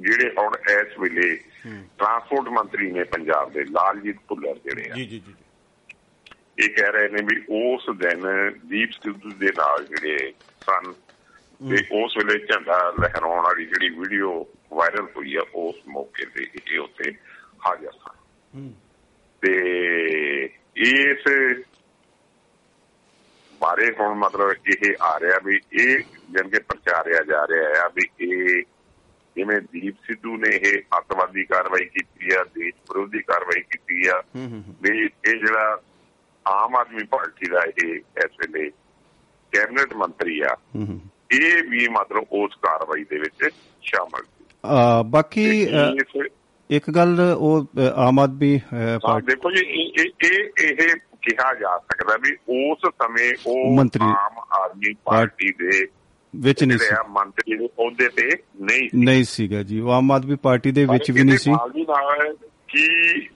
ਜਿਹੜੇ 0.00 0.30
ਹੁਣ 0.38 0.54
ਇਸ 0.72 0.98
ਵੇਲੇ 1.00 1.34
ਟਰਾਂਸਪੋਰਟ 1.98 2.48
ਮੰਤਰੀ 2.58 2.90
ਨੇ 2.92 3.04
ਪੰਜਾਬ 3.14 3.52
ਦੇ 3.52 3.64
ਲਾਲਜੀਤ 3.64 4.16
ਭੁੱਲਰ 4.28 4.58
ਜਿਹੜੇ 4.64 4.90
ਆ। 4.90 4.94
ਜੀ 4.94 5.06
ਜੀ 5.06 5.18
ਜੀ 5.26 5.34
ਇਹ 6.58 6.68
ਕਹਿ 6.76 6.92
ਰਹੇ 6.92 7.08
ਨੇ 7.08 7.22
ਵੀ 7.24 7.36
ਉਸ 7.56 7.88
ਦਿਨ 7.98 8.22
ਦੀਪ 8.68 8.90
ਸਿੱਧੂ 8.92 9.30
ਦੇ 9.38 9.50
ਨਾਲ 9.56 9.84
ਜਿਹੜੇ 9.84 10.32
ਸਨ 10.66 10.92
ਤੇ 11.60 11.82
ਉਸ 12.02 12.16
ਵੇਲੇ 12.16 12.38
ਝੰਡਾ 12.46 12.78
ਲਹਿਰਾਉਣ 13.00 13.42
ਵਾਲੀ 13.44 13.64
ਜਿਹੜੀ 13.66 13.88
ਵੀਡੀਓ 13.98 14.32
ਵਾਇਰਲ 14.72 15.06
ਹੋਈ 15.16 15.34
ਆ 15.36 15.42
ਉਸ 15.54 15.76
ਮੌਕੇ 15.88 16.24
ਤੇ 16.34 16.46
ਇਹ 16.56 16.78
ਉੱਤੇ 16.78 17.12
ਹਾਜ਼ਰ 17.66 17.92
ਸਨ। 17.92 18.72
ਤੇ 19.42 19.54
ਇਸ 20.86 21.26
ਬਾਰੇ 23.60 23.90
ਹੁਣ 24.00 24.14
ਮਤਲਬ 24.14 24.68
ਇਹ 24.68 24.94
ਆ 25.02 25.18
ਰਿਹਾ 25.20 25.38
ਵੀ 25.44 25.58
ਇਹ 25.74 25.98
ਜਨ 26.32 26.48
ਕੇ 26.48 26.58
ਪ੍ਰਚਾਰਿਆ 26.58 27.22
ਜਾ 27.22 27.46
ਰਿਹਾ 27.46 27.82
ਆ 27.84 27.88
ਵੀ 27.88 28.08
ਇਹ 28.20 28.62
ਜਿਵੇਂ 29.36 29.60
ਦੀਪ 29.62 29.94
ਸਿੱਧੂ 30.06 30.36
ਨੇ 30.36 30.54
ਇਹ 30.56 30.78
ਅੱਤਵਾਦੀ 30.98 31.44
ਕਾਰਵਾਈ 31.44 31.84
ਕੀਤੀ 31.86 32.34
ਆ 32.34 32.42
ਦੇਸ਼ 32.54 32.74
ਵਿਰੋਧੀ 32.90 33.20
ਕਾਰਵਾਈ 33.22 33.60
ਕੀਤੀ 33.62 34.06
ਆ 34.08 34.20
ਹੂੰ 34.36 34.46
ਹੂੰ 34.50 34.62
ਵੀ 34.82 34.98
ਇਹ 35.00 35.36
ਜਿਹੜਾ 35.36 35.80
ਆਮ 36.46 36.76
ਆਦਮੀ 36.76 37.04
ਪਾਰਟੀ 37.04 37.50
ਦਾ 37.50 37.62
ਇਹ 37.78 37.94
ਇਸ 37.94 38.36
ਵੇਲੇ 38.40 38.70
ਕੈਬਨਿਟ 39.52 39.94
ਮੰਤਰੀ 39.94 40.40
ਆ 40.40 40.54
ਹੂੰ 40.74 40.86
ਹੂੰ। 40.86 41.00
ਇਹ 41.32 41.62
ਵੀ 41.62 41.88
ਮਤਲਬ 41.88 42.32
ਉਸ 42.34 42.54
ਕਾਰਵਾਈ 42.62 43.04
ਦੇ 43.04 43.18
ਵਿੱਚ 43.18 43.48
ਸ਼ਾਮਲ 43.82 44.22
ਬਾਕੀ 45.04 45.46
ਇੱਕ 46.70 46.90
ਗੱਲ 46.90 47.20
ਉਹ 47.38 47.66
ਆਮ 47.96 48.18
ਆਦਮੀ 48.18 48.60
ਪਾਰਟੀ 49.02 49.26
ਦੇਖੋ 49.26 49.50
ਜੀ 49.50 49.64
ਇਹ 49.66 50.04
ਇਹ- 50.64 50.98
ਕਿਹਾ 51.22 51.54
ਜਾ 51.54 51.78
ਸਕਦਾ 51.78 52.16
ਵੀ 52.16 52.36
ਉਸ 52.70 52.78
ਸਮੇਂ 53.02 53.34
ਉਹ 53.46 53.76
ਆਮ 54.02 54.38
ਆਦਮੀ 54.52 54.94
ਪਾਰਟੀ 55.04 55.52
ਦੇ 55.52 55.86
ਵਿੱਚ 56.34 56.64
ਨਹੀਂ 56.64 56.78
ਸੀ। 56.78 56.84
ਜਿਹੜੇ 56.84 57.08
ਮੰਤਰੀ 57.08 57.56
ਦੇ 57.58 57.66
ਅਹੁਦੇ 57.66 58.08
ਤੇ 58.08 58.30
ਨਹੀਂ 58.60 58.88
ਸੀ। 58.88 59.04
ਨਹੀਂ 59.04 59.24
ਸੀਗਾ 59.24 59.62
ਜੀ। 59.62 59.80
ਉਹ 59.80 59.90
ਆਮ 59.92 60.12
ਆਦਮੀ 60.12 60.36
ਪਾਰਟੀ 60.36 60.70
ਦੇ 60.70 60.84
ਵਿੱਚ 60.84 61.10
ਵੀ 61.10 61.22
ਨਹੀਂ 61.22 61.38
ਸੀ। 61.38 61.50
ਕਿ 62.68 62.86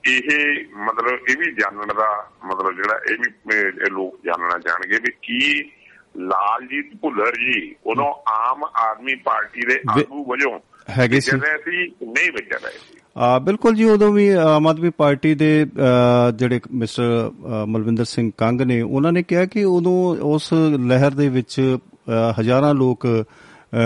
ਇਹ 0.06 0.64
ਮਤਲਬ 0.76 1.18
ਇਹ 1.28 1.36
ਵੀ 1.38 1.52
ਜਾਣਨ 1.52 1.86
ਦਾ 1.86 2.30
ਮਤਲਬ 2.44 2.76
ਜਿਹੜਾ 2.76 3.00
ਇਹ 3.10 3.16
ਵੀ 3.18 3.90
ਲੋਕ 3.90 4.20
ਜਾਣਨਾ 4.24 4.58
ਚਾਹਣਗੇ 4.58 4.98
ਵੀ 4.98 5.12
ਕੀ 5.22 5.70
ਲਾਲਜੀਤ 6.16 6.96
ਭੁੱਲਰ 7.00 7.32
ਜੀ 7.32 7.74
ਉਦੋਂ 7.86 8.32
ਆਮ 8.32 8.64
ਆਦਮੀ 8.64 9.14
ਪਾਰਟੀ 9.14 9.60
ਦੇ 9.66 9.80
ਆਗੂ 9.90 10.24
ਵਜੋਂ 10.24 10.60
ਹੈਗੇ 10.98 11.20
ਸੀ। 11.20 11.30
ਰਹੇ 11.30 11.58
ਸੀ 11.58 11.86
ਨਹੀਂ 12.06 12.32
ਵਿਚਰ 12.32 12.58
ਸੀ। 12.58 12.99
ਬਿਲਕੁਲ 13.42 13.74
ਜੀ 13.74 13.84
ਉਦੋਂ 13.84 14.12
ਵੀ 14.12 14.28
ਆਮ 14.28 14.66
ਆਦਮੀ 14.66 14.90
ਪਾਰਟੀ 14.90 15.34
ਦੇ 15.34 15.64
ਅ, 15.64 16.30
ਜਿਹੜੇ 16.30 16.60
ਮਿਸਟਰ 16.72 17.30
ਅ, 17.30 17.64
ਮਲਵਿੰਦਰ 17.66 18.04
ਸਿੰਘ 18.04 18.30
ਕੰਗ 18.36 18.60
ਨੇ 18.60 18.80
ਉਹਨਾਂ 18.80 19.12
ਨੇ 19.12 19.22
ਕਿਹਾ 19.22 19.44
ਕਿ 19.46 19.64
ਉਦੋਂ 19.64 20.16
ਉਸ 20.16 20.52
ਲਹਿਰ 20.86 21.10
ਦੇ 21.10 21.28
ਵਿੱਚ 21.28 21.78
ਅ, 22.08 22.40
ਹਜ਼ਾਰਾਂ 22.40 22.74
ਲੋਕ 22.74 23.06
ਅ, 23.06 23.22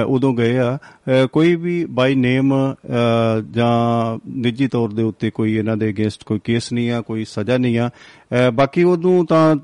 ਉਦੋਂ 0.07 0.35
ਗਏ 0.35 0.59
ਆ। 0.59 0.77
ਅ, 0.77 1.27
ਕੋਈ 1.27 1.55
ਵੀ 1.55 1.85
ਬਾਈ 1.85 2.15
ਨੇਮ 2.15 2.75
ਜਾਂ 3.51 4.19
ਨਿੱਜੀ 4.29 4.69
ਤੌਰ 4.69 4.89
ਦੇ 4.93 5.03
ਉੱਤੇ 5.03 5.31
ਕੋਈ 5.31 5.55
ਇਹਨਾਂ 5.57 5.77
ਦੇ 5.77 5.89
ਅਗੇਂਸਟ 5.91 6.25
ਕੋਈ 6.25 6.39
ਕੇਸ 6.45 6.73
ਨਹੀਂ 6.73 6.91
ਆ 6.91 7.01
ਕੋਈ 7.01 7.25
ਸਜ਼ਾ 7.25 7.59
ਨਹੀਂ 7.59 7.79
ਆ। 7.79 7.89
ਅ, 7.89 8.51
ਬਾਕੀ 8.51 8.83
ਉਦੋਂ 8.83 9.25
ਤਾਂ 9.25 9.57
ਅ, 9.57 9.59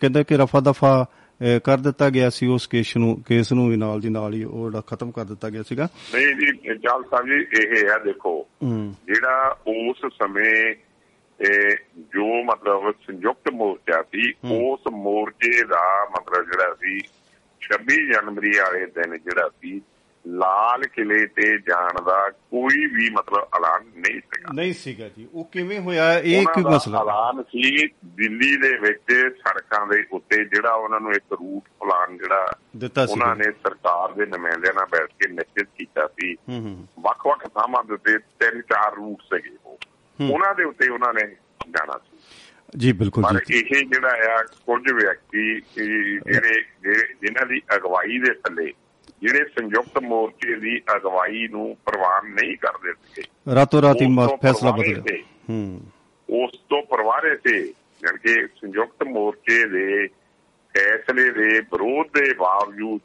ਕਹਿੰਦਾ 0.00 0.22
ਕਿ 0.22 0.36
ਰਫਾ 0.36 0.60
ਦਫਾ 0.60 1.02
ਅ, 1.02 1.25
ਕਰ 1.64 1.78
ਦਿੱਤਾ 1.78 2.10
ਗਿਆ 2.10 2.30
ਸੀ 2.30 2.46
ਉਸ 2.46 2.66
ਕੇਸ 2.66 2.96
ਨੂੰ 2.96 3.22
ਕੇਸ 3.26 3.52
ਨੂੰ 3.52 3.70
ਵੀ 3.70 3.76
ਨਾਲ 3.76 4.00
ਦੀ 4.00 4.08
ਨਾਲ 4.08 4.34
ਹੀ 4.34 4.44
ਉਹ 4.44 4.70
ਜਿਹੜਾ 4.70 4.80
ਖਤਮ 4.80 5.10
ਕਰ 5.10 5.24
ਦਿੱਤਾ 5.24 5.50
ਗਿਆ 5.50 5.62
ਸੀਗਾ। 5.62 5.88
ਨਹੀਂ 6.14 6.26
ਜੀ 6.26 6.78
ਚਾਲ 6.78 7.04
ਸਾਹਿਬ 7.04 7.26
ਜੀ 7.26 7.58
ਇਹ 7.58 7.88
ਹੈ 7.88 7.98
ਦੇਖੋ। 8.04 8.46
ਜਿਹੜਾ 9.06 9.58
ਉਸ 9.66 10.12
ਸਮੇਂ 10.12 10.74
ਇਹ 11.40 11.76
ਜੋ 11.98 12.44
ਮਤਲਬ 12.44 12.94
ਸੰਯੁਕਤ 13.06 13.50
ਮੋਰਚਾ 13.50 14.02
ਸੀ 14.02 14.32
ਉਸ 14.50 14.80
ਮੋਰਚੇ 14.92 15.64
ਦਾ 15.64 16.10
ਮਤਲਬ 16.10 16.44
ਜਿਹੜਾ 16.44 16.74
ਸੀ 16.74 17.00
26 17.60 17.96
ਜਨਵਰੀ 18.12 18.50
ਵਾਲੇ 18.50 18.86
ਦਿਨ 18.86 19.16
ਜਿਹੜਾ 19.16 19.48
ਸੀ 19.48 19.80
ਲਾਲ 20.26 20.82
ਕਿਲੇ 20.82 21.26
ਤੇ 21.26 21.58
ਜਾਣ 21.58 22.02
ਦਾ 22.04 22.30
ਕੋਈ 22.30 22.86
ਵੀ 22.86 23.10
ਮਤਲਬ 23.10 23.42
ਐਲਾਨ 23.42 23.82
ਨਹੀਂ 23.82 24.20
ਸੀਗਾ। 24.20 24.52
ਨਹੀਂ 24.54 24.72
ਸੀਗਾ 24.72 25.08
ਜੀ। 25.08 25.28
ਉਹ 25.32 25.44
ਕਿਵੇਂ 25.44 25.80
ਹੋਇਆ 25.80 26.18
ਇਹ 26.18 26.44
ਕੋਈ 26.44 26.64
ਮਸਲਾ? 26.64 27.00
ਐਲਾਨ 27.00 27.42
ਸੀ 27.42 27.86
ਦਿੱਲੀ 28.04 28.56
ਦੇ 28.56 28.78
ਵਿੱਚ 28.78 29.34
ਸੜਕਾਂ 29.38 29.86
ਦੇ 29.86 30.04
ਉੱਤੇ 30.12 30.44
ਜਿਹੜਾ 30.44 30.70
ਉਹਨਾਂ 30.70 31.00
ਨੂੰ 31.00 31.12
ਇੱਕ 31.12 31.32
ਰੂਟ 31.32 31.68
ਪਲਾਨ 31.80 32.18
ਜਿਹੜਾ 32.18 32.52
ਦਿੱਤਾ 32.76 33.06
ਸੀ। 33.06 33.12
ਉਹਨਾਂ 33.12 33.36
ਨੇ 33.36 33.44
ਸਰਕਾਰ 33.44 34.12
ਦੇ 34.12 34.26
ਨੁਮਾਇੰਦਿਆਂ 34.26 34.74
ਨਾਲ 34.74 34.86
ਬੈਠ 34.86 35.08
ਕੇ 35.08 35.28
ਨਿਸ਼ਚਿਤ 35.28 35.68
ਕੀਤਾ 35.78 36.06
ਸੀ। 36.06 36.34
ਵੱਖ-ਵੱਖ 37.00 37.46
ਥਾਵਾਂ 37.46 37.84
ਦੇ 37.84 37.94
ਉੱਤੇ 37.94 38.18
ਤਿੰਨ 38.18 38.60
ਚਾਰ 38.60 38.94
ਰੂਟ 38.94 39.22
ਸੀਗੇ 39.22 39.56
ਉਹ। 39.66 39.78
ਉਹਨਾਂ 40.30 40.54
ਦੇ 40.54 40.64
ਉੱਤੇ 40.64 40.88
ਉਹਨਾਂ 40.88 41.14
ਨੇ 41.14 41.26
ਜਾਣਾ 41.70 41.98
ਸੀ। 41.98 42.18
ਜੀ 42.78 42.92
ਬਿਲਕੁਲ 42.92 43.24
ਜੀ। 43.46 43.58
ਇਹ 43.58 43.86
ਜਿਹੜਾ 43.86 44.08
ਆ 44.08 44.44
ਕੁਝ 44.66 44.92
ਵਿਅਕਤੀ 44.92 45.60
ਜਿਹੜੇ- 46.18 47.06
ਜਿਨ੍ਹਾਂ 47.20 47.46
ਦੀ 47.46 47.60
ਅਗਵਾਈ 47.76 48.18
ਦੇ 48.18 48.34
ਥੱਲੇ 48.34 48.72
ਜਿਹੜੇ 49.22 49.44
ਸੰਯੁਕਤ 49.44 49.98
ਮੋਰਚੇ 49.98 50.54
ਦੀ 50.54 50.80
ਅਗਵਾਈ 50.96 51.48
ਨੂੰ 51.48 51.76
ਪ੍ਰਵਾਨ 51.84 52.30
ਨਹੀਂ 52.30 52.56
ਕਰਦੇ 52.56 52.92
ਸੀਗੇ 52.92 53.54
ਰਾਤੋਂ 53.54 53.82
ਰਾਤ 53.82 53.96
ਫੈਸਲਾ 54.42 54.70
ਬਦਲਿਆ 54.70 55.22
ਹੂੰ 55.50 55.80
ਉਸ 56.28 56.58
ਤੋਂ 56.68 56.82
ਪਰਵਾਰੇ 56.82 57.36
ਤੇ 57.36 57.58
ਜਾਣੀ 58.02 58.18
ਕਿ 58.18 58.46
ਸੰਯੁਕਤ 58.46 59.02
ਮੋਰਚੇ 59.02 59.64
ਦੇ 59.68 60.06
ਫੈਸਲੇ 60.74 61.30
ਦੇ 61.30 61.48
ਵਿਰੋਧ 61.60 62.06
ਦੇ 62.18 62.34
ਬਾਵਜੂਦ 62.34 63.00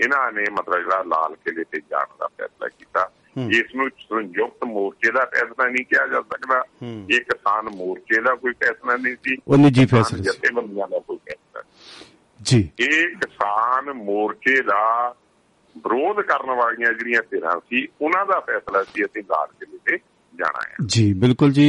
ਇਹਨਾਂ 0.00 0.32
ਨੇ 0.32 0.44
ਮਤਲਬ 0.52 0.78
ਜਿਹੜਾ 0.78 1.02
ਲਾਲ 1.02 1.34
ਕਿਲੇ 1.34 1.64
ਤੇ 1.64 1.80
ਜਾਣ 1.80 2.06
ਦਾ 2.18 2.28
ਫੈਸਲਾ 2.38 2.68
ਕੀਤਾ। 2.68 3.10
ਇਸ 3.50 3.74
ਨੂੰ 3.74 3.88
ਸੰਯੁਕਤ 3.98 4.64
ਮੋਰਚੇ 4.64 5.10
ਦਾ 5.12 5.24
ਫੈਸਲਾ 5.24 5.68
ਨਹੀਂ 5.68 5.84
ਕਿਹਾ 5.84 6.06
ਜਾ 6.06 6.20
ਸਕਦਾ। 6.20 6.62
ਇਹ 7.10 7.20
ਕਿਸਾਨ 7.20 7.68
ਮੋਰਚੇ 7.68 8.20
ਦਾ 8.20 8.34
ਕੋਈ 8.34 8.52
ਫੈਸਲਾ 8.52 8.96
ਨਹੀਂ 8.96 9.16
ਸੀ 9.24 9.36
ਉਹ 9.48 9.58
ਨਿੱਜੀ 9.58 9.86
ਫੈਸਲਾ 9.86 10.18
ਸੀ। 10.18 10.22
ਜਥੇਬੰਦੀਆਂ 10.22 10.88
ਦਾ 10.88 10.98
ਕੋਈ 10.98 11.16
ਫੈਸਲਾ। 11.16 11.62
ਜੀ 12.42 12.68
ਇਹ 12.80 13.08
ਕਿਸਾਨ 13.16 13.92
ਮੋਰਚੇ 13.92 14.60
ਦਾ 14.62 15.14
ਵਿਰੋਧ 15.84 16.20
ਕਰਨ 16.20 16.50
ਵਾਲੀਆਂ 16.50 16.92
ਜਿਹੜੀਆਂ 16.92 17.22
ਧਿਰਾਂ 17.30 17.58
ਸੀ 17.60 17.86
ਉਹਨਾਂ 18.00 18.24
ਦਾ 18.26 18.38
ਫੈਸਲਾ 18.40 18.82
ਸੀ 18.84 19.04
ਅਸੀਂ 19.04 19.22
ਲਾਲ 19.22 19.46
ਕਿਲੇ 19.60 19.78
ਤੇ 19.86 19.96
ਜਾਣਾ 20.34 20.60
ਹੈ। 20.68 20.74
ਜੀ 20.86 21.12
ਬਿਲਕੁਲ 21.12 21.52
ਜੀ 21.52 21.66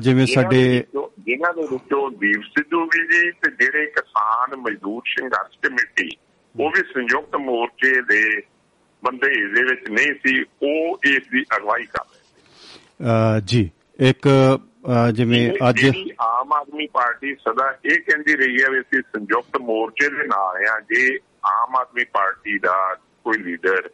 ਜਿਵੇਂ 0.00 0.26
ਸਾਡੇ 0.26 0.56
ਇਹਨਾਂ 0.56 0.70
ਦੇ 0.70 0.76
ਵਿੱਚੋਂ- 0.78 1.08
ਜਿਨ੍ਹਾਂ 1.20 1.52
ਦੇ 1.54 1.62
ਵਿੱਚੋਂ 1.62 2.10
ਦੀਪ 2.10 2.42
ਸਿੱਧੂ 2.48 2.84
ਵੀ 2.84 3.06
ਜੀ 3.06 3.30
ਤੇ 3.32 3.50
ਜਿਹੜੇ 3.60 3.86
ਕਿਸਾਨ 3.86 4.56
ਮਜ਼ਦੂਰ 4.56 5.02
ਸੰਘਰਸ਼ 5.18 5.58
ਕਮੇਟੀ 5.62 6.08
ਉਹ 6.54 6.70
ਵੀ 6.70 6.82
ਸੰਯੁਕਤ 6.94 7.36
ਮੋਰਚੇ 7.36 8.00
ਦੇ 8.02 8.22
ਬੰਦੇ 9.02 9.28
ਦੇ 9.54 9.62
ਵਿੱਚ 9.64 9.90
ਨਹੀਂ 9.90 10.14
ਸੀ 10.26 10.42
ਉਹ 10.62 10.98
ਇਸ 11.06 11.22
ਦੀ 11.32 11.44
ਅਗਵਾਈ 11.56 11.84
ਕਰ 11.84 12.04
ਰਹੇ 12.04 12.20
ਸੀ। 12.20 13.40
ਜੀ 13.46 13.70
ਇੱਕ 14.00 14.28
ਜਿਵੇਂ 15.14 15.40
ਅੱਜ 15.68 15.84
ਆਮ 16.20 16.52
ਆਦਮੀ 16.52 16.86
ਪਾਰਟੀ 16.86 17.34
ਸਦਾ 17.34 17.66
ਇਹ 17.84 17.98
ਕਹਿੰਦੀ 18.00 18.34
ਰਹੀ 18.34 18.62
ਹੈ 18.62 18.70
ਵੀ 18.70 18.80
ਅਸੀਂ 18.80 19.00
ਸੰਯੁਕਤ 19.02 19.56
ਮੋਰਚੇ 19.60 20.08
ਦੇ 20.08 20.26
ਨਾਲ 20.26 20.56
ਆ 20.68 20.78
ਜੇ 20.80 21.18
ਆਮ 21.46 21.76
ਆਦਮੀ 21.76 22.04
ਪਾਰਟੀ 22.04 22.58
ਦਾ 22.58 22.74
ਕੋਈ 23.24 23.38
ਲੀਡਰ 23.38 23.88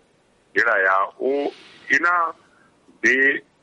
ਜਿਹੜਾ 0.54 0.92
ਆ 0.92 0.98
ਉਹ 1.20 1.52
ਇਹਨਾਂ 1.90 2.32
ਦੇ 3.02 3.16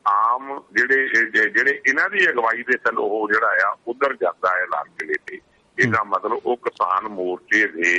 ਆਮ 0.07 0.59
ਜਿਹੜੇ 0.73 1.07
ਜਿਹੜੇ 1.49 1.81
ਇਹਨਾਂ 1.87 2.09
ਦੀ 2.09 2.29
ਅਗਵਾਈ 2.29 2.63
ਦੇ 2.63 2.77
ਥੱਲੇ 2.77 3.01
ਉਹ 3.01 3.27
ਜਿਹੜਾ 3.27 3.67
ਆ 3.67 3.75
ਉਧਰ 3.87 4.13
ਜਾਂਦਾ 4.13 4.49
ਹੈ 4.49 4.65
ਲਾਲ 4.65 4.85
ਕਿਲੇ 4.99 5.13
ਤੇ। 5.25 5.39
ਇਹਦਾ 5.77 6.03
ਮਤਲਬ 6.03 6.45
ਉਹ 6.45 6.57
ਕਿਸਾਨ 6.57 7.07
ਮੋਰਚੇ 7.07 7.65
ਦੇ 7.67 7.93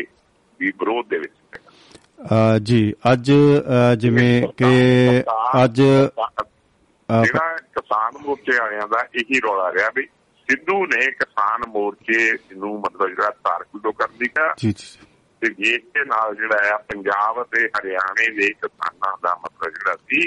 ਵੀ 0.61 0.71
ਵਿਰੋਧ 0.71 1.09
ਦੇ 1.09 1.19
ਵਿੱਚ 1.19 1.59
ਜੀ 2.63 2.81
ਅੱਜ 3.13 3.31
ਜਿਵੇਂ 3.99 4.43
ਕਿ 4.57 4.71
ਅੱਜ 5.65 5.81
ਜਿਹੜਾ 7.09 7.57
ਕਿਸਾਨ 7.57 8.13
ਮੋਰਚੇ 8.23 8.57
ਵਾਲਿਆਂ 8.59 8.89
ਦਾ 8.89 9.03
ਇਹੀ 9.15 9.41
ਰੌਲਾ 9.41 9.73
ਰਿਹਾ 9.73 9.91
ਵੀ 9.95 10.07
ਸਿੱਧੂ 10.49 10.85
ਨੇ 10.87 11.07
ਕਿਸਾਨ 11.11 11.69
ਮੋਰਚੇ 11.69 12.33
ਨੂੰ 12.57 12.79
ਮਤਲਬ 12.81 13.09
ਜਿਹੜਾ 13.09 13.31
ਤਾਰਕੂ 13.45 13.93
ਕਰਨ 13.93 14.19
ਦੀ 14.19 14.29
ਕਿਹਾ 14.29 14.55
ਜੀ 14.59 14.73
ਜੀ। 14.73 14.99
ਤੇ 15.41 15.55
ਇਸ 15.59 15.83
ਦੇ 15.83 16.05
ਨਾਲ 16.05 16.37
ਜਿਹੜਾ 16.37 16.75
ਆ 16.75 16.79
ਪੰਜਾਬ 16.79 17.43
ਅਤੇ 17.43 17.67
ਹਰਿਆਣੇ 17.67 18.31
ਦੇ 18.31 18.49
ਕਿਸਾਨਾਂ 18.49 19.17
ਦਾ 19.23 19.41
ਮਤਲਬ 19.45 19.71
ਜਿਹੜਾ 19.71 19.97
ਸੀ 19.97 20.27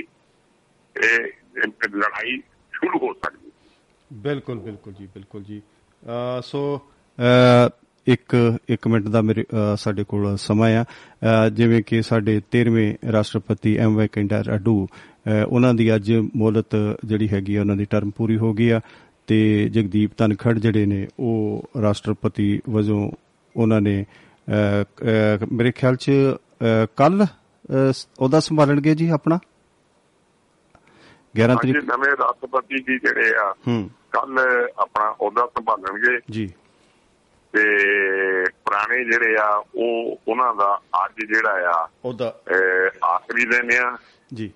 ਇਹ 1.03 1.25
ਇਹ 1.57 1.89
ਲੜਾਈ 1.95 2.37
ਸ਼ੁਰੂ 2.73 3.07
ਹੋ 3.07 3.13
ਸਕਦੀ 3.13 3.49
ਸੀ। 3.49 3.69
ਬਿਲਕੁਲ 4.13 4.59
ਬਿਲਕੁਲ 4.59 4.93
ਜੀ 4.93 5.05
ਬਿਲਕੁਲ 5.05 5.43
ਜੀ। 5.43 5.61
ਅ, 6.05 6.41
ਸੋ 6.41 6.81
ਅ, 7.19 7.69
ਇੱਕ 8.07 8.57
ਇੱਕ 8.69 8.87
ਮਿੰਟ 8.87 9.07
ਦਾ 9.07 9.21
ਮੇਰੇ 9.21 9.43
ਅ, 9.43 9.75
ਸਾਡੇ 9.75 10.03
ਕੋਲ 10.03 10.37
ਸਮਾਂ 10.37 10.69
ਆ। 10.69 10.83
ਅ, 10.83 11.49
ਜਿਵੇਂ 11.49 11.83
ਕਿ 11.83 12.01
ਸਾਡੇ 12.01 12.41
13ਵੇਂ 12.51 13.11
ਰਾਸ਼ਟਰਪਤੀ 13.11 13.77
ਐਮ 13.77 13.95
ਵੈਂਕਈਆ 13.95 14.23
ਨਾਇਡੂ 14.23 14.87
ਅ, 14.87 15.45
ਉਹਨਾਂ 15.47 15.73
ਦੀ 15.73 15.95
ਅੱਜ 15.95 16.13
ਮੋਹਲਤ 16.35 16.97
ਜਿਹੜੀ 17.05 17.29
ਹੈਗੀ 17.29 17.55
ਆ 17.55 17.61
ਉਹਨਾਂ 17.61 17.75
ਦੀ 17.75 17.85
ਟਰਮ 17.85 18.09
ਪੂਰੀ 18.09 18.37
ਹੋ 18.37 18.53
ਗਈ 18.53 18.69
ਆ। 18.69 18.81
ਤੇ 19.27 19.69
ਜਗਦੀਪ 19.69 20.11
ਧਨਖੜ 20.17 20.59
ਜਿਹੜੇ 20.59 20.85
ਨੇ 20.85 21.07
ਉਹ 21.19 21.63
ਰਾਸ਼ਟਰਪਤੀ 21.81 22.61
ਵਜੋਂ 22.69 23.11
ਉਹਨਾਂ 23.57 23.81
ਨੇ 23.81 24.01
ਅ, 24.01 24.05
ਅ, 24.05 24.30
ਮੇਰੇ 25.51 25.71
ਖਿਆਲ 25.71 25.95
ਚ 25.95 26.11
ਕੱਲ 26.97 27.25
ਉਹਦਾ 28.19 28.39
ਸੰਭਾਲਣਗੇ 28.39 28.95
ਜੀ 28.95 29.09
ਆਪਣਾ? 29.09 29.39
11 31.35 31.51
ਅੱਜ 31.51 31.61
ਤਰੀਕ 31.61 31.75
ਨਵੇਂ 31.77 32.11
ਰਾਸ਼ਟਰਪਤੀ 32.11 32.75
ਜੀ 32.75 32.97
ਜਿਹੜੇ 32.97 33.33
ਆ 33.37 33.55
ਹੂੰ। 33.67 33.89
ਕੱਲ 34.11 34.39
ਆਪਣਾ 34.79 35.11
ਅਹੁਦਾ 35.11 35.45
ਸੰਭਾਲਣਗੇ। 35.45 36.19
ਜੀ। 36.31 36.47
ਤੇ 37.51 37.63
ਪੁਰਾਣੇ 38.65 39.03
ਜਿਹੜੇ 39.03 39.35
ਆ 39.39 39.63
ਉਹ 39.75 40.21
ਉਹਨਾਂ 40.27 40.55
ਦਾ 40.55 40.79
ਅੱਜ 41.05 41.25
ਜਿਹੜਾ 41.27 41.83
ਆ 41.83 41.89
ਉਹਦਾ 42.05 42.35
ਆਖਰੀ 43.05 43.45
ਦਿਨ 43.45 43.69
ਆ। 43.85 43.97
ਜੀ। 44.33 44.51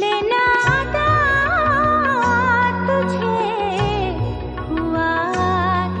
दिल 0.00 0.32
नुझे 2.86 3.40
हुआ 4.70 5.12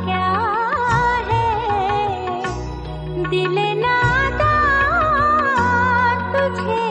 क्या 0.06 0.30
है? 1.28 1.50
दिल 3.30 3.56
नुझे 6.32 6.86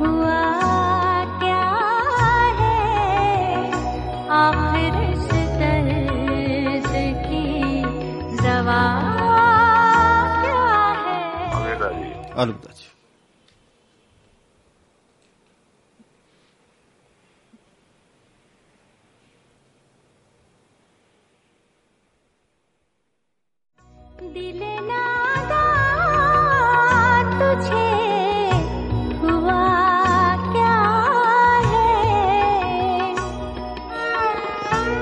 हुआ 0.00 0.42
क्या 1.42 1.66
है? 2.60 2.76
अमर 4.40 4.96
सत्या 5.26 5.72